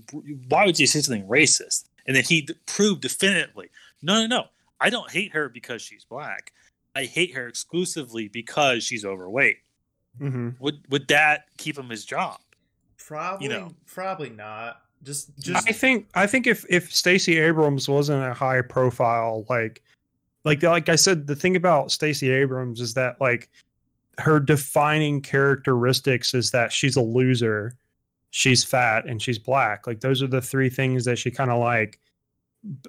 why 0.48 0.64
would 0.64 0.78
you 0.78 0.86
say 0.86 1.00
something 1.00 1.26
racist 1.26 1.84
and 2.06 2.14
then 2.16 2.24
he 2.24 2.42
d- 2.42 2.54
proved 2.66 3.00
definitively 3.00 3.68
no 4.02 4.14
no 4.20 4.26
no 4.26 4.44
i 4.80 4.88
don't 4.90 5.10
hate 5.10 5.32
her 5.32 5.48
because 5.48 5.82
she's 5.82 6.04
black 6.04 6.52
i 6.94 7.04
hate 7.04 7.34
her 7.34 7.48
exclusively 7.48 8.28
because 8.28 8.84
she's 8.84 9.04
overweight 9.04 9.58
mm-hmm. 10.20 10.50
would 10.60 10.80
would 10.90 11.08
that 11.08 11.44
keep 11.56 11.76
him 11.76 11.88
his 11.90 12.04
job 12.04 12.38
Probably, 13.10 13.48
know. 13.48 13.74
probably 13.86 14.30
not. 14.30 14.82
Just, 15.02 15.36
just 15.38 15.68
I 15.68 15.72
think 15.72 16.08
I 16.14 16.26
think 16.26 16.46
if 16.46 16.66
if 16.68 16.92
Stacey 16.92 17.38
Abrams 17.38 17.88
wasn't 17.88 18.22
a 18.22 18.34
high 18.34 18.60
profile 18.60 19.46
like 19.48 19.82
like 20.44 20.62
like 20.62 20.88
I 20.88 20.96
said 20.96 21.26
the 21.26 21.36
thing 21.36 21.56
about 21.56 21.90
Stacey 21.90 22.30
Abrams 22.30 22.80
is 22.80 22.94
that 22.94 23.18
like 23.20 23.48
her 24.18 24.38
defining 24.38 25.22
characteristics 25.22 26.34
is 26.34 26.50
that 26.50 26.72
she's 26.72 26.96
a 26.96 27.02
loser, 27.02 27.74
she's 28.30 28.62
fat 28.62 29.06
and 29.06 29.20
she's 29.22 29.38
black. 29.38 29.86
Like 29.86 30.00
those 30.00 30.22
are 30.22 30.26
the 30.26 30.42
three 30.42 30.68
things 30.68 31.04
that 31.06 31.18
she 31.18 31.30
kind 31.30 31.50
of 31.50 31.58
like 31.58 31.98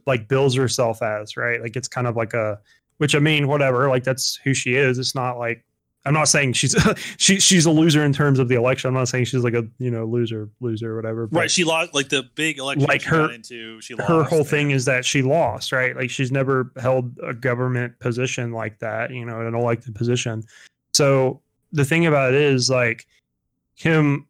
like 0.06 0.28
bills 0.28 0.56
herself 0.56 1.02
as, 1.02 1.38
right? 1.38 1.62
Like 1.62 1.76
it's 1.76 1.88
kind 1.88 2.08
of 2.08 2.18
like 2.18 2.34
a 2.34 2.60
which 2.98 3.16
I 3.16 3.20
mean 3.20 3.48
whatever, 3.48 3.90
like 3.90 4.04
that's 4.04 4.36
who 4.36 4.54
she 4.54 4.76
is. 4.76 5.00
It's 5.00 5.16
not 5.16 5.40
like 5.40 5.66
I'm 6.06 6.14
not 6.14 6.28
saying 6.30 6.54
she's 6.54 6.76
she 7.18 7.40
she's 7.40 7.66
a 7.66 7.72
loser 7.72 8.04
in 8.04 8.12
terms 8.14 8.40
of 8.40 8.48
the 8.48 8.56
election. 8.56 8.88
I'm 8.88 8.94
not 8.96 9.08
saying 9.08 9.26
she's 9.26 9.44
like 9.44 9.54
a 9.54 9.68
you 9.78 9.92
know 9.92 10.06
loser 10.06 10.50
loser 10.60 10.94
or 10.94 10.96
whatever. 10.96 11.28
but- 11.28 11.40
right 11.40 11.52
she 11.52 11.64
lost 11.64 11.94
like 11.94 12.10
the 12.10 12.24
big 12.36 12.58
election 12.58 12.88
Like 12.88 13.02
she 13.02 13.08
her- 13.10 13.28
got 13.28 13.34
into 13.36 13.80
she 13.82 13.94
lost 13.94 14.10
her 14.10 14.24
whole 14.24 14.40
and- 14.40 14.48
thing 14.48 14.72
is 14.72 14.86
that 14.86 15.06
she 15.06 15.22
lost, 15.22 15.72
right? 15.72 15.96
Like 15.96 16.10
she's 16.10 16.32
never 16.32 16.72
held 16.82 17.18
a 17.24 17.34
government 17.34 18.00
position 18.00 18.52
like 18.52 18.80
that, 18.80 19.12
you 19.12 19.26
know, 19.26 19.42
an 19.42 19.54
elected 19.54 19.94
position. 19.94 20.44
So 20.94 21.40
the 21.72 21.86
thing 21.86 22.06
about 22.08 22.34
it 22.34 22.42
is 22.42 22.70
like 22.70 23.06
him 23.76 24.26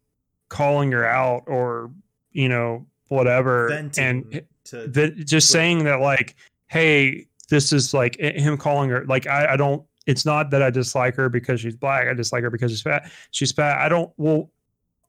calling 0.48 0.92
her 0.92 1.06
out 1.06 1.44
or, 1.46 1.90
you 2.32 2.48
know, 2.48 2.86
whatever 3.08 3.68
venting 3.68 4.04
and 4.04 4.42
to 4.64 4.86
the, 4.88 5.10
just 5.10 5.48
But- 5.48 5.52
saying 5.52 5.84
that 5.84 6.00
like, 6.00 6.36
hey, 6.66 7.26
this 7.48 7.72
is 7.72 7.92
like 7.94 8.16
him 8.18 8.56
calling 8.58 8.90
her 8.90 9.04
like 9.06 9.26
I, 9.26 9.54
I 9.54 9.56
don't 9.56 9.84
it's 10.06 10.24
not 10.24 10.50
that 10.50 10.62
I 10.62 10.70
dislike 10.70 11.14
her 11.16 11.28
because 11.28 11.60
she's 11.60 11.76
black. 11.76 12.08
I 12.08 12.14
dislike 12.14 12.42
her 12.42 12.50
because 12.50 12.70
she's 12.70 12.82
fat. 12.82 13.10
She's 13.30 13.52
fat. 13.52 13.78
I 13.78 13.88
don't 13.88 14.10
well 14.16 14.50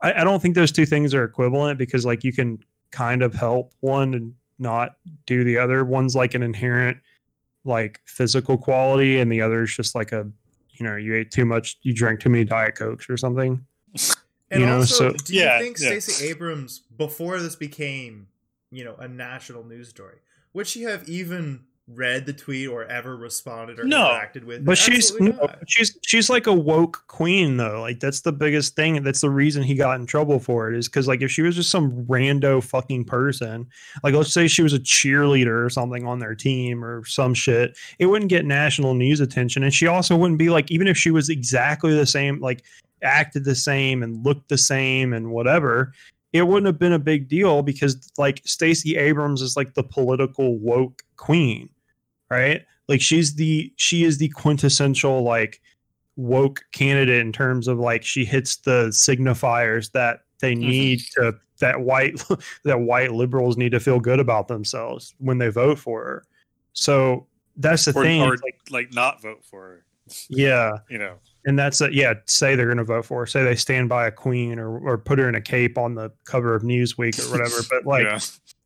I, 0.02 0.22
I 0.22 0.24
don't 0.24 0.42
think 0.42 0.56
those 0.56 0.72
two 0.72 0.86
things 0.86 1.14
are 1.14 1.24
equivalent 1.24 1.78
because 1.80 2.06
like 2.06 2.24
you 2.24 2.34
can 2.34 2.64
kind 2.92 3.24
of 3.24 3.34
help 3.34 3.74
one 3.80 4.14
and 4.14 4.34
not 4.60 4.98
do 5.26 5.44
the 5.44 5.58
other. 5.58 5.84
One's 5.84 6.16
like 6.16 6.34
an 6.36 6.44
inherent 6.44 6.98
like 7.66 8.02
physical 8.06 8.58
quality 8.58 9.20
and 9.20 9.32
the 9.32 9.42
other 9.42 9.64
is 9.64 9.76
just 9.76 9.96
like 9.96 10.12
a 10.12 10.30
you 10.72 10.86
know, 10.86 10.96
you 10.96 11.16
ate 11.16 11.30
too 11.32 11.46
much, 11.46 11.78
you 11.84 11.94
drank 11.94 12.20
too 12.20 12.30
many 12.30 12.44
Diet 12.44 12.76
Cokes 12.76 13.08
or 13.10 13.16
something. 13.16 13.64
And 14.50 14.60
you 14.62 14.66
know, 14.66 14.78
also, 14.78 15.12
so- 15.12 15.18
do 15.24 15.34
you 15.34 15.42
Yeah, 15.42 15.60
think 15.60 15.80
yeah. 15.80 15.88
Stacey 15.90 16.28
Abrams, 16.28 16.80
before 16.98 17.40
this 17.40 17.56
became, 17.56 18.28
you 18.72 18.84
know, 18.84 18.96
a 18.98 19.08
national 19.08 19.64
news 19.64 19.90
story, 19.90 20.18
would 20.54 20.68
she 20.68 20.82
have 20.84 21.08
even 21.08 21.66
read 21.96 22.26
the 22.26 22.34
tweet 22.34 22.68
or 22.68 22.86
ever 22.86 23.16
responded 23.16 23.80
or 23.80 23.84
No, 23.84 23.98
interacted 23.98 24.44
with. 24.44 24.66
But 24.66 24.78
she's 24.78 25.18
no, 25.20 25.48
she's 25.68 25.98
she's 26.06 26.30
like 26.30 26.48
a 26.48 26.54
woke 26.54 27.04
queen 27.08 27.58
though. 27.58 27.82
Like 27.82 28.00
that's 28.00 28.22
the 28.22 28.32
biggest 28.32 28.76
thing. 28.76 29.02
That's 29.04 29.22
the 29.22 29.30
reason 29.30 29.64
he 29.64 29.76
got 29.76 30.00
in 30.00 30.06
trouble 30.06 30.40
for 30.40 30.72
it 30.72 30.78
is 30.78 30.88
because 30.88 31.08
like 31.08 31.22
if 31.22 31.32
she 31.32 31.42
was 31.42 31.56
just 31.56 31.70
some 31.70 32.06
rando 32.06 32.64
fucking 32.64 33.06
person, 33.06 33.68
like 34.04 34.14
let's 34.14 34.34
say 34.34 34.48
she 34.48 34.64
was 34.64 34.74
a 34.74 34.80
cheerleader 34.80 35.66
or 35.66 35.70
something 35.70 36.06
on 36.06 36.20
their 36.20 36.36
team 36.36 36.84
or 36.84 37.06
some 37.06 37.34
shit, 37.34 37.78
it 38.00 38.08
wouldn't 38.08 38.30
get 38.30 38.46
national 38.46 38.94
news 38.94 39.20
attention. 39.20 39.64
And 39.64 39.74
she 39.74 39.88
also 39.88 40.16
wouldn't 40.16 40.40
be 40.40 40.50
like 40.50 40.72
even 40.72 40.88
if 40.88 40.98
she 40.98 41.12
was 41.12 41.30
exactly 41.30 41.94
the 41.94 42.06
same, 42.06 42.40
like 42.40 42.64
acted 43.04 43.44
the 43.44 43.56
same 43.56 44.02
and 44.04 44.26
looked 44.26 44.50
the 44.50 44.58
same 44.58 45.14
and 45.14 45.32
whatever, 45.32 45.94
it 46.34 46.48
wouldn't 46.48 46.66
have 46.66 46.80
been 46.80 46.94
a 46.94 47.00
big 47.00 47.28
deal 47.30 47.62
because 47.62 48.12
like 48.18 48.42
Stacey 48.44 48.98
Abrams 48.98 49.42
is 49.42 49.56
like 49.56 49.76
the 49.76 49.84
political 49.84 50.58
woke 50.58 51.04
queen, 51.16 51.70
right? 52.34 52.66
Like 52.88 53.02
she's 53.02 53.36
the 53.36 53.72
she 53.78 54.04
is 54.04 54.18
the 54.18 54.30
quintessential 54.30 55.24
like 55.24 55.62
woke 56.16 56.64
candidate 56.74 57.22
in 57.22 57.32
terms 57.32 57.68
of 57.68 57.80
like 57.80 58.04
she 58.04 58.26
hits 58.26 58.58
the 58.58 58.88
signifiers 58.90 59.92
that 59.92 60.20
they 60.40 60.54
mm-hmm. 60.54 60.70
need 60.70 61.02
to 61.16 61.34
that 61.60 61.82
white 61.82 62.22
that 62.64 62.82
white 62.82 63.14
liberals 63.14 63.58
need 63.58 63.72
to 63.72 63.80
feel 63.80 64.00
good 64.00 64.20
about 64.20 64.48
themselves 64.48 65.16
when 65.20 65.38
they 65.38 65.50
vote 65.50 65.80
for 65.80 66.04
her. 66.04 66.24
So 66.74 67.28
that's 67.58 67.86
the 67.86 67.92
or, 67.92 68.04
thing. 68.04 68.22
or 68.22 68.32
like, 68.32 68.60
like 68.70 68.94
not 68.94 69.22
vote 69.22 69.44
for 69.44 69.62
her. 69.62 69.86
yeah, 70.30 70.78
You 70.90 70.98
know, 70.98 71.16
and 71.46 71.58
that's 71.58 71.82
a, 71.82 71.94
yeah. 71.94 72.16
Say 72.26 72.56
they're 72.56 72.66
going 72.66 72.78
to 72.78 72.84
vote 72.84 73.06
for 73.06 73.22
her. 73.22 73.26
Say 73.26 73.44
they 73.44 73.56
stand 73.56 73.90
by 73.90 74.08
a 74.08 74.12
queen 74.12 74.60
or 74.60 74.78
or 74.80 74.98
put 74.98 75.20
her 75.20 75.30
in 75.30 75.36
a 75.36 75.42
cape 75.42 75.78
on 75.78 75.96
the 75.96 76.12
cover 76.26 76.56
of 76.56 76.64
Newsweek 76.64 77.20
or 77.26 77.32
whatever. 77.32 77.62
But 77.70 77.86
like 77.88 78.04
yeah, 78.04 78.20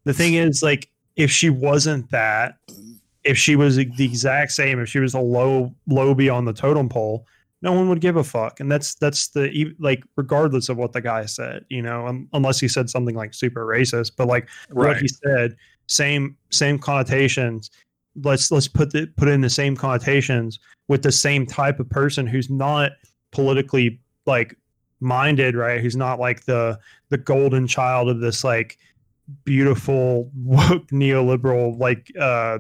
the 0.05 0.13
thing 0.13 0.36
is, 0.36 0.63
like 0.63 0.89
if 1.15 1.32
she 1.32 1.49
wasn't 1.49 2.09
that, 2.11 2.55
if 3.28 3.38
she 3.38 3.55
was 3.55 3.75
the 3.75 4.05
exact 4.05 4.53
same, 4.53 4.80
if 4.80 4.88
she 4.88 4.99
was 4.99 5.13
a 5.13 5.19
low 5.19 5.75
low 5.88 6.11
on 6.32 6.45
the 6.45 6.53
totem 6.53 6.88
pole, 6.88 7.28
no 7.61 7.73
one 7.73 7.89
would 7.89 7.99
give 7.99 8.15
a 8.15 8.23
fuck. 8.23 8.59
And 8.59 8.71
that's 8.71 8.95
that's 8.95 9.28
the 9.30 9.75
like 9.80 10.03
regardless 10.15 10.69
of 10.69 10.78
what 10.78 10.93
the 10.93 11.01
guy 11.01 11.25
said, 11.25 11.65
you 11.69 11.82
know, 11.82 12.07
um, 12.07 12.30
unless 12.34 12.59
he 12.59 12.67
said 12.67 12.89
something 12.89 13.15
like 13.15 13.34
super 13.34 13.65
racist. 13.65 14.13
But 14.15 14.28
like 14.28 14.47
what 14.71 14.97
he 14.97 15.09
said, 15.09 15.57
same 15.88 16.38
same 16.51 16.80
connotations. 16.80 17.69
Let's 18.23 18.49
let's 18.49 18.69
put 18.69 18.93
the 18.93 19.07
put 19.17 19.28
in 19.28 19.41
the 19.41 19.49
same 19.49 19.75
connotations 19.75 20.59
with 20.88 21.03
the 21.03 21.11
same 21.11 21.45
type 21.45 21.80
of 21.82 21.89
person 21.89 22.25
who's 22.25 22.49
not 22.49 22.93
politically 23.32 23.99
like 24.25 24.55
minded, 25.01 25.55
right? 25.55 25.82
Who's 25.82 25.97
not 25.97 26.17
like 26.19 26.45
the 26.45 26.80
the 27.09 27.17
golden 27.17 27.67
child 27.67 28.09
of 28.09 28.21
this 28.21 28.45
like 28.45 28.78
beautiful 29.43 30.32
woke 30.36 30.88
neoliberal 30.88 31.78
like 31.78 32.09
uh 32.17 32.59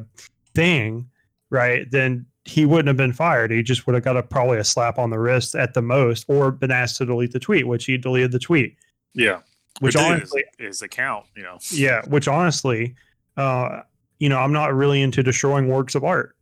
thing, 0.57 1.09
right? 1.51 1.89
Then 1.91 2.25
he 2.45 2.65
wouldn't 2.65 2.87
have 2.87 2.97
been 2.97 3.13
fired. 3.13 3.51
He 3.51 3.61
just 3.61 3.85
would 3.85 3.93
have 3.93 4.03
got 4.03 4.17
a 4.17 4.23
probably 4.23 4.57
a 4.57 4.63
slap 4.63 4.97
on 4.97 5.09
the 5.11 5.19
wrist 5.19 5.53
at 5.55 5.73
the 5.73 5.81
most, 5.81 6.25
or 6.27 6.51
been 6.51 6.71
asked 6.71 6.97
to 6.97 7.05
delete 7.05 7.31
the 7.31 7.39
tweet, 7.39 7.67
which 7.67 7.85
he 7.85 7.97
deleted 7.97 8.31
the 8.31 8.39
tweet. 8.39 8.75
Yeah, 9.13 9.39
Which 9.81 9.95
Or 9.95 9.99
honestly, 9.99 10.43
his, 10.57 10.67
his 10.67 10.81
account. 10.81 11.25
You 11.35 11.43
know, 11.43 11.57
yeah, 11.71 12.01
which 12.07 12.27
honestly, 12.27 12.95
uh, 13.37 13.81
you 14.19 14.29
know, 14.29 14.39
I'm 14.39 14.53
not 14.53 14.73
really 14.73 15.01
into 15.01 15.21
destroying 15.23 15.67
works 15.67 15.93
of 15.95 16.03
art. 16.03 16.35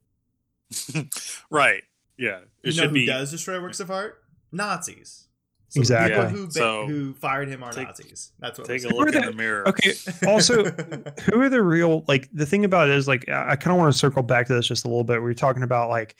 right. 1.49 1.83
Yeah, 2.17 2.39
it 2.63 2.73
You 2.75 2.81
know 2.81 2.87
who 2.87 2.93
be. 2.93 3.05
does 3.05 3.31
destroy 3.31 3.61
works 3.61 3.79
of 3.81 3.91
art? 3.91 4.21
Nazis. 4.51 5.27
So 5.75 5.79
Exactly. 5.81 6.09
The 6.15 6.15
Yeah, 6.21 6.27
people 6.29 6.39
who, 6.39 6.45
ba- 6.47 6.51
so 6.53 6.87
who 6.87 7.13
fired 7.15 7.49
him 7.49 7.61
are 7.63 7.71
take- 7.71 7.87
Nazis. 7.87 8.31
That's 8.39 8.57
what. 8.57 8.67
Take 8.67 8.83
we're 8.83 8.89
a 8.89 8.93
look 8.95 9.09
Who 9.13 9.17
in 9.19 9.25
the- 9.25 9.31
the 9.31 9.37
mirror. 9.37 9.67
Okay. 9.67 9.93
Also, 10.27 10.63
who 11.25 11.41
are 11.41 11.49
the 11.49 11.61
real 11.61 12.03
like 12.07 12.29
the 12.33 12.45
thing 12.45 12.63
about 12.65 12.89
it 12.89 12.95
is 12.95 13.07
like 13.07 13.27
I, 13.29 13.51
I 13.51 13.55
kind 13.55 13.73
of 13.75 13.79
want 13.79 13.91
to 13.93 13.97
circle 13.99 14.23
back 14.23 14.47
to 14.47 14.53
this 14.53 14.67
just 14.67 14.85
a 14.85 14.87
little 14.87 15.03
bit. 15.03 15.15
We 15.17 15.25
were 15.25 15.33
talking 15.33 15.63
about 15.63 15.89
like 15.89 16.15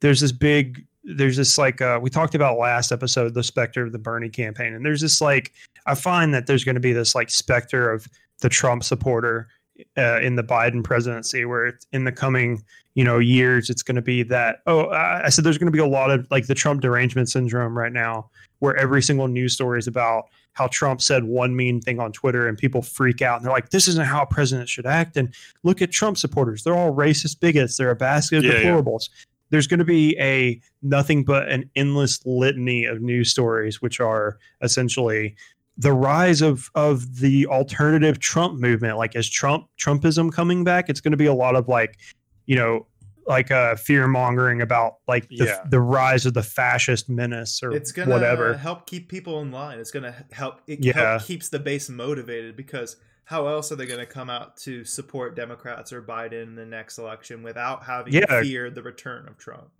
there's 0.00 0.20
this 0.20 0.32
big 0.32 0.84
there's 1.04 1.36
this 1.36 1.58
like 1.58 1.80
uh 1.80 1.98
we 2.00 2.10
talked 2.10 2.34
about 2.34 2.58
last 2.58 2.92
episode 2.92 3.34
the 3.34 3.42
specter 3.42 3.82
of 3.84 3.92
the 3.92 3.98
Bernie 3.98 4.28
campaign 4.28 4.72
and 4.74 4.84
there's 4.86 5.00
this 5.00 5.20
like 5.20 5.52
I 5.86 5.94
find 5.96 6.32
that 6.34 6.46
there's 6.46 6.62
going 6.64 6.76
to 6.76 6.80
be 6.80 6.92
this 6.92 7.14
like 7.14 7.28
specter 7.30 7.90
of 7.90 8.06
the 8.40 8.48
Trump 8.48 8.84
supporter 8.84 9.48
uh, 9.96 10.20
in 10.20 10.36
the 10.36 10.42
Biden 10.42 10.82
presidency 10.82 11.44
where 11.44 11.66
it's 11.66 11.86
in 11.92 12.04
the 12.04 12.12
coming 12.12 12.62
you 12.94 13.04
know 13.04 13.18
years 13.18 13.70
it's 13.70 13.82
going 13.82 13.96
to 13.96 14.02
be 14.02 14.22
that 14.22 14.58
oh 14.66 14.88
I 14.90 15.28
said 15.30 15.44
there's 15.44 15.58
going 15.58 15.72
to 15.72 15.72
be 15.72 15.78
a 15.78 15.86
lot 15.86 16.10
of 16.10 16.26
like 16.30 16.46
the 16.46 16.54
Trump 16.54 16.82
derangement 16.82 17.28
syndrome 17.30 17.76
right 17.76 17.92
now 17.92 18.30
where 18.58 18.76
every 18.76 19.02
single 19.02 19.26
news 19.28 19.54
story 19.54 19.78
is 19.78 19.86
about 19.88 20.26
how 20.52 20.66
Trump 20.68 21.00
said 21.00 21.24
one 21.24 21.56
mean 21.56 21.80
thing 21.80 21.98
on 21.98 22.12
Twitter 22.12 22.46
and 22.46 22.56
people 22.56 22.82
freak 22.82 23.22
out 23.22 23.36
and 23.36 23.44
they're 23.44 23.52
like, 23.52 23.70
this 23.70 23.88
isn't 23.88 24.06
how 24.06 24.22
a 24.22 24.26
president 24.26 24.68
should 24.68 24.86
act. 24.86 25.16
And 25.16 25.34
look 25.62 25.82
at 25.82 25.90
Trump 25.90 26.18
supporters. 26.18 26.62
They're 26.62 26.76
all 26.76 26.94
racist 26.94 27.40
bigots. 27.40 27.76
They're 27.76 27.90
a 27.90 27.96
basket 27.96 28.38
of 28.38 28.44
Yeah, 28.44 28.52
yeah. 28.52 28.62
deplorables. 28.64 29.08
There's 29.50 29.66
going 29.66 29.78
to 29.78 29.84
be 29.84 30.16
a 30.18 30.60
nothing 30.82 31.24
but 31.24 31.48
an 31.48 31.68
endless 31.74 32.24
litany 32.24 32.84
of 32.84 33.02
news 33.02 33.30
stories, 33.30 33.82
which 33.82 33.98
are 33.98 34.38
essentially 34.62 35.34
the 35.82 35.92
rise 35.92 36.40
of 36.42 36.70
of 36.74 37.18
the 37.20 37.46
alternative 37.46 38.18
Trump 38.18 38.58
movement. 38.60 38.96
Like 38.98 39.16
is 39.16 39.28
Trump 39.28 39.66
Trumpism 39.78 40.32
coming 40.32 40.64
back? 40.64 40.88
It's 40.88 41.00
going 41.00 41.12
to 41.12 41.16
be 41.18 41.26
a 41.26 41.34
lot 41.34 41.56
of 41.56 41.68
like, 41.68 41.98
you 42.46 42.56
know, 42.56 42.86
like 43.26 43.50
uh 43.50 43.76
fear 43.76 44.06
mongering 44.08 44.60
about 44.62 44.94
like 45.06 45.28
the, 45.28 45.44
Yeah. 45.44 45.60
the 45.70 45.80
rise 45.80 46.26
of 46.26 46.34
the 46.34 46.42
fascist 46.42 47.08
menace 47.08 47.62
or 47.62 47.70
it's 47.72 47.92
gonna 47.92 48.10
whatever. 48.10 48.54
help 48.54 48.86
keep 48.86 49.08
people 49.08 49.40
in 49.40 49.52
line. 49.52 49.78
It's 49.78 49.92
gonna 49.92 50.14
help. 50.32 50.60
It 50.66 50.84
Yeah. 50.84 50.92
help 51.18 51.22
keeps 51.22 51.48
the 51.48 51.58
base 51.60 51.88
motivated 51.88 52.56
because 52.56 52.96
how 53.26 53.46
else 53.46 53.70
are 53.70 53.76
they 53.76 53.86
gonna 53.86 54.06
come 54.06 54.28
out 54.28 54.56
to 54.58 54.84
support 54.84 55.36
Democrats 55.36 55.92
or 55.92 56.02
Biden 56.02 56.42
in 56.42 56.54
the 56.56 56.66
next 56.66 56.98
election 56.98 57.42
without 57.44 57.84
having 57.84 58.12
Yeah. 58.12 58.26
to 58.26 58.42
fear 58.42 58.70
the 58.70 58.82
return 58.82 59.28
of 59.28 59.38
Trump? 59.38 59.70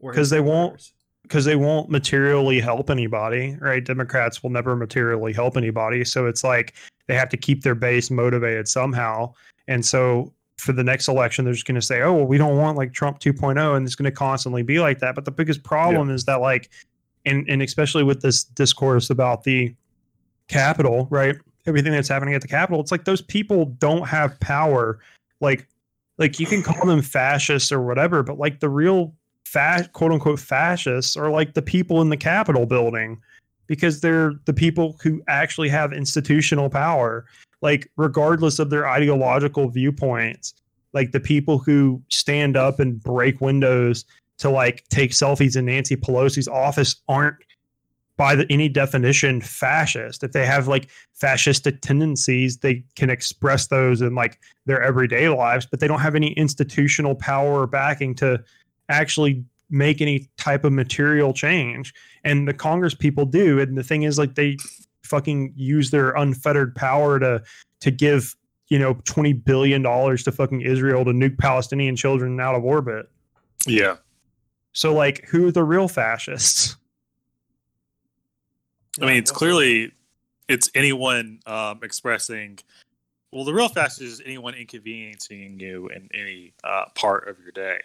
Because 0.00 0.30
they 0.30 0.40
won't-? 0.40 0.92
Because 1.24 1.46
they 1.46 1.56
won't 1.56 1.88
materially 1.88 2.60
help 2.60 2.90
anybody, 2.90 3.56
right? 3.60 3.82
Democrats 3.82 4.42
will 4.42 4.50
never 4.50 4.76
materially 4.76 5.32
help 5.32 5.56
anybody. 5.56 6.04
So 6.04 6.26
it's 6.26 6.44
like 6.44 6.74
they 7.06 7.14
have 7.14 7.30
to 7.30 7.38
keep 7.38 7.62
their 7.62 7.74
base 7.74 8.10
motivated 8.10 8.68
somehow. 8.68 9.32
And 9.66 9.84
so 9.84 10.32
for 10.58 10.72
the 10.72 10.84
next 10.84 11.08
election, 11.08 11.44
they're 11.44 11.54
just 11.54 11.66
going 11.66 11.76
to 11.76 11.82
say, 11.82 12.02
oh, 12.02 12.12
well, 12.12 12.26
we 12.26 12.36
don't 12.36 12.58
want 12.58 12.76
like 12.76 12.92
Trump 12.92 13.20
2.0. 13.20 13.74
And 13.74 13.86
it's 13.86 13.94
going 13.94 14.04
to 14.04 14.14
constantly 14.14 14.62
be 14.62 14.80
like 14.80 14.98
that. 14.98 15.14
But 15.14 15.24
the 15.24 15.30
biggest 15.30 15.62
problem 15.62 16.10
is 16.10 16.24
that, 16.26 16.42
like, 16.42 16.70
and, 17.24 17.48
and 17.48 17.62
especially 17.62 18.04
with 18.04 18.20
this 18.20 18.44
discourse 18.44 19.08
about 19.08 19.44
the 19.44 19.74
Capitol, 20.48 21.08
right? 21.10 21.36
Everything 21.66 21.92
that's 21.92 22.08
happening 22.08 22.34
at 22.34 22.42
the 22.42 22.48
Capitol, 22.48 22.80
it's 22.80 22.92
like 22.92 23.06
those 23.06 23.22
people 23.22 23.64
don't 23.78 24.06
have 24.06 24.38
power. 24.40 25.00
Like, 25.40 25.66
like 26.18 26.38
you 26.38 26.44
can 26.44 26.62
call 26.62 26.86
them 26.86 27.00
fascists 27.00 27.72
or 27.72 27.80
whatever, 27.80 28.22
but 28.22 28.38
like 28.38 28.60
the 28.60 28.68
real 28.68 29.14
fa- 29.54 29.88
quote 29.92 30.10
unquote 30.10 30.40
fascists 30.40 31.16
are 31.16 31.30
like 31.30 31.54
the 31.54 31.62
people 31.62 32.02
in 32.02 32.08
the 32.08 32.16
Capitol 32.16 32.66
building 32.66 33.20
because 33.68 34.00
they're 34.00 34.34
the 34.44 34.52
people 34.52 34.96
who 35.02 35.22
actually 35.28 35.68
have 35.68 35.92
institutional 35.92 36.68
power, 36.68 37.24
like 37.62 37.88
regardless 37.96 38.58
of 38.58 38.68
their 38.68 38.88
ideological 38.88 39.68
viewpoints. 39.70 40.54
Like 40.92 41.12
the 41.12 41.20
people 41.20 41.58
who 41.58 42.02
stand 42.08 42.56
up 42.56 42.78
and 42.78 43.02
break 43.02 43.40
windows 43.40 44.04
to 44.38 44.50
like 44.50 44.84
take 44.88 45.12
selfies 45.12 45.56
in 45.56 45.66
Nancy 45.66 45.96
Pelosi's 45.96 46.48
office 46.48 46.96
aren't 47.08 47.36
by 48.16 48.34
the, 48.36 48.46
any 48.50 48.68
definition 48.68 49.40
fascist. 49.40 50.22
If 50.22 50.32
they 50.32 50.46
have 50.46 50.68
like 50.68 50.88
fascistic 51.20 51.80
tendencies, 51.80 52.58
they 52.58 52.84
can 52.96 53.10
express 53.10 53.68
those 53.68 54.02
in 54.02 54.14
like 54.14 54.38
their 54.66 54.82
everyday 54.82 55.28
lives, 55.28 55.66
but 55.66 55.80
they 55.80 55.88
don't 55.88 56.00
have 56.00 56.14
any 56.14 56.32
institutional 56.32 57.14
power 57.14 57.66
backing 57.66 58.14
to 58.16 58.42
actually 58.88 59.44
make 59.70 60.00
any 60.00 60.28
type 60.36 60.64
of 60.64 60.72
material 60.72 61.32
change. 61.32 61.94
And 62.22 62.46
the 62.46 62.54
Congress 62.54 62.94
people 62.94 63.26
do. 63.26 63.60
And 63.60 63.76
the 63.76 63.82
thing 63.82 64.04
is, 64.04 64.18
like, 64.18 64.34
they 64.34 64.56
fucking 65.02 65.52
use 65.56 65.90
their 65.90 66.10
unfettered 66.10 66.74
power 66.74 67.18
to 67.18 67.42
to 67.80 67.90
give 67.90 68.34
you 68.68 68.78
know 68.78 68.94
twenty 69.04 69.34
billion 69.34 69.82
dollars 69.82 70.22
to 70.24 70.32
fucking 70.32 70.62
Israel 70.62 71.04
to 71.04 71.10
nuke 71.12 71.38
Palestinian 71.38 71.96
children 71.96 72.40
out 72.40 72.54
of 72.54 72.64
orbit. 72.64 73.10
Yeah. 73.66 73.96
So, 74.72 74.94
like, 74.94 75.26
who 75.28 75.46
are 75.46 75.52
the 75.52 75.62
real 75.62 75.88
fascists? 75.88 76.76
I 79.00 79.06
mean, 79.06 79.16
it's 79.16 79.30
clearly 79.30 79.92
it's 80.48 80.70
anyone 80.74 81.40
um, 81.46 81.80
expressing. 81.82 82.58
Well, 83.32 83.44
the 83.44 83.54
real 83.54 83.68
fascist 83.68 84.00
is 84.00 84.22
anyone 84.24 84.54
inconveniencing 84.54 85.58
you 85.58 85.88
in 85.88 86.08
any 86.14 86.54
uh, 86.62 86.84
part 86.94 87.28
of 87.28 87.38
your 87.40 87.50
day. 87.52 87.80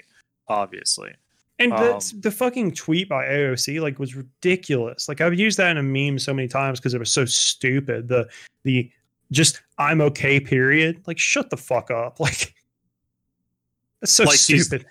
Obviously, 0.50 1.14
And 1.60 1.72
Um, 1.74 1.80
that's 1.80 2.12
the 2.12 2.32
fucking 2.32 2.74
tweet 2.74 3.08
by 3.08 3.26
AOC 3.26 3.82
like 3.82 4.00
was 4.00 4.16
ridiculous. 4.16 5.08
Like 5.08 5.22
I've 5.22 5.38
used 5.38 5.58
that 5.58 5.72
in 5.72 5.78
a 5.78 5.84
meme 5.84 6.18
so 6.20 6.34
many 6.34 6.48
times 6.48 6.80
because 6.80 6.94
it 6.94 7.00
was 7.00 7.12
so 7.12 7.26
stupid. 7.26 8.08
The 8.08 8.28
the 8.64 8.92
just 9.32 9.62
I'm 9.78 10.02
okay 10.02 10.40
period. 10.40 11.04
Like 11.06 11.20
shut 11.20 11.50
the 11.50 11.58
fuck 11.58 11.92
up. 11.92 12.20
Like 12.30 12.54
that's 14.02 14.14
so 14.14 14.24
Like 14.24 14.38
stupid. 14.40 14.86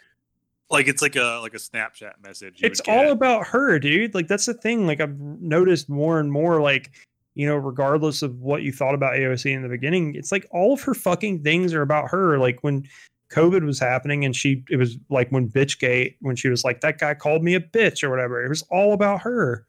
like 0.70 0.86
it's 0.86 1.00
like 1.02 1.16
a 1.16 1.40
like 1.42 1.54
a 1.54 1.58
Snapchat 1.58 2.22
message. 2.22 2.60
It's 2.62 2.80
all 2.86 3.10
about 3.10 3.46
her, 3.46 3.78
dude. 3.78 4.14
Like 4.14 4.28
that's 4.28 4.46
the 4.46 4.54
thing. 4.54 4.86
Like 4.86 5.00
I've 5.00 5.18
noticed 5.18 5.88
more 5.88 6.20
and 6.20 6.30
more. 6.30 6.60
Like 6.60 6.90
you 7.34 7.46
know, 7.46 7.56
regardless 7.56 8.22
of 8.22 8.40
what 8.40 8.62
you 8.62 8.72
thought 8.72 8.94
about 8.94 9.14
AOC 9.14 9.52
in 9.54 9.62
the 9.62 9.68
beginning, 9.68 10.14
it's 10.14 10.30
like 10.30 10.46
all 10.50 10.74
of 10.74 10.82
her 10.82 10.92
fucking 10.94 11.42
things 11.42 11.72
are 11.72 11.82
about 11.82 12.10
her. 12.10 12.36
Like 12.38 12.58
when 12.62 12.86
COVID 13.30 13.64
was 13.64 13.78
happening 13.78 14.24
and 14.24 14.34
she 14.34 14.64
it 14.70 14.76
was 14.76 14.96
like 15.10 15.30
when 15.30 15.48
Bitchgate 15.48 16.16
when 16.20 16.36
she 16.36 16.48
was 16.48 16.64
like 16.64 16.80
that 16.80 16.98
guy 16.98 17.14
called 17.14 17.42
me 17.42 17.54
a 17.54 17.60
bitch 17.60 18.02
or 18.02 18.10
whatever. 18.10 18.42
It 18.42 18.48
was 18.48 18.62
all 18.70 18.92
about 18.92 19.20
her. 19.22 19.66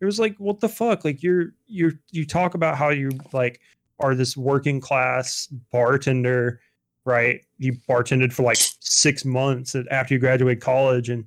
It 0.00 0.04
was 0.04 0.18
like 0.18 0.36
what 0.38 0.60
the 0.60 0.68
fuck? 0.68 1.04
Like 1.04 1.22
you're 1.22 1.54
you're 1.66 1.92
you 2.10 2.26
talk 2.26 2.54
about 2.54 2.76
how 2.76 2.90
you 2.90 3.10
like 3.32 3.60
are 4.00 4.14
this 4.16 4.36
working 4.36 4.80
class 4.80 5.46
bartender, 5.70 6.60
right? 7.04 7.44
You 7.58 7.74
bartended 7.88 8.32
for 8.32 8.42
like 8.42 8.58
6 8.58 9.24
months 9.24 9.76
after 9.90 10.14
you 10.14 10.20
graduate 10.20 10.60
college 10.60 11.08
and 11.08 11.24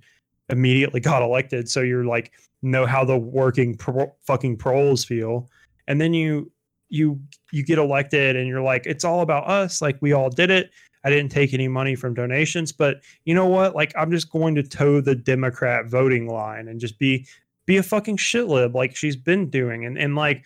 immediately 0.49 0.99
got 0.99 1.21
elected 1.21 1.69
so 1.69 1.81
you're 1.81 2.05
like 2.05 2.33
know 2.61 2.85
how 2.85 3.05
the 3.05 3.17
working 3.17 3.77
pro- 3.77 4.13
fucking 4.23 4.57
proles 4.57 5.05
feel. 5.05 5.49
And 5.87 6.01
then 6.01 6.13
you 6.13 6.51
you 6.89 7.19
you 7.51 7.63
get 7.63 7.77
elected 7.77 8.35
and 8.35 8.47
you're 8.47 8.61
like 8.61 8.85
it's 8.85 9.03
all 9.03 9.21
about 9.21 9.47
us 9.47 9.81
like 9.81 9.97
we 10.01 10.13
all 10.13 10.29
did 10.29 10.51
it 10.51 10.71
I 11.05 11.09
didn't 11.11 11.31
take 11.31 11.53
any 11.53 11.67
money 11.67 11.93
from 11.93 12.15
donations, 12.15 12.71
but 12.71 12.97
you 13.25 13.35
know 13.35 13.45
what? 13.45 13.75
Like 13.75 13.93
I'm 13.95 14.09
just 14.09 14.31
going 14.31 14.55
to 14.55 14.63
toe 14.63 15.01
the 15.01 15.13
Democrat 15.13 15.85
voting 15.85 16.27
line 16.27 16.67
and 16.67 16.79
just 16.79 16.97
be 16.97 17.27
be 17.67 17.77
a 17.77 17.83
fucking 17.83 18.17
shitlib 18.17 18.73
like 18.73 18.95
she's 18.95 19.15
been 19.15 19.49
doing. 19.51 19.85
And 19.85 19.99
and 19.99 20.15
like 20.15 20.43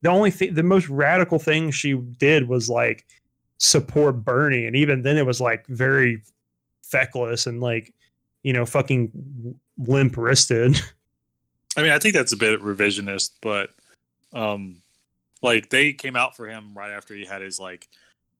the 0.00 0.08
only 0.08 0.30
thing 0.30 0.54
the 0.54 0.62
most 0.62 0.88
radical 0.88 1.38
thing 1.38 1.70
she 1.70 1.92
did 1.92 2.48
was 2.48 2.70
like 2.70 3.04
support 3.58 4.24
Bernie. 4.24 4.64
And 4.64 4.74
even 4.74 5.02
then 5.02 5.18
it 5.18 5.26
was 5.26 5.42
like 5.42 5.66
very 5.66 6.22
feckless 6.82 7.46
and 7.46 7.60
like, 7.60 7.92
you 8.42 8.54
know, 8.54 8.64
fucking 8.64 9.12
limp 9.76 10.16
wristed. 10.16 10.80
I 11.76 11.82
mean, 11.82 11.92
I 11.92 11.98
think 11.98 12.14
that's 12.14 12.32
a 12.32 12.36
bit 12.36 12.62
revisionist, 12.62 13.32
but 13.42 13.70
um 14.32 14.80
like 15.42 15.68
they 15.68 15.92
came 15.92 16.16
out 16.16 16.34
for 16.34 16.48
him 16.48 16.72
right 16.74 16.92
after 16.92 17.14
he 17.14 17.26
had 17.26 17.42
his 17.42 17.60
like 17.60 17.88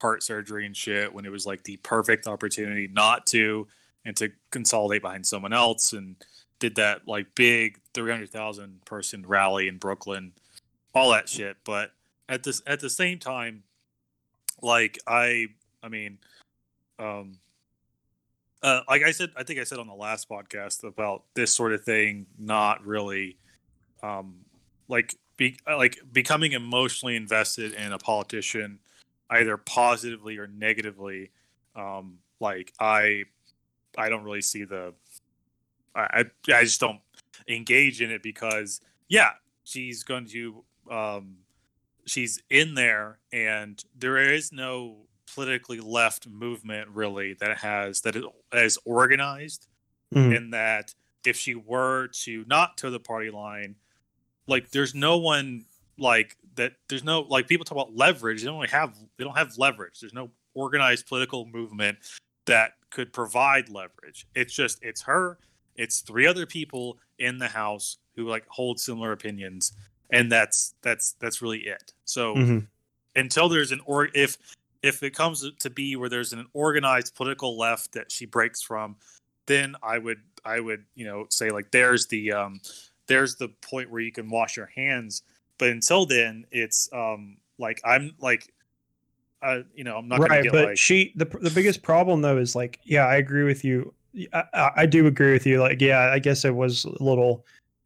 heart 0.01 0.23
surgery 0.23 0.67
and 0.67 0.77
shit 0.77 1.13
when 1.13 1.25
it 1.25 1.33
was 1.33 1.47
like 1.47 1.65
the 1.65 1.77
perfect 1.79 2.27
opportunity 2.27 2.89
not 2.93 3.27
to 3.27 3.67
and 4.05 4.17
to 4.17 4.31
consolidate 4.51 5.03
behind 5.03 5.27
someone 5.27 5.53
else 5.53 5.93
and 5.93 6.17
did 6.59 6.77
that 6.77 7.07
like 7.07 7.27
big 7.35 7.79
300,000 7.95 8.85
person 8.85 9.25
rally 9.27 9.69
in 9.69 9.79
Brooklyn 9.79 10.33
all 10.95 11.11
that 11.11 11.29
shit. 11.29 11.57
But 11.65 11.93
at 12.29 12.43
this 12.43 12.63
at 12.67 12.81
the 12.81 12.91
same 12.91 13.19
time 13.19 13.63
like 14.63 14.99
I 15.07 15.47
I 15.83 15.89
mean 15.89 16.19
um 16.99 17.39
uh, 18.63 18.81
like 18.89 19.03
I 19.05 19.13
said, 19.13 19.31
I 19.37 19.45
think 19.45 19.61
I 19.61 19.65
said 19.65 19.79
on 19.79 19.87
the 19.87 19.95
last 19.95 20.29
podcast 20.29 20.83
about 20.83 21.23
this 21.35 21.55
sort 21.55 21.73
of 21.73 21.85
thing 21.85 22.27
not 22.39 22.85
really, 22.85 23.39
um, 24.03 24.35
like 24.89 25.15
be 25.37 25.59
like 25.67 25.99
becoming 26.13 26.53
emotionally 26.53 27.15
invested 27.15 27.73
in 27.75 27.93
a 27.93 27.99
politician 27.99 28.81
either 29.31 29.57
positively 29.57 30.39
or 30.39 30.47
negatively 30.47 31.31
um 31.77 32.19
like 32.41 32.73
i 32.81 33.25
i 33.97 34.09
don't 34.09 34.25
really 34.25 34.43
see 34.43 34.65
the 34.65 34.93
i 35.95 36.25
i 36.49 36.63
just 36.65 36.81
don't 36.81 37.01
engage 37.49 38.01
in 38.03 38.11
it 38.11 38.23
because 38.23 38.81
yeah 39.09 39.31
she's 39.65 40.03
going 40.03 40.27
to 40.27 40.65
um 40.91 41.37
she's 42.07 42.43
in 42.51 42.75
there 42.75 43.19
and 43.33 43.85
there 43.97 44.19
is 44.33 44.53
no 44.53 44.97
politically 45.35 45.81
left 45.81 46.27
movement 46.27 46.89
really 46.89 47.35
that 47.35 47.59
has 47.59 48.01
that 48.01 48.17
is 48.53 48.79
organized 48.85 49.67
mm. 50.15 50.35
in 50.35 50.51
that 50.51 50.95
if 51.27 51.37
she 51.37 51.55
were 51.55 52.09
to 52.09 52.45
not 52.49 52.77
toe 52.79 52.91
the 52.91 52.99
party 52.99 53.31
line 53.31 53.75
like 54.47 54.71
there's 54.71 54.95
no 54.95 55.19
one 55.19 55.65
like 55.99 56.37
that 56.57 56.73
there's 56.89 57.05
no 57.05 57.21
like 57.21 57.49
people 57.49 57.65
talk 57.65 57.77
about 57.77 57.97
leverage 57.97 58.41
they 58.41 58.47
don't 58.47 58.57
really 58.57 58.69
have 58.69 58.95
they 59.17 59.25
don't 59.25 59.37
have 59.37 59.57
leverage. 59.59 60.01
There's 60.01 60.15
no 60.15 60.31
organized 60.55 61.07
political 61.07 61.47
movement 61.47 61.99
that 62.47 62.73
could 62.91 63.13
provide 63.13 63.69
leverage. 63.69 64.27
It's 64.35 64.55
just 64.55 64.79
it's 64.83 65.03
her 65.03 65.39
it's 65.77 66.01
three 66.01 66.27
other 66.27 66.47
people 66.47 66.99
in 67.19 67.39
the 67.39 67.49
house 67.49 67.99
who 68.17 68.29
like 68.29 68.45
hold 68.49 68.81
similar 68.81 69.13
opinions 69.13 69.73
and 70.11 70.31
that's 70.31 70.75
that's 70.83 71.13
that's 71.21 71.43
really 71.43 71.61
it. 71.61 71.93
So 72.05 72.35
mm-hmm. 72.35 72.59
until 73.17 73.49
there's 73.49 73.73
an 73.73 73.81
or 73.85 74.09
if 74.15 74.39
if 74.83 75.03
it 75.03 75.15
comes 75.15 75.45
to 75.59 75.71
be 75.71 75.97
where 75.97 76.09
there's 76.09 76.33
an 76.33 76.47
organized 76.53 77.15
political 77.15 77.59
left 77.59 77.93
that 77.93 78.13
she 78.13 78.27
breaks 78.27 78.63
from 78.63 78.97
then 79.47 79.75
i 79.83 79.99
would 79.99 80.21
i 80.45 80.61
would 80.61 80.85
you 80.95 81.05
know 81.05 81.27
say 81.31 81.51
like 81.51 81.71
there's 81.71 82.07
the 82.07 82.33
um 82.33 82.61
there's 83.07 83.37
the 83.37 83.49
point 83.63 83.91
where 83.91 84.01
you 84.01 84.13
can 84.13 84.29
wash 84.29 84.57
your 84.57 84.71
hands 84.75 85.23
but 85.59 85.69
until 85.69 86.07
then, 86.07 86.47
it's 86.51 86.89
um 86.93 87.37
like 87.59 87.81
I'm 87.85 88.15
like 88.21 88.53
uh, 89.43 89.61
you 89.75 89.85
know, 89.85 89.97
I'm 89.97 90.09
not 90.09 90.21
right, 90.21 90.49
but 90.51 90.69
like... 90.71 90.79
she 90.79 91.13
the 91.17 91.25
the 91.25 91.51
biggest 91.51 91.83
problem 91.83 92.23
though 92.23 92.39
is 92.39 92.57
like, 92.57 92.81
yeah, 92.85 93.07
I 93.07 93.17
agree 93.17 93.45
with 93.45 93.65
you. 93.65 93.95
I, 94.33 94.71
I 94.77 94.87
do 94.87 95.07
agree 95.07 95.33
with 95.33 95.47
you. 95.47 95.61
Like, 95.61 95.81
yeah, 95.81 96.11
I 96.13 96.19
guess 96.19 96.45
it 96.45 96.55
was 96.55 96.85
a 96.85 97.03
little, 97.03 97.45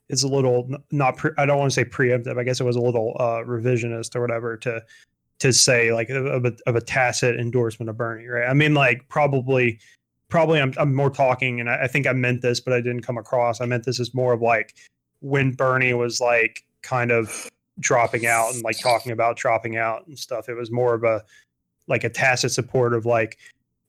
it's 0.08 0.22
a 0.22 0.28
little 0.28 0.70
not. 0.90 1.18
Pre, 1.18 1.30
I 1.36 1.44
don't 1.44 1.58
want 1.58 1.70
to 1.70 1.74
say 1.74 1.84
preemptive. 1.84 2.38
I 2.38 2.44
guess 2.44 2.60
it 2.60 2.64
was 2.64 2.76
a 2.76 2.80
little 2.80 3.16
uh, 3.18 3.42
revisionist 3.44 4.16
or 4.16 4.22
whatever 4.22 4.56
to 4.58 4.82
to 5.40 5.52
say 5.52 5.92
like 5.92 6.08
of 6.08 6.44
a, 6.44 6.52
of 6.66 6.76
a 6.76 6.80
tacit 6.80 7.38
endorsement 7.38 7.90
of 7.90 7.96
Bernie, 7.96 8.26
right? 8.26 8.48
I 8.48 8.54
mean, 8.54 8.74
like 8.74 9.06
probably, 9.08 9.78
probably 10.28 10.60
I'm 10.60 10.72
I'm 10.78 10.94
more 10.94 11.10
talking, 11.10 11.60
and 11.60 11.68
I, 11.68 11.82
I 11.82 11.86
think 11.86 12.06
I 12.06 12.12
meant 12.12 12.40
this, 12.40 12.60
but 12.60 12.72
I 12.72 12.80
didn't 12.80 13.02
come 13.02 13.18
across. 13.18 13.60
I 13.60 13.66
meant 13.66 13.84
this 13.84 14.00
as 14.00 14.14
more 14.14 14.32
of 14.32 14.40
like 14.40 14.74
when 15.20 15.52
Bernie 15.52 15.92
was 15.92 16.20
like 16.20 16.64
kind 16.82 17.10
of 17.10 17.50
dropping 17.80 18.26
out 18.26 18.52
and 18.54 18.62
like 18.62 18.78
talking 18.78 19.12
about 19.12 19.36
dropping 19.36 19.76
out 19.76 20.06
and 20.06 20.18
stuff. 20.18 20.48
It 20.48 20.54
was 20.54 20.70
more 20.70 20.94
of 20.94 21.04
a 21.04 21.22
like 21.88 22.04
a 22.04 22.08
tacit 22.08 22.52
support 22.52 22.94
of 22.94 23.06
like, 23.06 23.38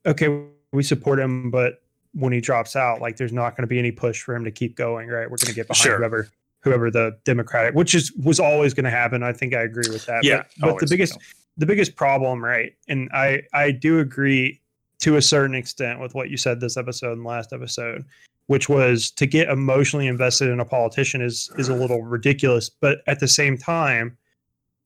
okay, 0.05 0.43
we 0.71 0.83
support 0.83 1.19
him, 1.19 1.51
but 1.51 1.81
when 2.13 2.33
he 2.33 2.41
drops 2.41 2.75
out, 2.75 3.01
like 3.01 3.17
there's 3.17 3.33
not 3.33 3.55
going 3.55 3.63
to 3.63 3.67
be 3.67 3.79
any 3.79 3.91
push 3.91 4.21
for 4.21 4.35
him 4.35 4.43
to 4.43 4.51
keep 4.51 4.75
going, 4.75 5.07
right? 5.09 5.29
We're 5.29 5.37
going 5.37 5.47
to 5.47 5.53
get 5.53 5.67
behind 5.67 5.83
sure. 5.83 5.97
whoever 5.97 6.29
whoever 6.61 6.89
the 6.89 7.17
Democratic, 7.25 7.75
which 7.75 7.93
is 7.93 8.11
was 8.13 8.39
always 8.39 8.73
going 8.73 8.85
to 8.85 8.89
happen. 8.89 9.21
I 9.23 9.33
think 9.33 9.53
I 9.53 9.61
agree 9.61 9.89
with 9.89 10.05
that. 10.05 10.23
Yeah, 10.23 10.43
but, 10.59 10.71
but 10.71 10.79
the 10.79 10.87
biggest 10.87 11.17
the 11.57 11.65
biggest 11.65 11.95
problem, 11.95 12.43
right? 12.43 12.73
And 12.87 13.09
I 13.13 13.43
I 13.53 13.71
do 13.71 13.99
agree 13.99 14.61
to 14.99 15.17
a 15.17 15.21
certain 15.21 15.55
extent 15.55 15.99
with 15.99 16.15
what 16.15 16.29
you 16.29 16.37
said 16.37 16.59
this 16.59 16.77
episode 16.77 17.13
and 17.13 17.23
last 17.25 17.51
episode 17.51 18.05
which 18.47 18.67
was 18.67 19.09
to 19.11 19.25
get 19.25 19.49
emotionally 19.49 20.07
invested 20.07 20.49
in 20.49 20.59
a 20.59 20.65
politician 20.65 21.21
is 21.21 21.49
is 21.57 21.69
a 21.69 21.75
little 21.75 22.03
ridiculous. 22.03 22.69
But 22.69 22.99
at 23.07 23.19
the 23.19 23.27
same 23.27 23.57
time 23.57 24.17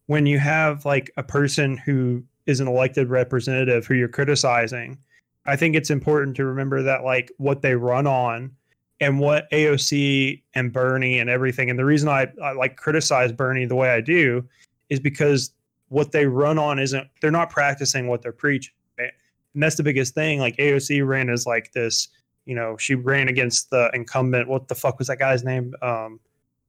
when 0.08 0.26
you 0.26 0.40
have 0.40 0.86
like 0.86 1.12
a 1.18 1.24
person 1.24 1.78
who 1.78 2.24
is 2.46 2.60
an 2.60 2.68
elected 2.68 3.10
representative 3.10 3.86
who 3.86 3.94
you're 3.94 4.08
criticizing 4.08 4.98
i 5.46 5.56
think 5.56 5.76
it's 5.76 5.92
important 5.92 6.36
to 6.36 6.46
remember 6.46 6.82
that 6.82 7.04
like 7.04 7.32
what 7.38 7.62
they 7.62 7.76
run 7.76 8.08
on 8.08 8.52
and 9.00 9.20
what 9.20 9.50
aoc 9.52 10.42
and 10.56 10.74
bernie 10.74 11.20
and 11.20 11.30
everything 11.30 11.70
and 11.70 11.78
the 11.78 11.86
reason 11.86 12.10
i, 12.10 12.28
I 12.42 12.54
like 12.54 12.78
criticize 12.78 13.32
bernie 13.32 13.66
the 13.66 13.76
way 13.76 13.90
i 13.90 14.02
do 14.02 14.44
is 14.90 15.00
because 15.00 15.52
what 15.90 16.12
they 16.12 16.26
run 16.26 16.58
on 16.58 16.80
isn't 16.80 17.08
they're 17.22 17.32
not 17.32 17.50
practicing 17.50 18.08
what 18.08 18.22
they're 18.22 18.32
preaching 18.32 18.74
and 18.98 19.64
that's 19.64 19.76
the 19.76 19.84
biggest 19.84 20.16
thing 20.16 20.40
like 20.40 20.58
aoc 20.58 21.06
ran 21.06 21.30
as 21.30 21.46
like 21.46 21.72
this 21.74 22.08
you 22.48 22.56
know, 22.56 22.78
she 22.78 22.96
ran 22.96 23.28
against 23.28 23.70
the 23.70 23.92
incumbent. 23.94 24.48
What 24.48 24.70
the 24.70 24.76
fuck 24.76 24.98
was 24.98 25.08
that 25.10 25.20
guy's 25.20 25.44
name? 25.44 25.74
Um, 25.82 26.20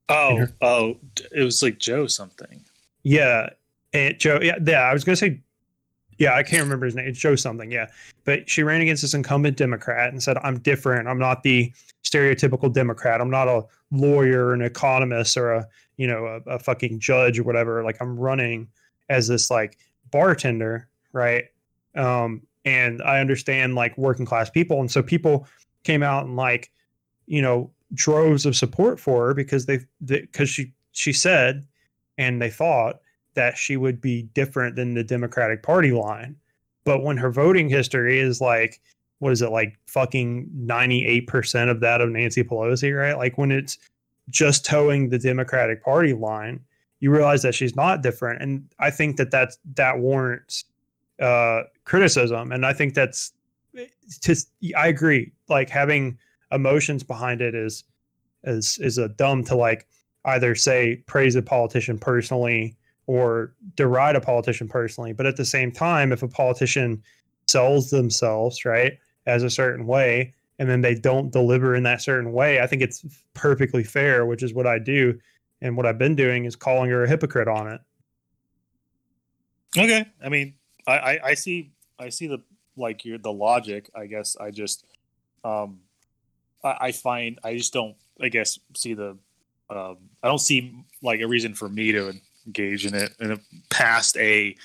oh, 0.08 0.46
oh, 0.60 0.96
it 1.34 1.44
was 1.44 1.62
like 1.62 1.78
Joe 1.78 2.08
something. 2.08 2.64
Yeah, 3.04 3.50
and 3.92 4.18
Joe. 4.18 4.40
Yeah, 4.42 4.58
yeah. 4.62 4.80
I 4.80 4.92
was 4.92 5.04
gonna 5.04 5.16
say, 5.16 5.40
yeah, 6.18 6.34
I 6.34 6.42
can't 6.42 6.64
remember 6.64 6.86
his 6.86 6.96
name. 6.96 7.06
It's 7.06 7.18
Joe 7.18 7.36
something. 7.36 7.70
Yeah, 7.70 7.86
but 8.24 8.50
she 8.50 8.64
ran 8.64 8.80
against 8.80 9.02
this 9.02 9.14
incumbent 9.14 9.56
Democrat 9.56 10.12
and 10.12 10.20
said, 10.20 10.36
"I'm 10.42 10.58
different. 10.58 11.06
I'm 11.06 11.18
not 11.18 11.44
the 11.44 11.72
stereotypical 12.02 12.72
Democrat. 12.72 13.20
I'm 13.20 13.30
not 13.30 13.46
a 13.46 13.64
lawyer, 13.92 14.52
an 14.52 14.62
economist, 14.62 15.36
or 15.36 15.52
a 15.52 15.68
you 15.96 16.08
know 16.08 16.26
a, 16.26 16.50
a 16.50 16.58
fucking 16.58 16.98
judge 16.98 17.38
or 17.38 17.44
whatever. 17.44 17.84
Like 17.84 18.02
I'm 18.02 18.18
running 18.18 18.66
as 19.08 19.28
this 19.28 19.48
like 19.48 19.78
bartender, 20.10 20.88
right? 21.12 21.44
Um, 21.94 22.42
and 22.64 23.00
I 23.02 23.20
understand 23.20 23.76
like 23.76 23.96
working 23.96 24.26
class 24.26 24.50
people, 24.50 24.80
and 24.80 24.90
so 24.90 25.04
people 25.04 25.46
came 25.88 26.02
out 26.02 26.26
and 26.26 26.36
like, 26.36 26.70
you 27.26 27.40
know, 27.40 27.70
droves 27.94 28.44
of 28.44 28.54
support 28.54 29.00
for 29.00 29.26
her 29.26 29.34
because 29.34 29.64
they 29.64 29.80
because 30.04 30.50
she 30.50 30.72
she 30.92 31.14
said 31.14 31.66
and 32.18 32.42
they 32.42 32.50
thought 32.50 33.00
that 33.34 33.56
she 33.56 33.78
would 33.78 34.00
be 34.00 34.22
different 34.34 34.76
than 34.76 34.92
the 34.92 35.02
Democratic 35.02 35.62
Party 35.62 35.92
line. 35.92 36.36
But 36.84 37.02
when 37.02 37.16
her 37.16 37.30
voting 37.30 37.70
history 37.70 38.18
is 38.18 38.40
like, 38.40 38.80
what 39.20 39.32
is 39.32 39.40
it 39.40 39.50
like 39.50 39.78
fucking 39.86 40.50
98% 40.58 41.70
of 41.70 41.80
that 41.80 42.00
of 42.00 42.10
Nancy 42.10 42.44
Pelosi, 42.44 42.96
right? 42.96 43.16
Like 43.16 43.38
when 43.38 43.50
it's 43.50 43.78
just 44.28 44.66
toeing 44.66 45.08
the 45.08 45.18
Democratic 45.18 45.82
Party 45.82 46.12
line, 46.12 46.60
you 47.00 47.10
realize 47.10 47.42
that 47.42 47.54
she's 47.54 47.76
not 47.76 48.02
different. 48.02 48.42
And 48.42 48.68
I 48.78 48.90
think 48.90 49.16
that 49.16 49.30
that's, 49.30 49.58
that 49.76 49.98
warrants 49.98 50.64
uh, 51.20 51.62
criticism. 51.84 52.52
And 52.52 52.66
I 52.66 52.72
think 52.72 52.94
that's 52.94 53.32
just 54.22 54.50
I 54.76 54.88
agree. 54.88 55.32
Like 55.48 55.70
having 55.70 56.18
emotions 56.52 57.02
behind 57.02 57.40
it 57.40 57.54
is 57.54 57.84
is 58.44 58.78
is 58.78 58.98
a 58.98 59.08
dumb 59.08 59.44
to 59.44 59.56
like 59.56 59.86
either 60.24 60.54
say 60.54 60.96
praise 61.06 61.34
a 61.36 61.42
politician 61.42 61.98
personally 61.98 62.76
or 63.06 63.54
deride 63.74 64.16
a 64.16 64.20
politician 64.20 64.68
personally. 64.68 65.12
But 65.12 65.26
at 65.26 65.36
the 65.36 65.44
same 65.44 65.72
time, 65.72 66.12
if 66.12 66.22
a 66.22 66.28
politician 66.28 67.02
sells 67.46 67.90
themselves 67.90 68.64
right 68.64 68.98
as 69.26 69.42
a 69.42 69.50
certain 69.50 69.86
way 69.86 70.34
and 70.58 70.68
then 70.68 70.82
they 70.82 70.94
don't 70.94 71.30
deliver 71.30 71.74
in 71.74 71.82
that 71.82 72.02
certain 72.02 72.30
way 72.32 72.60
i 72.60 72.66
think 72.66 72.82
it's 72.82 73.06
perfectly 73.32 73.82
fair 73.82 74.26
which 74.26 74.42
is 74.42 74.52
what 74.52 74.66
i 74.66 74.78
do 74.78 75.18
and 75.62 75.74
what 75.74 75.86
i've 75.86 75.96
been 75.96 76.14
doing 76.14 76.44
is 76.44 76.54
calling 76.54 76.90
her 76.90 77.04
a 77.04 77.08
hypocrite 77.08 77.48
on 77.48 77.66
it 77.66 77.80
Okay, 79.76 80.06
I 80.24 80.28
mean, 80.28 80.54
I, 80.86 80.98
I, 80.98 81.20
I 81.24 81.34
see 81.34 81.72
I 81.98 82.08
see 82.08 82.26
the 82.26 82.42
like 82.78 83.04
your 83.04 83.18
the 83.18 83.32
logic. 83.32 83.90
I 83.94 84.06
guess 84.06 84.36
I 84.36 84.50
just 84.50 84.84
um 85.44 85.80
I, 86.64 86.76
I 86.80 86.92
find 86.92 87.38
I 87.44 87.56
just 87.56 87.72
don't 87.72 87.96
I 88.20 88.28
guess 88.28 88.58
see 88.76 88.94
the 88.94 89.16
um 89.70 89.96
I 90.22 90.28
don't 90.28 90.38
see 90.38 90.74
like 91.02 91.20
a 91.20 91.28
reason 91.28 91.54
for 91.54 91.68
me 91.68 91.92
to 91.92 92.12
engage 92.46 92.86
in 92.86 92.94
it 92.94 93.12
in 93.20 93.32
a, 93.32 93.38
past 93.70 94.16
a 94.16 94.56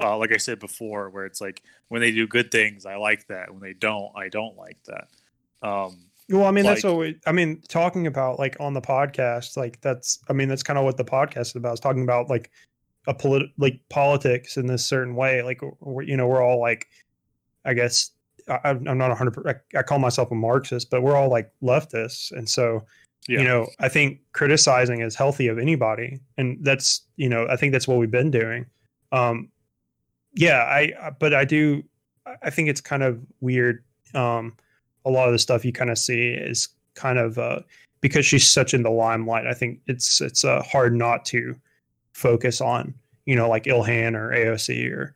uh, 0.00 0.16
like 0.16 0.32
I 0.32 0.36
said 0.36 0.60
before 0.60 1.10
where 1.10 1.26
it's 1.26 1.40
like 1.40 1.62
when 1.88 2.00
they 2.00 2.12
do 2.12 2.26
good 2.26 2.50
things 2.50 2.86
I 2.86 2.96
like 2.96 3.26
that 3.28 3.50
when 3.50 3.60
they 3.60 3.74
don't 3.74 4.12
I 4.16 4.28
don't 4.28 4.56
like 4.56 4.78
that. 4.84 5.08
Um 5.62 6.04
well 6.30 6.44
i 6.44 6.50
mean 6.50 6.64
that's 6.64 6.84
what 6.84 6.96
we 6.96 7.18
i 7.26 7.32
mean 7.32 7.60
talking 7.68 8.06
about 8.06 8.38
like 8.38 8.56
on 8.60 8.74
the 8.74 8.80
podcast 8.80 9.56
like 9.56 9.80
that's 9.80 10.18
i 10.28 10.32
mean 10.32 10.48
that's 10.48 10.62
kind 10.62 10.78
of 10.78 10.84
what 10.84 10.96
the 10.96 11.04
podcast 11.04 11.40
is 11.40 11.56
about 11.56 11.74
is 11.74 11.80
talking 11.80 12.02
about 12.02 12.28
like 12.28 12.50
a 13.06 13.14
polit 13.14 13.50
like 13.56 13.80
politics 13.88 14.56
in 14.56 14.66
this 14.66 14.84
certain 14.84 15.14
way 15.14 15.42
like 15.42 15.60
you 16.02 16.16
know 16.16 16.26
we're 16.26 16.42
all 16.42 16.60
like 16.60 16.88
i 17.68 17.74
guess 17.74 18.10
I, 18.48 18.58
i'm 18.64 18.88
I'm 18.88 18.98
not 18.98 19.08
100 19.08 19.46
I, 19.46 19.78
I 19.78 19.82
call 19.82 19.98
myself 19.98 20.30
a 20.30 20.34
marxist 20.34 20.90
but 20.90 21.02
we're 21.02 21.16
all 21.16 21.28
like 21.28 21.50
leftists. 21.62 22.32
And 22.32 22.48
so 22.48 22.84
yeah. 23.28 23.40
you 23.40 23.44
know 23.44 23.68
i 23.78 23.88
think 23.88 24.20
criticizing 24.32 25.00
is 25.02 25.14
healthy 25.14 25.48
of 25.48 25.58
anybody. 25.58 26.18
And 26.38 26.58
that's 26.62 27.02
you 27.16 27.28
know 27.28 27.46
i 27.48 27.56
think 27.56 27.72
that's 27.72 27.86
what 27.86 27.98
we've 27.98 28.10
been 28.10 28.30
doing. 28.30 28.66
Um 29.12 29.48
yeah 30.34 30.62
i 30.64 31.12
but 31.18 31.34
i 31.34 31.44
do 31.44 31.82
I- 32.26 32.36
i 32.44 32.50
think 32.50 32.68
it's 32.68 32.80
kind 32.80 33.02
of 33.02 33.20
weird. 33.40 33.84
Um 34.14 34.56
a 35.04 35.10
lot 35.10 35.28
of 35.28 35.32
the 35.32 35.38
stuff 35.38 35.64
you 35.64 35.72
kind 35.72 35.90
of 35.90 35.98
see 35.98 36.30
is 36.30 36.68
kind 36.94 37.18
of 37.18 37.38
uh 37.38 37.60
because 38.00 38.26
she's 38.26 38.48
such 38.48 38.74
in 38.74 38.82
the 38.82 38.90
limelight 38.90 39.46
i 39.46 39.54
think 39.54 39.80
it's 39.86 40.20
it's 40.20 40.44
uh, 40.44 40.62
hard 40.62 40.94
not 40.94 41.24
to 41.24 41.54
focus 42.12 42.60
on 42.60 42.94
you 43.26 43.36
know 43.36 43.48
like 43.48 43.64
ilhan 43.64 44.14
or 44.14 44.30
aoc 44.30 44.92
or 44.92 45.14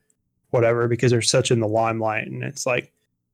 whatever 0.53 0.89
because 0.89 1.11
they're 1.11 1.21
such 1.21 1.51
in 1.51 1.61
the 1.61 1.67
limelight 1.69 2.27
and 2.29 2.43
it's 2.43 2.65
like 2.67 2.93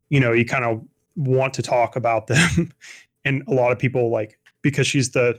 you 0.08 0.18
know 0.18 0.32
you 0.32 0.44
kind 0.44 0.64
of 0.64 0.82
want 1.16 1.52
to 1.54 1.62
talk 1.62 1.94
about 1.96 2.26
them 2.26 2.72
and 3.24 3.42
a 3.46 3.52
lot 3.52 3.70
of 3.72 3.78
people 3.78 4.10
like 4.10 4.38
because 4.62 4.86
she's 4.86 5.10
the 5.10 5.38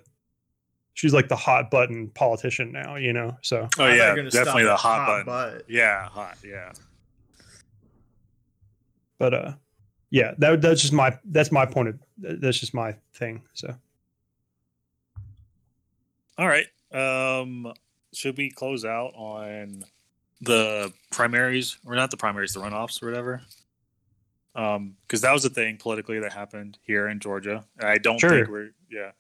she's 0.93 1.13
like 1.13 1.27
the 1.30 1.36
hot 1.36 1.71
button 1.71 2.07
politician 2.09 2.71
now 2.71 2.95
you 2.95 3.11
know 3.13 3.36
so 3.41 3.67
oh 3.80 3.86
I 3.86 3.88
thought 3.88 3.91
you 3.91 3.97
yeah 3.97 4.09
were 4.11 4.15
gonna 4.17 4.32
stop 4.32 4.45
definitely 4.45 4.63
the 4.65 4.73
at 4.73 4.80
hot, 4.80 5.25
button. 5.25 5.25
butt. 5.57 5.65
Yeah, 5.69 6.05
hot. 6.09 6.38
Yeah. 6.45 6.71
but 9.17 9.34
uh 9.34 9.53
yeah 10.11 10.34
that 10.39 10.61
that's 10.61 10.82
just 10.82 10.93
my 10.93 11.17
that's 11.25 11.51
my 11.51 11.65
point 11.65 11.89
of 11.89 11.99
that's 12.17 12.59
just 12.59 12.73
my 12.73 12.95
thing 13.13 13.41
so 13.53 13.73
All 16.38 16.47
right. 16.47 16.67
Um, 16.93 17.71
should 18.13 18.38
we 18.38 18.49
close 18.49 18.86
out 18.86 19.11
on 19.15 19.84
the 20.41 20.93
primaries, 21.11 21.77
or 21.85 21.95
not 21.95 22.11
the 22.11 22.17
primaries, 22.17 22.53
the 22.53 22.59
runoffs, 22.59 23.01
or 23.03 23.07
whatever? 23.07 23.41
Um, 24.55 24.95
because 25.03 25.21
that 25.21 25.31
was 25.31 25.45
a 25.45 25.49
thing 25.49 25.77
politically 25.77 26.19
that 26.19 26.33
happened 26.33 26.77
here 26.81 27.07
in 27.07 27.19
Georgia. 27.19 27.65
I 27.79 27.97
don't 27.97 28.19
Sure. 28.19 28.29
think 28.31 28.47
we're 28.49 28.71
yeah. 28.91 29.11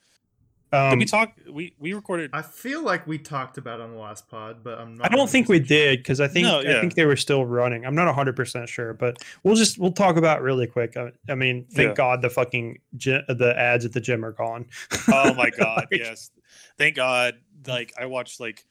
Did 0.71 0.77
um 0.93 0.99
we 0.99 1.05
talk? 1.05 1.33
We 1.49 1.73
we 1.79 1.93
recorded. 1.93 2.29
I 2.33 2.41
feel 2.43 2.83
like 2.83 3.07
we 3.07 3.17
talked 3.17 3.57
about 3.57 3.79
it 3.79 3.83
on 3.83 3.91
the 3.91 3.97
last 3.97 4.27
pod, 4.27 4.63
but 4.63 4.77
I'm 4.79 4.95
not. 4.95 5.11
I 5.11 5.15
don't 5.15 5.29
think 5.29 5.49
we 5.49 5.59
100% 5.59 5.67
did 5.67 5.99
because 5.99 6.19
I 6.21 6.27
think 6.27 6.45
No, 6.45 6.59
I 6.59 6.79
think 6.79 6.93
they 6.93 7.05
were 7.05 7.15
still 7.15 7.43
running. 7.45 7.85
I'm 7.85 7.95
not 7.95 8.05
100 8.05 8.35
percent 8.35 8.69
sure, 8.69 8.93
but 8.93 9.17
we'll 9.43 9.55
just 9.55 9.79
we'll 9.79 9.91
talk 9.93 10.15
about 10.17 10.39
it 10.39 10.41
really 10.43 10.67
quick. 10.67 10.95
I, 10.95 11.11
I 11.27 11.33
mean, 11.35 11.65
thank 11.71 11.89
Yeah. 11.89 11.93
God 11.95 12.21
the 12.21 12.29
fucking 12.29 12.79
gy- 12.97 13.21
the 13.27 13.53
ads 13.57 13.83
at 13.85 13.93
the 13.93 14.01
gym 14.01 14.23
are 14.23 14.31
gone. 14.31 14.65
oh 15.07 15.33
my 15.33 15.49
god! 15.57 15.87
Like, 15.91 15.99
yes. 16.01 16.29
Thank 16.77 16.95
God. 16.95 17.35
Like 17.67 17.93
I 17.99 18.05
watched 18.05 18.39
like 18.39 18.63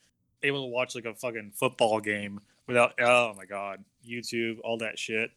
able 0.43 0.65
to 0.65 0.69
watch 0.69 0.95
like 0.95 1.05
a 1.05 1.15
fucking 1.15 1.53
football 1.55 2.01
game 2.01 2.41
without. 2.67 2.95
Oh 3.01 3.35
my 3.37 3.45
god! 3.45 3.85
YouTube, 4.07 4.59
all 4.65 4.79
that 4.79 4.99
shit. 4.99 5.31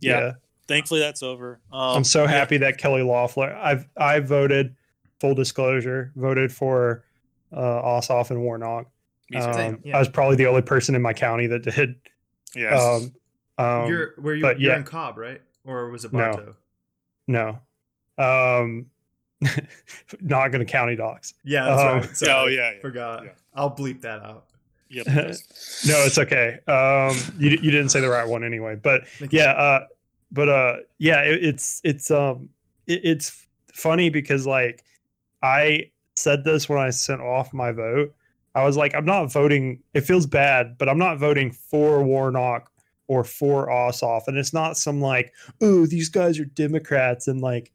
Yeah. 0.00 0.32
Thankfully, 0.68 1.00
that's 1.00 1.22
over. 1.22 1.60
Um, 1.72 1.98
I'm 1.98 2.04
so 2.04 2.24
yeah. 2.24 2.30
happy 2.30 2.56
that 2.58 2.78
Kelly 2.78 3.02
Loeffler. 3.02 3.54
I've 3.54 3.86
I 3.96 4.20
voted. 4.20 4.74
Full 5.18 5.34
disclosure, 5.34 6.12
voted 6.14 6.52
for 6.52 7.02
uh, 7.50 7.82
Ossoff 7.82 8.30
and 8.30 8.42
Warnock. 8.42 8.86
Um, 9.34 9.78
yeah. 9.82 9.96
I 9.96 9.98
was 9.98 10.10
probably 10.10 10.36
the 10.36 10.46
only 10.46 10.60
person 10.60 10.94
in 10.94 11.00
my 11.00 11.14
county 11.14 11.46
that 11.46 11.62
did. 11.62 11.96
yes. 12.54 12.78
Um, 12.78 13.14
um, 13.58 13.88
You're 13.88 14.12
where 14.18 14.34
you 14.34 14.42
but 14.42 14.60
you're 14.60 14.72
yeah. 14.72 14.76
in 14.76 14.84
Cobb, 14.84 15.16
right? 15.16 15.40
Or 15.64 15.88
was 15.88 16.04
it 16.04 16.12
No. 16.12 16.54
No, 17.28 17.58
um, 18.18 18.86
not 20.20 20.48
going 20.52 20.64
to 20.64 20.70
county 20.70 20.96
docs. 20.96 21.34
Yeah, 21.44 21.64
that's 21.66 21.80
Um, 21.80 21.86
right. 22.00 22.16
Sorry, 22.16 22.32
oh 22.32 22.46
yeah. 22.46 22.72
yeah. 22.74 22.80
Forgot. 22.80 23.24
Yeah. 23.24 23.30
I'll 23.54 23.74
bleep 23.74 24.00
that 24.02 24.22
out. 24.22 24.46
Yep. 24.88 25.06
yes. 25.06 25.84
No, 25.88 25.94
it's 26.04 26.18
okay. 26.18 26.58
Um, 26.68 27.16
you 27.38 27.50
you 27.50 27.70
didn't 27.70 27.88
say 27.90 28.00
the 28.00 28.08
right 28.08 28.26
one 28.26 28.44
anyway, 28.44 28.76
but 28.76 29.06
Thank 29.18 29.32
you. 29.32 29.40
yeah 29.40 29.50
uh 29.50 29.86
but 30.32 30.48
uh 30.48 30.76
yeah 30.98 31.22
it, 31.22 31.44
it's 31.44 31.80
it's 31.84 32.10
um 32.10 32.48
it, 32.86 33.00
it's 33.04 33.46
funny 33.72 34.08
because 34.10 34.44
like 34.46 34.82
i 35.42 35.88
said 36.14 36.42
this 36.44 36.68
when 36.68 36.78
i 36.80 36.88
sent 36.90 37.20
off 37.20 37.52
my 37.52 37.70
vote 37.70 38.12
i 38.56 38.64
was 38.64 38.76
like 38.76 38.92
i'm 38.94 39.04
not 39.04 39.30
voting 39.32 39.78
it 39.94 40.00
feels 40.00 40.26
bad 40.26 40.76
but 40.78 40.88
i'm 40.88 40.98
not 40.98 41.18
voting 41.18 41.52
for 41.52 42.02
warnock 42.02 42.72
or 43.06 43.22
for 43.22 43.68
ossoff 43.68 44.22
and 44.28 44.36
it's 44.38 44.52
not 44.54 44.76
some 44.76 45.00
like 45.00 45.32
oh 45.60 45.84
these 45.86 46.08
guys 46.08 46.40
are 46.40 46.44
democrats 46.46 47.28
and 47.28 47.40
like 47.40 47.70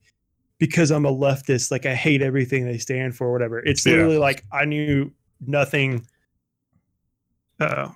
because 0.61 0.91
i'm 0.91 1.05
a 1.05 1.11
leftist 1.13 1.71
like 1.71 1.85
i 1.85 1.93
hate 1.95 2.21
everything 2.21 2.65
they 2.65 2.77
stand 2.77 3.15
for 3.15 3.27
or 3.27 3.31
whatever 3.33 3.59
it's 3.59 3.85
Yeah. 3.85 3.93
literally 3.93 4.17
like 4.17 4.45
i 4.53 4.63
knew 4.63 5.11
nothing 5.45 6.05
uh 7.59 7.89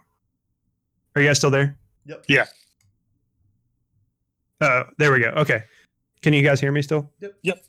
are 1.15 1.21
you 1.21 1.27
guys 1.29 1.37
still 1.37 1.51
there 1.51 1.77
Yep. 2.07 2.25
Yeah. 2.27 2.45
uh, 4.61 4.83
there 4.99 5.11
we 5.11 5.19
go. 5.19 5.29
Okay. 5.37 5.63
Can 6.21 6.33
you 6.33 6.43
guys 6.43 6.59
hear 6.61 6.71
me 6.71 6.81
still? 6.83 7.11
Yep. 7.19 7.33
Yep. 7.41 7.65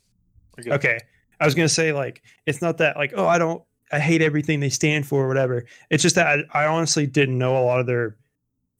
Okay. 0.67 0.99
I 1.39 1.45
was 1.45 1.55
gonna 1.55 1.67
say 1.69 1.91
like 1.91 2.21
it's 2.45 2.61
not 2.61 2.77
that 2.79 2.97
like 2.97 3.13
oh 3.15 3.25
I 3.27 3.37
don't 3.37 3.63
I 3.91 3.99
hate 3.99 4.21
everything 4.21 4.59
they 4.59 4.69
stand 4.69 5.07
for 5.07 5.25
or 5.25 5.27
whatever. 5.27 5.65
It's 5.89 6.03
just 6.03 6.15
that 6.15 6.45
I, 6.53 6.65
I 6.65 6.67
honestly 6.67 7.07
didn't 7.07 7.37
know 7.37 7.57
a 7.57 7.63
lot 7.65 7.79
of 7.79 7.85
their 7.87 8.15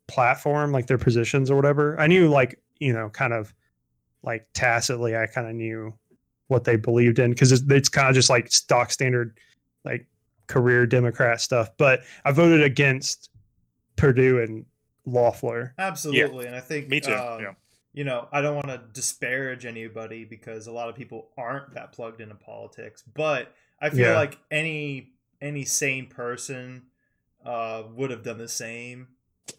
platform, 0.08 0.72
like 0.72 0.88
their 0.88 0.98
positions 0.98 1.50
or 1.50 1.56
whatever. 1.56 2.00
I 2.00 2.06
knew 2.08 2.28
like 2.30 2.60
you 2.80 2.94
know 2.94 3.10
kind 3.10 3.34
of 3.34 3.54
like 4.24 4.48
tacitly 4.54 5.16
I 5.18 5.26
kind 5.28 5.48
of 5.48 5.56
knew 5.56 5.94
what 6.48 6.64
they 6.64 6.76
believed 6.76 7.20
in 7.20 7.32
because 7.32 7.52
it's, 7.52 7.64
it's 7.70 7.90
kind 7.90 8.08
of 8.10 8.16
just 8.16 8.30
like 8.30 8.52
stock 8.52 8.92
standard 8.92 9.38
like 9.84 10.06
career 10.48 10.86
Democrat 10.86 11.42
stuff. 11.42 11.70
But 11.78 12.02
I 12.26 12.32
voted 12.32 12.62
against 12.64 13.30
Perdue 13.96 14.42
and 14.42 14.66
Loeffler. 15.06 15.74
Absolutely, 15.78 16.46
and 16.48 16.56
I 16.56 16.60
think 16.60 16.88
Me 16.90 17.00
too. 17.00 17.14
um, 17.14 17.42
yeah. 17.42 17.54
you 17.94 18.04
know, 18.04 18.28
I 18.32 18.42
don't 18.42 18.56
want 18.56 18.68
to 18.68 18.82
disparage 18.94 19.66
anybody 19.66 20.24
because 20.26 20.68
a 20.68 20.72
lot 20.72 20.90
of 20.90 20.96
people 20.96 21.30
aren't 21.38 21.74
that 21.74 21.92
plugged 21.92 22.22
into 22.22 22.36
politics, 22.36 23.04
but 23.14 23.54
I 23.82 23.90
feel 23.90 24.10
Yeah. 24.10 24.16
like 24.16 24.38
any 24.52 25.12
any 25.42 25.66
sane 25.66 26.08
person 26.08 26.84
uh, 27.46 27.84
would 27.96 28.10
have 28.12 28.24
done 28.24 28.38
the 28.38 28.48
same. 28.48 29.08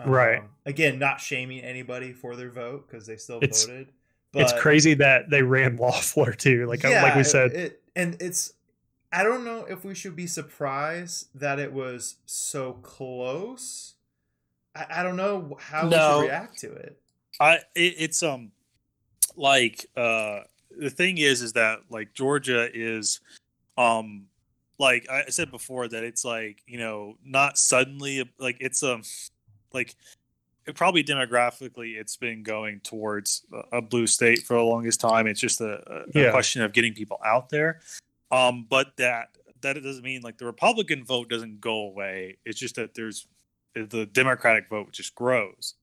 Right. 0.05 0.41
Um, 0.41 0.49
Again, 0.66 0.99
not 0.99 1.20
shaming 1.20 1.61
anybody 1.61 2.12
for 2.12 2.36
their 2.36 2.51
vote 2.51 2.86
because 2.89 3.07
they 3.07 3.16
still 3.16 3.39
It's- 3.39 3.64
voted. 3.64 3.93
It's 4.35 4.53
crazy 4.61 4.95
that 4.95 5.31
they 5.31 5.43
ran 5.43 5.76
Loeffler 5.81 6.33
too. 6.33 6.66
Like 6.66 6.85
like 6.85 7.14
we 7.14 7.24
said, 7.24 7.53
it, 7.53 7.83
and 7.97 8.16
it's. 8.20 8.55
I 9.11 9.22
don't 9.22 9.43
know 9.43 9.64
if 9.64 9.85
we 9.85 9.95
should 9.95 10.14
be 10.14 10.26
surprised 10.26 11.29
that 11.35 11.59
it 11.59 11.72
was 11.72 12.16
so 12.26 12.74
close. 12.74 13.95
I, 14.74 14.87
I 14.91 15.03
don't 15.03 15.16
know 15.16 15.57
how 15.59 15.85
we 15.85 15.91
No. 15.91 16.20
should 16.20 16.26
react 16.26 16.59
to 16.61 16.72
it. 16.72 17.01
I 17.41 17.57
it, 17.74 17.95
it's 17.99 18.22
um 18.22 18.53
like 19.37 19.87
uh 19.97 20.41
the 20.76 20.91
thing 20.91 21.18
is 21.18 21.41
is 21.43 21.55
that 21.55 21.81
like 21.89 22.12
Georgia 22.12 22.68
is 22.72 23.20
um 23.76 24.26
like 24.79 25.09
I 25.09 25.26
said 25.29 25.51
before 25.51 25.89
that 25.89 26.05
it's 26.05 26.24
like 26.24 26.62
you 26.66 26.79
know 26.79 27.16
not 27.24 27.59
suddenly 27.59 28.29
like 28.39 28.57
it's 28.61 28.83
um 28.83 29.03
like 29.72 29.91
it 29.91 29.97
probably 30.75 31.03
demographically 31.05 31.97
it's 31.99 32.16
been 32.16 32.43
going 32.43 32.81
towards 32.81 33.45
a- 33.73 33.81
blue 33.83 34.07
state 34.07 34.41
for 34.43 34.55
the 34.55 34.62
longest 34.62 35.01
time 35.01 35.27
it's 35.27 35.41
just 35.41 35.61
a, 35.61 35.83
a, 35.93 36.05
Yeah. 36.14 36.31
question 36.31 36.62
of 36.62 36.73
getting 36.73 36.95
people 36.95 37.19
out 37.25 37.49
there 37.49 37.81
um 38.31 38.66
but 38.69 38.97
that 38.97 39.29
that 39.61 39.77
it 39.77 39.81
doesn't 39.81 40.05
mean 40.05 40.23
like 40.23 40.39
the 40.39 40.45
republican 40.47 41.05
vote 41.05 41.29
doesn't 41.29 41.61
go 41.61 41.87
away 41.87 42.37
it's 42.45 42.59
just 42.59 42.77
that 42.77 42.95
there's 42.95 43.27
the 43.75 44.07
democratic 44.07 44.69
vote 44.69 44.93
just 44.93 45.14
grows 45.14 45.75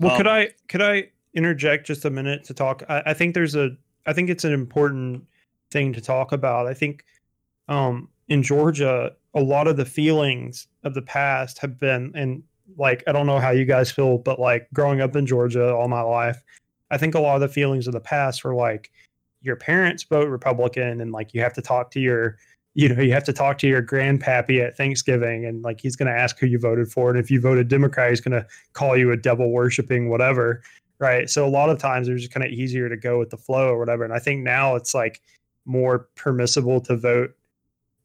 Well, 0.00 0.16
could 0.16 0.26
Um, 0.26 0.34
I 0.34 0.50
could 0.68 0.82
I 0.82 1.10
interject 1.34 1.86
just 1.86 2.04
a 2.04 2.10
minute 2.10 2.44
to 2.44 2.54
talk? 2.54 2.82
I, 2.88 3.02
I 3.06 3.14
think 3.14 3.34
there's 3.34 3.54
a 3.56 3.70
I 4.06 4.12
think 4.12 4.30
it's 4.30 4.44
an 4.44 4.52
important 4.52 5.24
thing 5.70 5.92
to 5.94 6.00
talk 6.00 6.32
about. 6.32 6.66
I 6.66 6.74
think 6.74 7.04
um, 7.68 8.08
in 8.28 8.42
Georgia, 8.42 9.12
a 9.34 9.40
lot 9.40 9.66
of 9.66 9.76
the 9.76 9.84
feelings 9.84 10.66
of 10.84 10.94
the 10.94 11.02
past 11.02 11.58
have 11.58 11.78
been, 11.80 12.12
and 12.14 12.42
like 12.76 13.02
I 13.06 13.12
don't 13.12 13.26
know 13.26 13.38
how 13.38 13.50
you 13.50 13.64
guys 13.64 13.90
feel, 13.90 14.18
but 14.18 14.40
like 14.40 14.68
growing 14.72 15.00
up 15.00 15.16
in 15.16 15.26
Georgia 15.26 15.74
all 15.74 15.88
my 15.88 16.02
life, 16.02 16.42
I 16.90 16.98
think 16.98 17.14
a 17.14 17.20
lot 17.20 17.34
of 17.34 17.40
the 17.40 17.48
feelings 17.48 17.86
of 17.86 17.92
the 17.92 18.00
past 18.00 18.44
were 18.44 18.54
like 18.54 18.90
your 19.42 19.56
parents 19.56 20.04
vote 20.04 20.28
Republican 20.28 21.00
and 21.00 21.12
like 21.12 21.34
you 21.34 21.40
have 21.40 21.52
to 21.54 21.62
talk 21.62 21.90
to 21.92 22.00
your 22.00 22.38
you 22.74 22.88
know, 22.88 23.00
you 23.00 23.12
have 23.12 23.24
to 23.24 23.32
talk 23.32 23.58
to 23.58 23.68
your 23.68 23.82
grandpappy 23.82 24.60
at 24.60 24.76
Thanksgiving 24.76 25.46
and 25.46 25.62
like 25.62 25.80
he's 25.80 25.94
going 25.94 26.12
to 26.12 26.18
ask 26.18 26.38
who 26.38 26.46
you 26.46 26.58
voted 26.58 26.90
for. 26.90 27.08
And 27.08 27.18
if 27.18 27.30
you 27.30 27.40
voted 27.40 27.68
Democrat, 27.68 28.10
he's 28.10 28.20
going 28.20 28.32
to 28.32 28.46
call 28.72 28.96
you 28.96 29.12
a 29.12 29.16
devil 29.16 29.52
worshiping 29.52 30.10
whatever. 30.10 30.60
Right. 30.98 31.30
So 31.30 31.46
a 31.46 31.48
lot 31.48 31.70
of 31.70 31.78
times 31.78 32.08
it's 32.08 32.22
just 32.22 32.32
kind 32.32 32.44
of 32.44 32.52
easier 32.52 32.88
to 32.88 32.96
go 32.96 33.18
with 33.18 33.30
the 33.30 33.36
flow 33.36 33.68
or 33.68 33.78
whatever. 33.78 34.04
And 34.04 34.12
I 34.12 34.18
think 34.18 34.42
now 34.42 34.74
it's 34.74 34.92
like 34.92 35.22
more 35.66 36.08
permissible 36.16 36.80
to 36.82 36.96
vote 36.96 37.34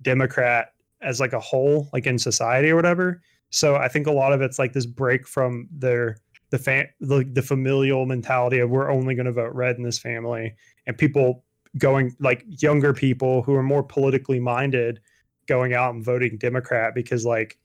Democrat 0.02 0.74
as 1.02 1.20
like 1.20 1.34
a 1.34 1.40
whole, 1.40 1.90
like 1.92 2.06
in 2.06 2.20
society 2.20 2.70
or 2.70 2.76
whatever. 2.76 3.22
So 3.50 3.76
I 3.76 3.88
think 3.88 4.08
a 4.08 4.12
lot 4.12 4.34
of 4.34 4.42
it's 4.42 4.60
like 4.60 4.74
this 4.74 4.86
break 4.86 5.28
from 5.28 5.68
their 5.72 6.18
the 6.52 6.58
fan 6.58 6.88
the, 7.00 7.24
the 7.32 7.42
familial 7.42 8.06
mentality 8.06 8.60
of 8.60 8.70
we're 8.70 8.90
only 8.90 9.16
going 9.16 9.26
to 9.26 9.32
vote 9.32 9.54
red 9.54 9.78
in 9.78 9.84
this 9.84 10.00
family 10.00 10.56
and 10.88 10.98
people 10.98 11.44
going 11.78 12.16
like 12.20 12.44
younger 12.48 12.94
people 12.94 13.44
who 13.44 13.54
are 13.54 13.64
more 13.64 13.84
politically 13.84 14.40
minded 14.40 15.00
going 15.48 15.74
out 15.74 15.94
and 15.94 16.04
voting 16.04 16.38
Democrat 16.38 16.94
because 16.96 17.26
like 17.26 17.58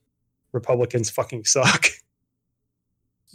Republicans 0.52 1.10
fucking 1.10 1.44
suck. 1.44 1.86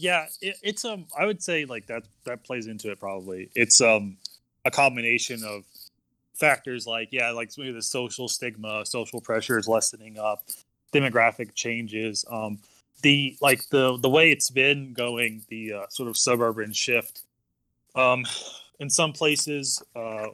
Yeah, 0.01 0.27
it, 0.39 0.55
it's 0.63 0.85
um 0.85 1.07
I 1.19 1.25
would 1.25 1.43
say 1.43 1.65
like 1.65 1.87
that 1.87 2.03
that 2.23 2.45
plays 2.45 2.67
into 2.67 2.89
it 2.89 3.01
probably. 3.01 3.49
It's 3.53 3.81
um 3.81 4.15
a 4.63 4.71
combination 4.71 5.43
of 5.43 5.65
factors 6.35 6.87
like 6.87 7.09
yeah, 7.11 7.31
like 7.31 7.51
maybe 7.57 7.73
the 7.73 7.81
social 7.81 8.29
stigma, 8.29 8.85
social 8.85 9.19
pressure 9.19 9.59
is 9.59 9.67
lessening 9.67 10.17
up, 10.17 10.45
demographic 10.93 11.53
changes, 11.55 12.25
um 12.29 12.59
the 13.01 13.37
like 13.41 13.67
the 13.69 13.97
the 13.97 14.09
way 14.09 14.31
it's 14.31 14.49
been 14.49 14.93
going, 14.93 15.43
the 15.49 15.73
uh, 15.73 15.85
sort 15.89 16.09
of 16.09 16.17
suburban 16.17 16.73
shift. 16.73 17.21
Um 17.95 18.25
in 18.79 18.89
some 18.89 19.13
places 19.13 19.81
uh 19.95 20.27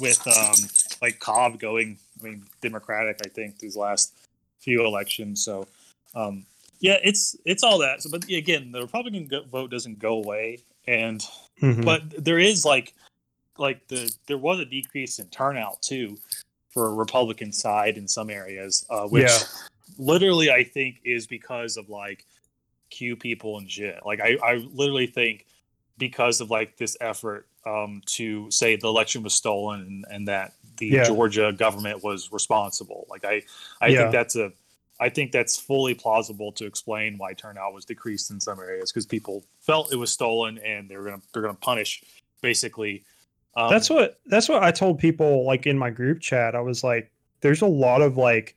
with 0.00 0.26
um, 0.26 0.54
like 1.00 1.18
Cobb 1.18 1.58
going, 1.58 1.98
I 2.20 2.24
mean, 2.24 2.44
Democratic, 2.60 3.20
I 3.24 3.28
think 3.28 3.58
these 3.58 3.76
last 3.76 4.14
few 4.60 4.84
elections. 4.84 5.44
So, 5.44 5.66
um, 6.14 6.44
yeah, 6.80 6.96
it's 7.02 7.36
it's 7.44 7.62
all 7.62 7.78
that. 7.78 8.02
So, 8.02 8.10
but 8.10 8.24
again, 8.28 8.72
the 8.72 8.80
Republican 8.80 9.28
vote 9.50 9.70
doesn't 9.70 9.98
go 9.98 10.14
away, 10.14 10.58
and 10.86 11.24
mm-hmm. 11.60 11.82
but 11.82 12.02
there 12.24 12.38
is 12.38 12.64
like 12.64 12.94
like 13.58 13.86
the 13.88 14.12
there 14.26 14.38
was 14.38 14.58
a 14.58 14.64
decrease 14.64 15.18
in 15.18 15.26
turnout 15.28 15.82
too 15.82 16.18
for 16.70 16.88
a 16.88 16.94
Republican 16.94 17.52
side 17.52 17.96
in 17.96 18.08
some 18.08 18.30
areas, 18.30 18.86
uh, 18.90 19.06
which 19.06 19.24
yeah. 19.24 19.38
Literally 20.04 20.50
I 20.50 20.64
think 20.64 21.00
is 21.04 21.26
because 21.26 21.76
of 21.76 21.88
like 21.88 22.26
Q 22.90 23.16
people 23.16 23.58
and 23.58 23.70
shit. 23.70 24.00
Like 24.04 24.20
I 24.20 24.36
I 24.42 24.54
literally 24.72 25.06
think 25.06 25.46
because 25.98 26.40
of 26.40 26.50
like 26.50 26.76
this 26.76 26.96
effort 27.00 27.46
um, 27.64 28.02
to 28.06 28.50
say 28.50 28.76
the 28.76 28.88
election 28.88 29.22
was 29.22 29.34
stolen 29.34 29.80
and, 29.80 30.04
and 30.10 30.28
that 30.28 30.52
the 30.78 30.86
yeah. 30.88 31.04
Georgia 31.04 31.52
government 31.52 32.02
was 32.02 32.32
responsible. 32.32 33.06
Like 33.08 33.24
I, 33.24 33.42
I 33.80 33.88
yeah. 33.88 33.98
think 33.98 34.12
that's 34.12 34.36
a, 34.36 34.52
I 34.98 35.08
think 35.08 35.32
that's 35.32 35.58
fully 35.58 35.94
plausible 35.94 36.52
to 36.52 36.66
explain 36.66 37.18
why 37.18 37.34
turnout 37.34 37.72
was 37.72 37.84
decreased 37.84 38.30
in 38.30 38.40
some 38.40 38.58
areas 38.58 38.90
because 38.90 39.06
people 39.06 39.44
felt 39.60 39.92
it 39.92 39.96
was 39.96 40.10
stolen 40.10 40.58
and 40.58 40.88
they're 40.88 41.04
gonna 41.04 41.22
they're 41.32 41.42
gonna 41.42 41.54
punish 41.54 42.02
basically. 42.40 43.04
Um, 43.56 43.70
that's 43.70 43.90
what 43.90 44.18
that's 44.26 44.48
what 44.48 44.62
I 44.62 44.70
told 44.70 44.98
people 44.98 45.44
like 45.44 45.66
in 45.66 45.78
my 45.78 45.90
group 45.90 46.20
chat. 46.20 46.54
I 46.54 46.60
was 46.60 46.82
like, 46.82 47.10
there's 47.40 47.62
a 47.62 47.66
lot 47.66 48.02
of 48.02 48.16
like 48.16 48.56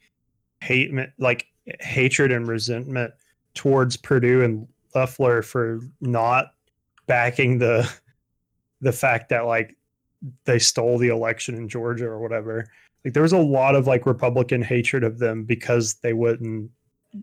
hate 0.65 0.91
like 1.17 1.47
hatred 1.79 2.31
and 2.31 2.47
resentment 2.47 3.13
towards 3.53 3.97
Perdue 3.97 4.43
and 4.43 4.67
Loeffler 4.93 5.41
for 5.41 5.79
not 6.01 6.53
backing 7.07 7.59
the 7.59 7.89
the 8.81 8.91
fact 8.91 9.29
that 9.29 9.45
like 9.45 9.75
they 10.45 10.59
stole 10.59 10.97
the 10.97 11.09
election 11.09 11.55
in 11.55 11.69
Georgia 11.69 12.05
or 12.05 12.19
whatever. 12.19 12.67
Like 13.03 13.13
there 13.13 13.23
was 13.23 13.33
a 13.33 13.37
lot 13.37 13.75
of 13.75 13.87
like 13.87 14.05
Republican 14.05 14.61
hatred 14.61 15.03
of 15.03 15.19
them 15.19 15.43
because 15.43 15.95
they 15.95 16.13
wouldn't 16.13 16.71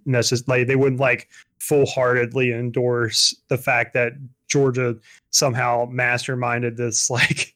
necessarily 0.06 0.64
they 0.64 0.76
wouldn't 0.76 1.00
like 1.00 1.28
full 1.58 1.86
heartedly 1.86 2.52
endorse 2.52 3.34
the 3.48 3.58
fact 3.58 3.92
that 3.94 4.12
Georgia 4.48 4.96
somehow 5.30 5.86
masterminded 5.86 6.76
this 6.76 7.10
like 7.18 7.54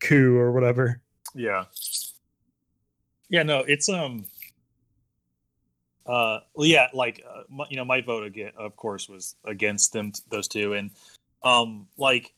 coup 0.00 0.36
or 0.36 0.52
whatever. 0.52 1.00
Yeah. 1.34 1.64
Yeah, 3.28 3.44
no, 3.44 3.60
it's 3.60 3.88
um 3.88 4.26
uh 6.06 6.40
well, 6.54 6.66
yeah, 6.66 6.88
like 6.92 7.24
uh, 7.28 7.42
my, 7.48 7.66
you 7.70 7.76
know 7.76 7.84
my 7.84 8.00
vote 8.00 8.24
again 8.24 8.52
of 8.56 8.76
course 8.76 9.08
was 9.08 9.36
against 9.44 9.92
them 9.92 10.12
those 10.30 10.48
two 10.48 10.74
and 10.74 10.90
um 11.42 11.86
like 11.96 12.32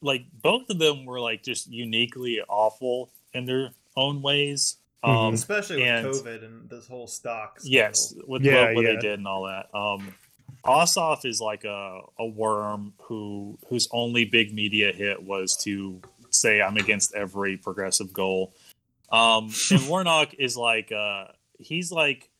like 0.00 0.24
both 0.42 0.70
of 0.70 0.78
them 0.78 1.04
were 1.04 1.20
like 1.20 1.42
just 1.42 1.70
uniquely 1.70 2.40
awful 2.48 3.10
in 3.32 3.44
their 3.44 3.70
own 3.96 4.22
ways. 4.22 4.76
Mm-hmm. 5.04 5.16
Um, 5.16 5.34
Especially 5.34 5.76
with 5.76 5.86
and, 5.86 6.06
COVID 6.06 6.44
and 6.44 6.70
this 6.70 6.86
whole 6.86 7.06
stock. 7.06 7.60
Scandal. 7.60 7.72
Yes, 7.72 8.14
with 8.26 8.42
yeah, 8.42 8.66
what, 8.66 8.76
what 8.76 8.84
yeah. 8.84 8.94
they 8.94 9.00
did 9.00 9.18
and 9.18 9.28
all 9.28 9.44
that. 9.44 9.68
Um, 9.74 10.14
Ossoff 10.64 11.26
is 11.26 11.40
like 11.40 11.64
a, 11.64 12.00
a 12.18 12.26
worm 12.26 12.94
who 13.02 13.58
whose 13.68 13.88
only 13.92 14.24
big 14.24 14.54
media 14.54 14.92
hit 14.92 15.22
was 15.22 15.56
to 15.64 16.00
say 16.30 16.62
I'm 16.62 16.76
against 16.76 17.14
every 17.14 17.56
progressive 17.56 18.12
goal. 18.12 18.54
Um, 19.12 19.50
and 19.70 19.88
Warnock 19.88 20.34
is 20.38 20.56
like 20.56 20.90
uh, 20.90 21.26
he's 21.58 21.92
like 21.92 22.30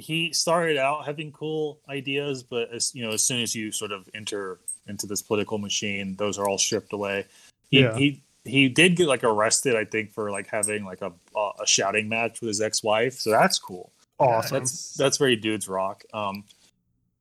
he 0.00 0.32
started 0.32 0.78
out 0.78 1.06
having 1.06 1.30
cool 1.32 1.80
ideas, 1.88 2.42
but 2.42 2.72
as 2.72 2.94
you 2.94 3.04
know, 3.04 3.12
as 3.12 3.22
soon 3.22 3.40
as 3.42 3.54
you 3.54 3.70
sort 3.70 3.92
of 3.92 4.08
enter 4.14 4.58
into 4.90 5.06
this 5.06 5.22
political 5.22 5.56
machine. 5.56 6.16
Those 6.16 6.38
are 6.38 6.46
all 6.48 6.58
stripped 6.58 6.92
away. 6.92 7.26
He 7.70 7.80
yeah. 7.80 7.96
he 7.96 8.22
he 8.44 8.68
did 8.68 8.96
get 8.96 9.06
like 9.06 9.24
arrested, 9.24 9.76
I 9.76 9.84
think, 9.84 10.12
for 10.12 10.30
like 10.30 10.48
having 10.48 10.84
like 10.84 11.00
a 11.00 11.12
a 11.36 11.66
shouting 11.66 12.08
match 12.08 12.40
with 12.40 12.48
his 12.48 12.60
ex 12.60 12.82
wife. 12.82 13.14
So 13.14 13.30
that's 13.30 13.58
cool. 13.58 13.92
Awesome. 14.18 14.58
That's 14.58 14.94
that's 14.94 15.16
very 15.16 15.36
dudes 15.36 15.68
rock. 15.68 16.04
Um, 16.12 16.44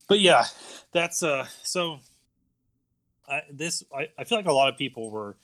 but 0.09 0.19
yeah, 0.19 0.45
that's 0.91 1.23
uh. 1.23 1.45
So 1.63 1.99
I 3.27 3.43
this 3.51 3.83
I, 3.95 4.09
I 4.17 4.25
feel 4.25 4.37
like 4.37 4.47
a 4.47 4.53
lot 4.53 4.69
of 4.69 4.77
people 4.77 5.09
were 5.11 5.37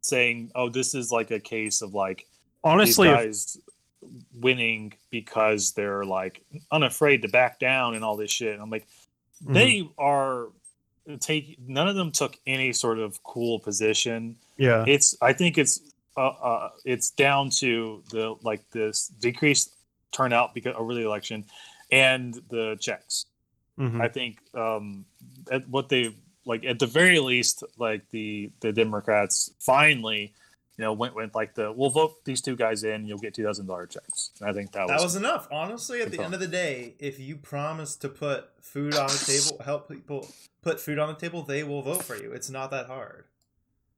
saying, 0.00 0.50
oh, 0.54 0.68
this 0.68 0.94
is 0.94 1.10
like 1.10 1.30
a 1.30 1.40
case 1.40 1.82
of 1.82 1.94
like 1.94 2.26
honestly 2.62 3.08
guys 3.08 3.56
if... 3.56 3.74
winning 4.32 4.92
because 5.10 5.72
they're 5.72 6.04
like 6.04 6.42
unafraid 6.70 7.22
to 7.22 7.28
back 7.28 7.58
down 7.58 7.94
and 7.94 8.04
all 8.04 8.16
this 8.16 8.30
shit. 8.30 8.52
And 8.52 8.62
I'm 8.62 8.70
like, 8.70 8.86
mm-hmm. 9.42 9.52
they 9.52 9.88
are 9.98 10.48
take 11.20 11.58
none 11.66 11.88
of 11.88 11.96
them 11.96 12.12
took 12.12 12.36
any 12.46 12.72
sort 12.72 12.98
of 12.98 13.22
cool 13.22 13.58
position. 13.58 14.36
Yeah, 14.56 14.84
it's 14.86 15.16
I 15.20 15.32
think 15.32 15.58
it's 15.58 15.80
uh, 16.16 16.28
uh 16.28 16.70
it's 16.84 17.10
down 17.10 17.50
to 17.50 18.02
the 18.10 18.36
like 18.42 18.68
this 18.70 19.08
decreased 19.08 19.74
turnout 20.12 20.54
because 20.54 20.74
over 20.76 20.94
the 20.94 21.04
election 21.06 21.44
and 21.90 22.34
the 22.50 22.76
checks. 22.80 23.26
Mm-hmm. 23.78 24.00
I 24.00 24.08
think 24.08 24.38
um 24.54 25.04
at 25.50 25.68
what 25.68 25.88
they 25.88 26.14
like 26.44 26.64
at 26.64 26.78
the 26.78 26.86
very 26.86 27.20
least 27.20 27.64
like 27.78 28.08
the 28.10 28.50
the 28.60 28.72
Democrats 28.72 29.52
finally 29.60 30.34
you 30.78 30.84
know, 30.84 30.92
went 30.92 31.14
with 31.16 31.34
like 31.34 31.54
the 31.54 31.72
we'll 31.72 31.90
vote 31.90 32.24
these 32.24 32.40
two 32.40 32.54
guys 32.54 32.84
in, 32.84 33.04
you'll 33.04 33.18
get 33.18 33.34
two 33.34 33.44
thousand 33.44 33.66
dollar 33.66 33.86
checks. 33.86 34.30
And 34.40 34.48
I 34.48 34.52
think 34.52 34.70
that, 34.72 34.86
that 34.86 34.94
was, 34.94 35.02
was 35.02 35.16
enough. 35.16 35.48
Honestly, 35.50 36.00
at 36.00 36.12
the 36.12 36.22
end 36.22 36.34
of 36.34 36.40
the 36.40 36.46
day, 36.46 36.94
if 37.00 37.18
you 37.18 37.36
promise 37.36 37.96
to 37.96 38.08
put 38.08 38.48
food 38.60 38.94
on 38.94 39.08
the 39.08 39.24
table, 39.26 39.62
help 39.64 39.88
people 39.88 40.28
put 40.62 40.80
food 40.80 41.00
on 41.00 41.08
the 41.08 41.14
table, 41.14 41.42
they 41.42 41.64
will 41.64 41.82
vote 41.82 42.04
for 42.04 42.16
you. 42.16 42.32
It's 42.32 42.48
not 42.48 42.70
that 42.70 42.86
hard. 42.86 43.24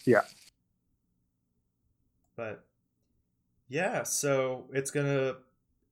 Yeah. 0.06 0.22
But 2.34 2.64
yeah, 3.68 4.02
so 4.04 4.64
it's 4.72 4.90
gonna. 4.90 5.36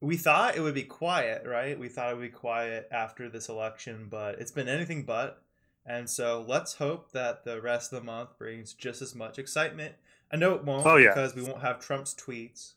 We 0.00 0.16
thought 0.16 0.56
it 0.56 0.60
would 0.60 0.74
be 0.74 0.84
quiet, 0.84 1.44
right? 1.44 1.78
We 1.78 1.88
thought 1.88 2.12
it 2.12 2.14
would 2.14 2.22
be 2.22 2.28
quiet 2.28 2.88
after 2.90 3.28
this 3.28 3.50
election, 3.50 4.06
but 4.08 4.38
it's 4.38 4.52
been 4.52 4.68
anything 4.68 5.02
but. 5.02 5.42
And 5.84 6.08
so 6.08 6.44
let's 6.46 6.74
hope 6.74 7.12
that 7.12 7.44
the 7.44 7.60
rest 7.60 7.92
of 7.92 8.00
the 8.00 8.04
month 8.04 8.38
brings 8.38 8.74
just 8.74 9.02
as 9.02 9.14
much 9.14 9.38
excitement 9.38 9.94
I 10.30 10.36
know 10.36 10.54
it 10.54 10.64
won't 10.64 10.86
oh, 10.86 10.96
yeah. 10.96 11.14
because 11.14 11.34
we 11.34 11.42
won't 11.42 11.62
have 11.62 11.80
Trump's 11.80 12.14
tweets. 12.14 12.72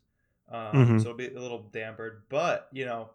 Um, 0.49 0.73
mm-hmm. 0.73 0.97
So 0.99 1.09
it'll 1.09 1.17
be 1.17 1.27
a 1.27 1.39
little 1.39 1.69
dampered. 1.71 2.21
But, 2.29 2.67
you 2.71 2.85
know, 2.85 3.09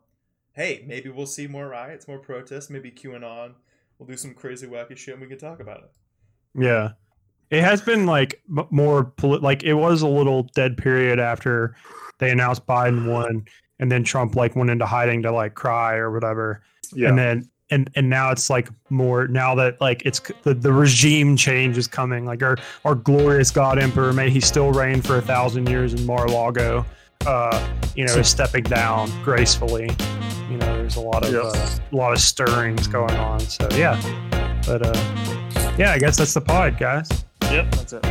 hey, 0.52 0.84
maybe 0.86 1.08
we'll 1.08 1.26
see 1.26 1.46
more 1.46 1.68
riots, 1.68 2.08
more 2.08 2.18
protests, 2.18 2.70
maybe 2.70 2.90
QAnon. 2.90 3.52
We'll 3.98 4.06
do 4.06 4.16
some 4.16 4.34
crazy, 4.34 4.66
wacky 4.66 4.96
shit 4.96 5.14
and 5.14 5.22
we 5.22 5.28
can 5.28 5.38
talk 5.38 5.60
about 5.60 5.78
it. 5.78 5.92
Yeah. 6.54 6.92
It 7.50 7.62
has 7.62 7.80
been 7.80 8.06
like 8.06 8.42
more, 8.70 9.04
poli- 9.04 9.40
like, 9.40 9.62
it 9.62 9.74
was 9.74 10.02
a 10.02 10.08
little 10.08 10.44
dead 10.54 10.76
period 10.76 11.18
after 11.18 11.76
they 12.18 12.30
announced 12.30 12.66
Biden 12.66 13.10
won 13.10 13.46
and 13.78 13.92
then 13.92 14.04
Trump 14.04 14.34
like 14.34 14.56
went 14.56 14.70
into 14.70 14.86
hiding 14.86 15.22
to 15.22 15.32
like 15.32 15.54
cry 15.54 15.96
or 15.96 16.10
whatever. 16.10 16.62
Yeah. 16.92 17.10
And 17.10 17.18
then 17.18 17.50
and 17.70 17.90
and 17.96 18.08
now 18.08 18.30
it's 18.30 18.48
like 18.48 18.68
more 18.90 19.26
now 19.28 19.54
that 19.54 19.80
like 19.80 20.02
it's 20.04 20.20
the, 20.42 20.54
the 20.54 20.72
regime 20.72 21.36
change 21.36 21.76
is 21.76 21.86
coming 21.86 22.24
like 22.24 22.42
our 22.42 22.56
our 22.84 22.94
glorious 22.94 23.50
god 23.50 23.78
emperor 23.78 24.12
may 24.12 24.30
he 24.30 24.40
still 24.40 24.70
reign 24.72 25.02
for 25.02 25.16
a 25.16 25.22
thousand 25.22 25.68
years 25.68 25.92
in 25.94 26.06
mar-a-lago 26.06 26.84
uh 27.26 27.68
you 27.96 28.04
know 28.06 28.12
is 28.14 28.28
stepping 28.28 28.62
down 28.64 29.10
gracefully 29.24 29.88
you 30.50 30.56
know 30.58 30.66
there's 30.76 30.96
a 30.96 31.00
lot 31.00 31.24
of 31.24 31.32
Yep. 31.32 31.42
uh, 31.44 31.78
a 31.92 31.96
lot 31.96 32.12
of 32.12 32.20
stirrings 32.20 32.86
going 32.86 33.16
on. 33.16 33.40
So 33.40 33.68
yeah, 33.72 34.00
but 34.64 34.82
uh, 34.86 35.74
yeah, 35.76 35.90
I 35.92 35.98
guess 35.98 36.16
that's 36.16 36.34
the 36.34 36.40
pod, 36.40 36.78
guys. 36.78 37.08
Yep, 37.42 37.70
that's 37.72 37.92
it. 37.94 38.04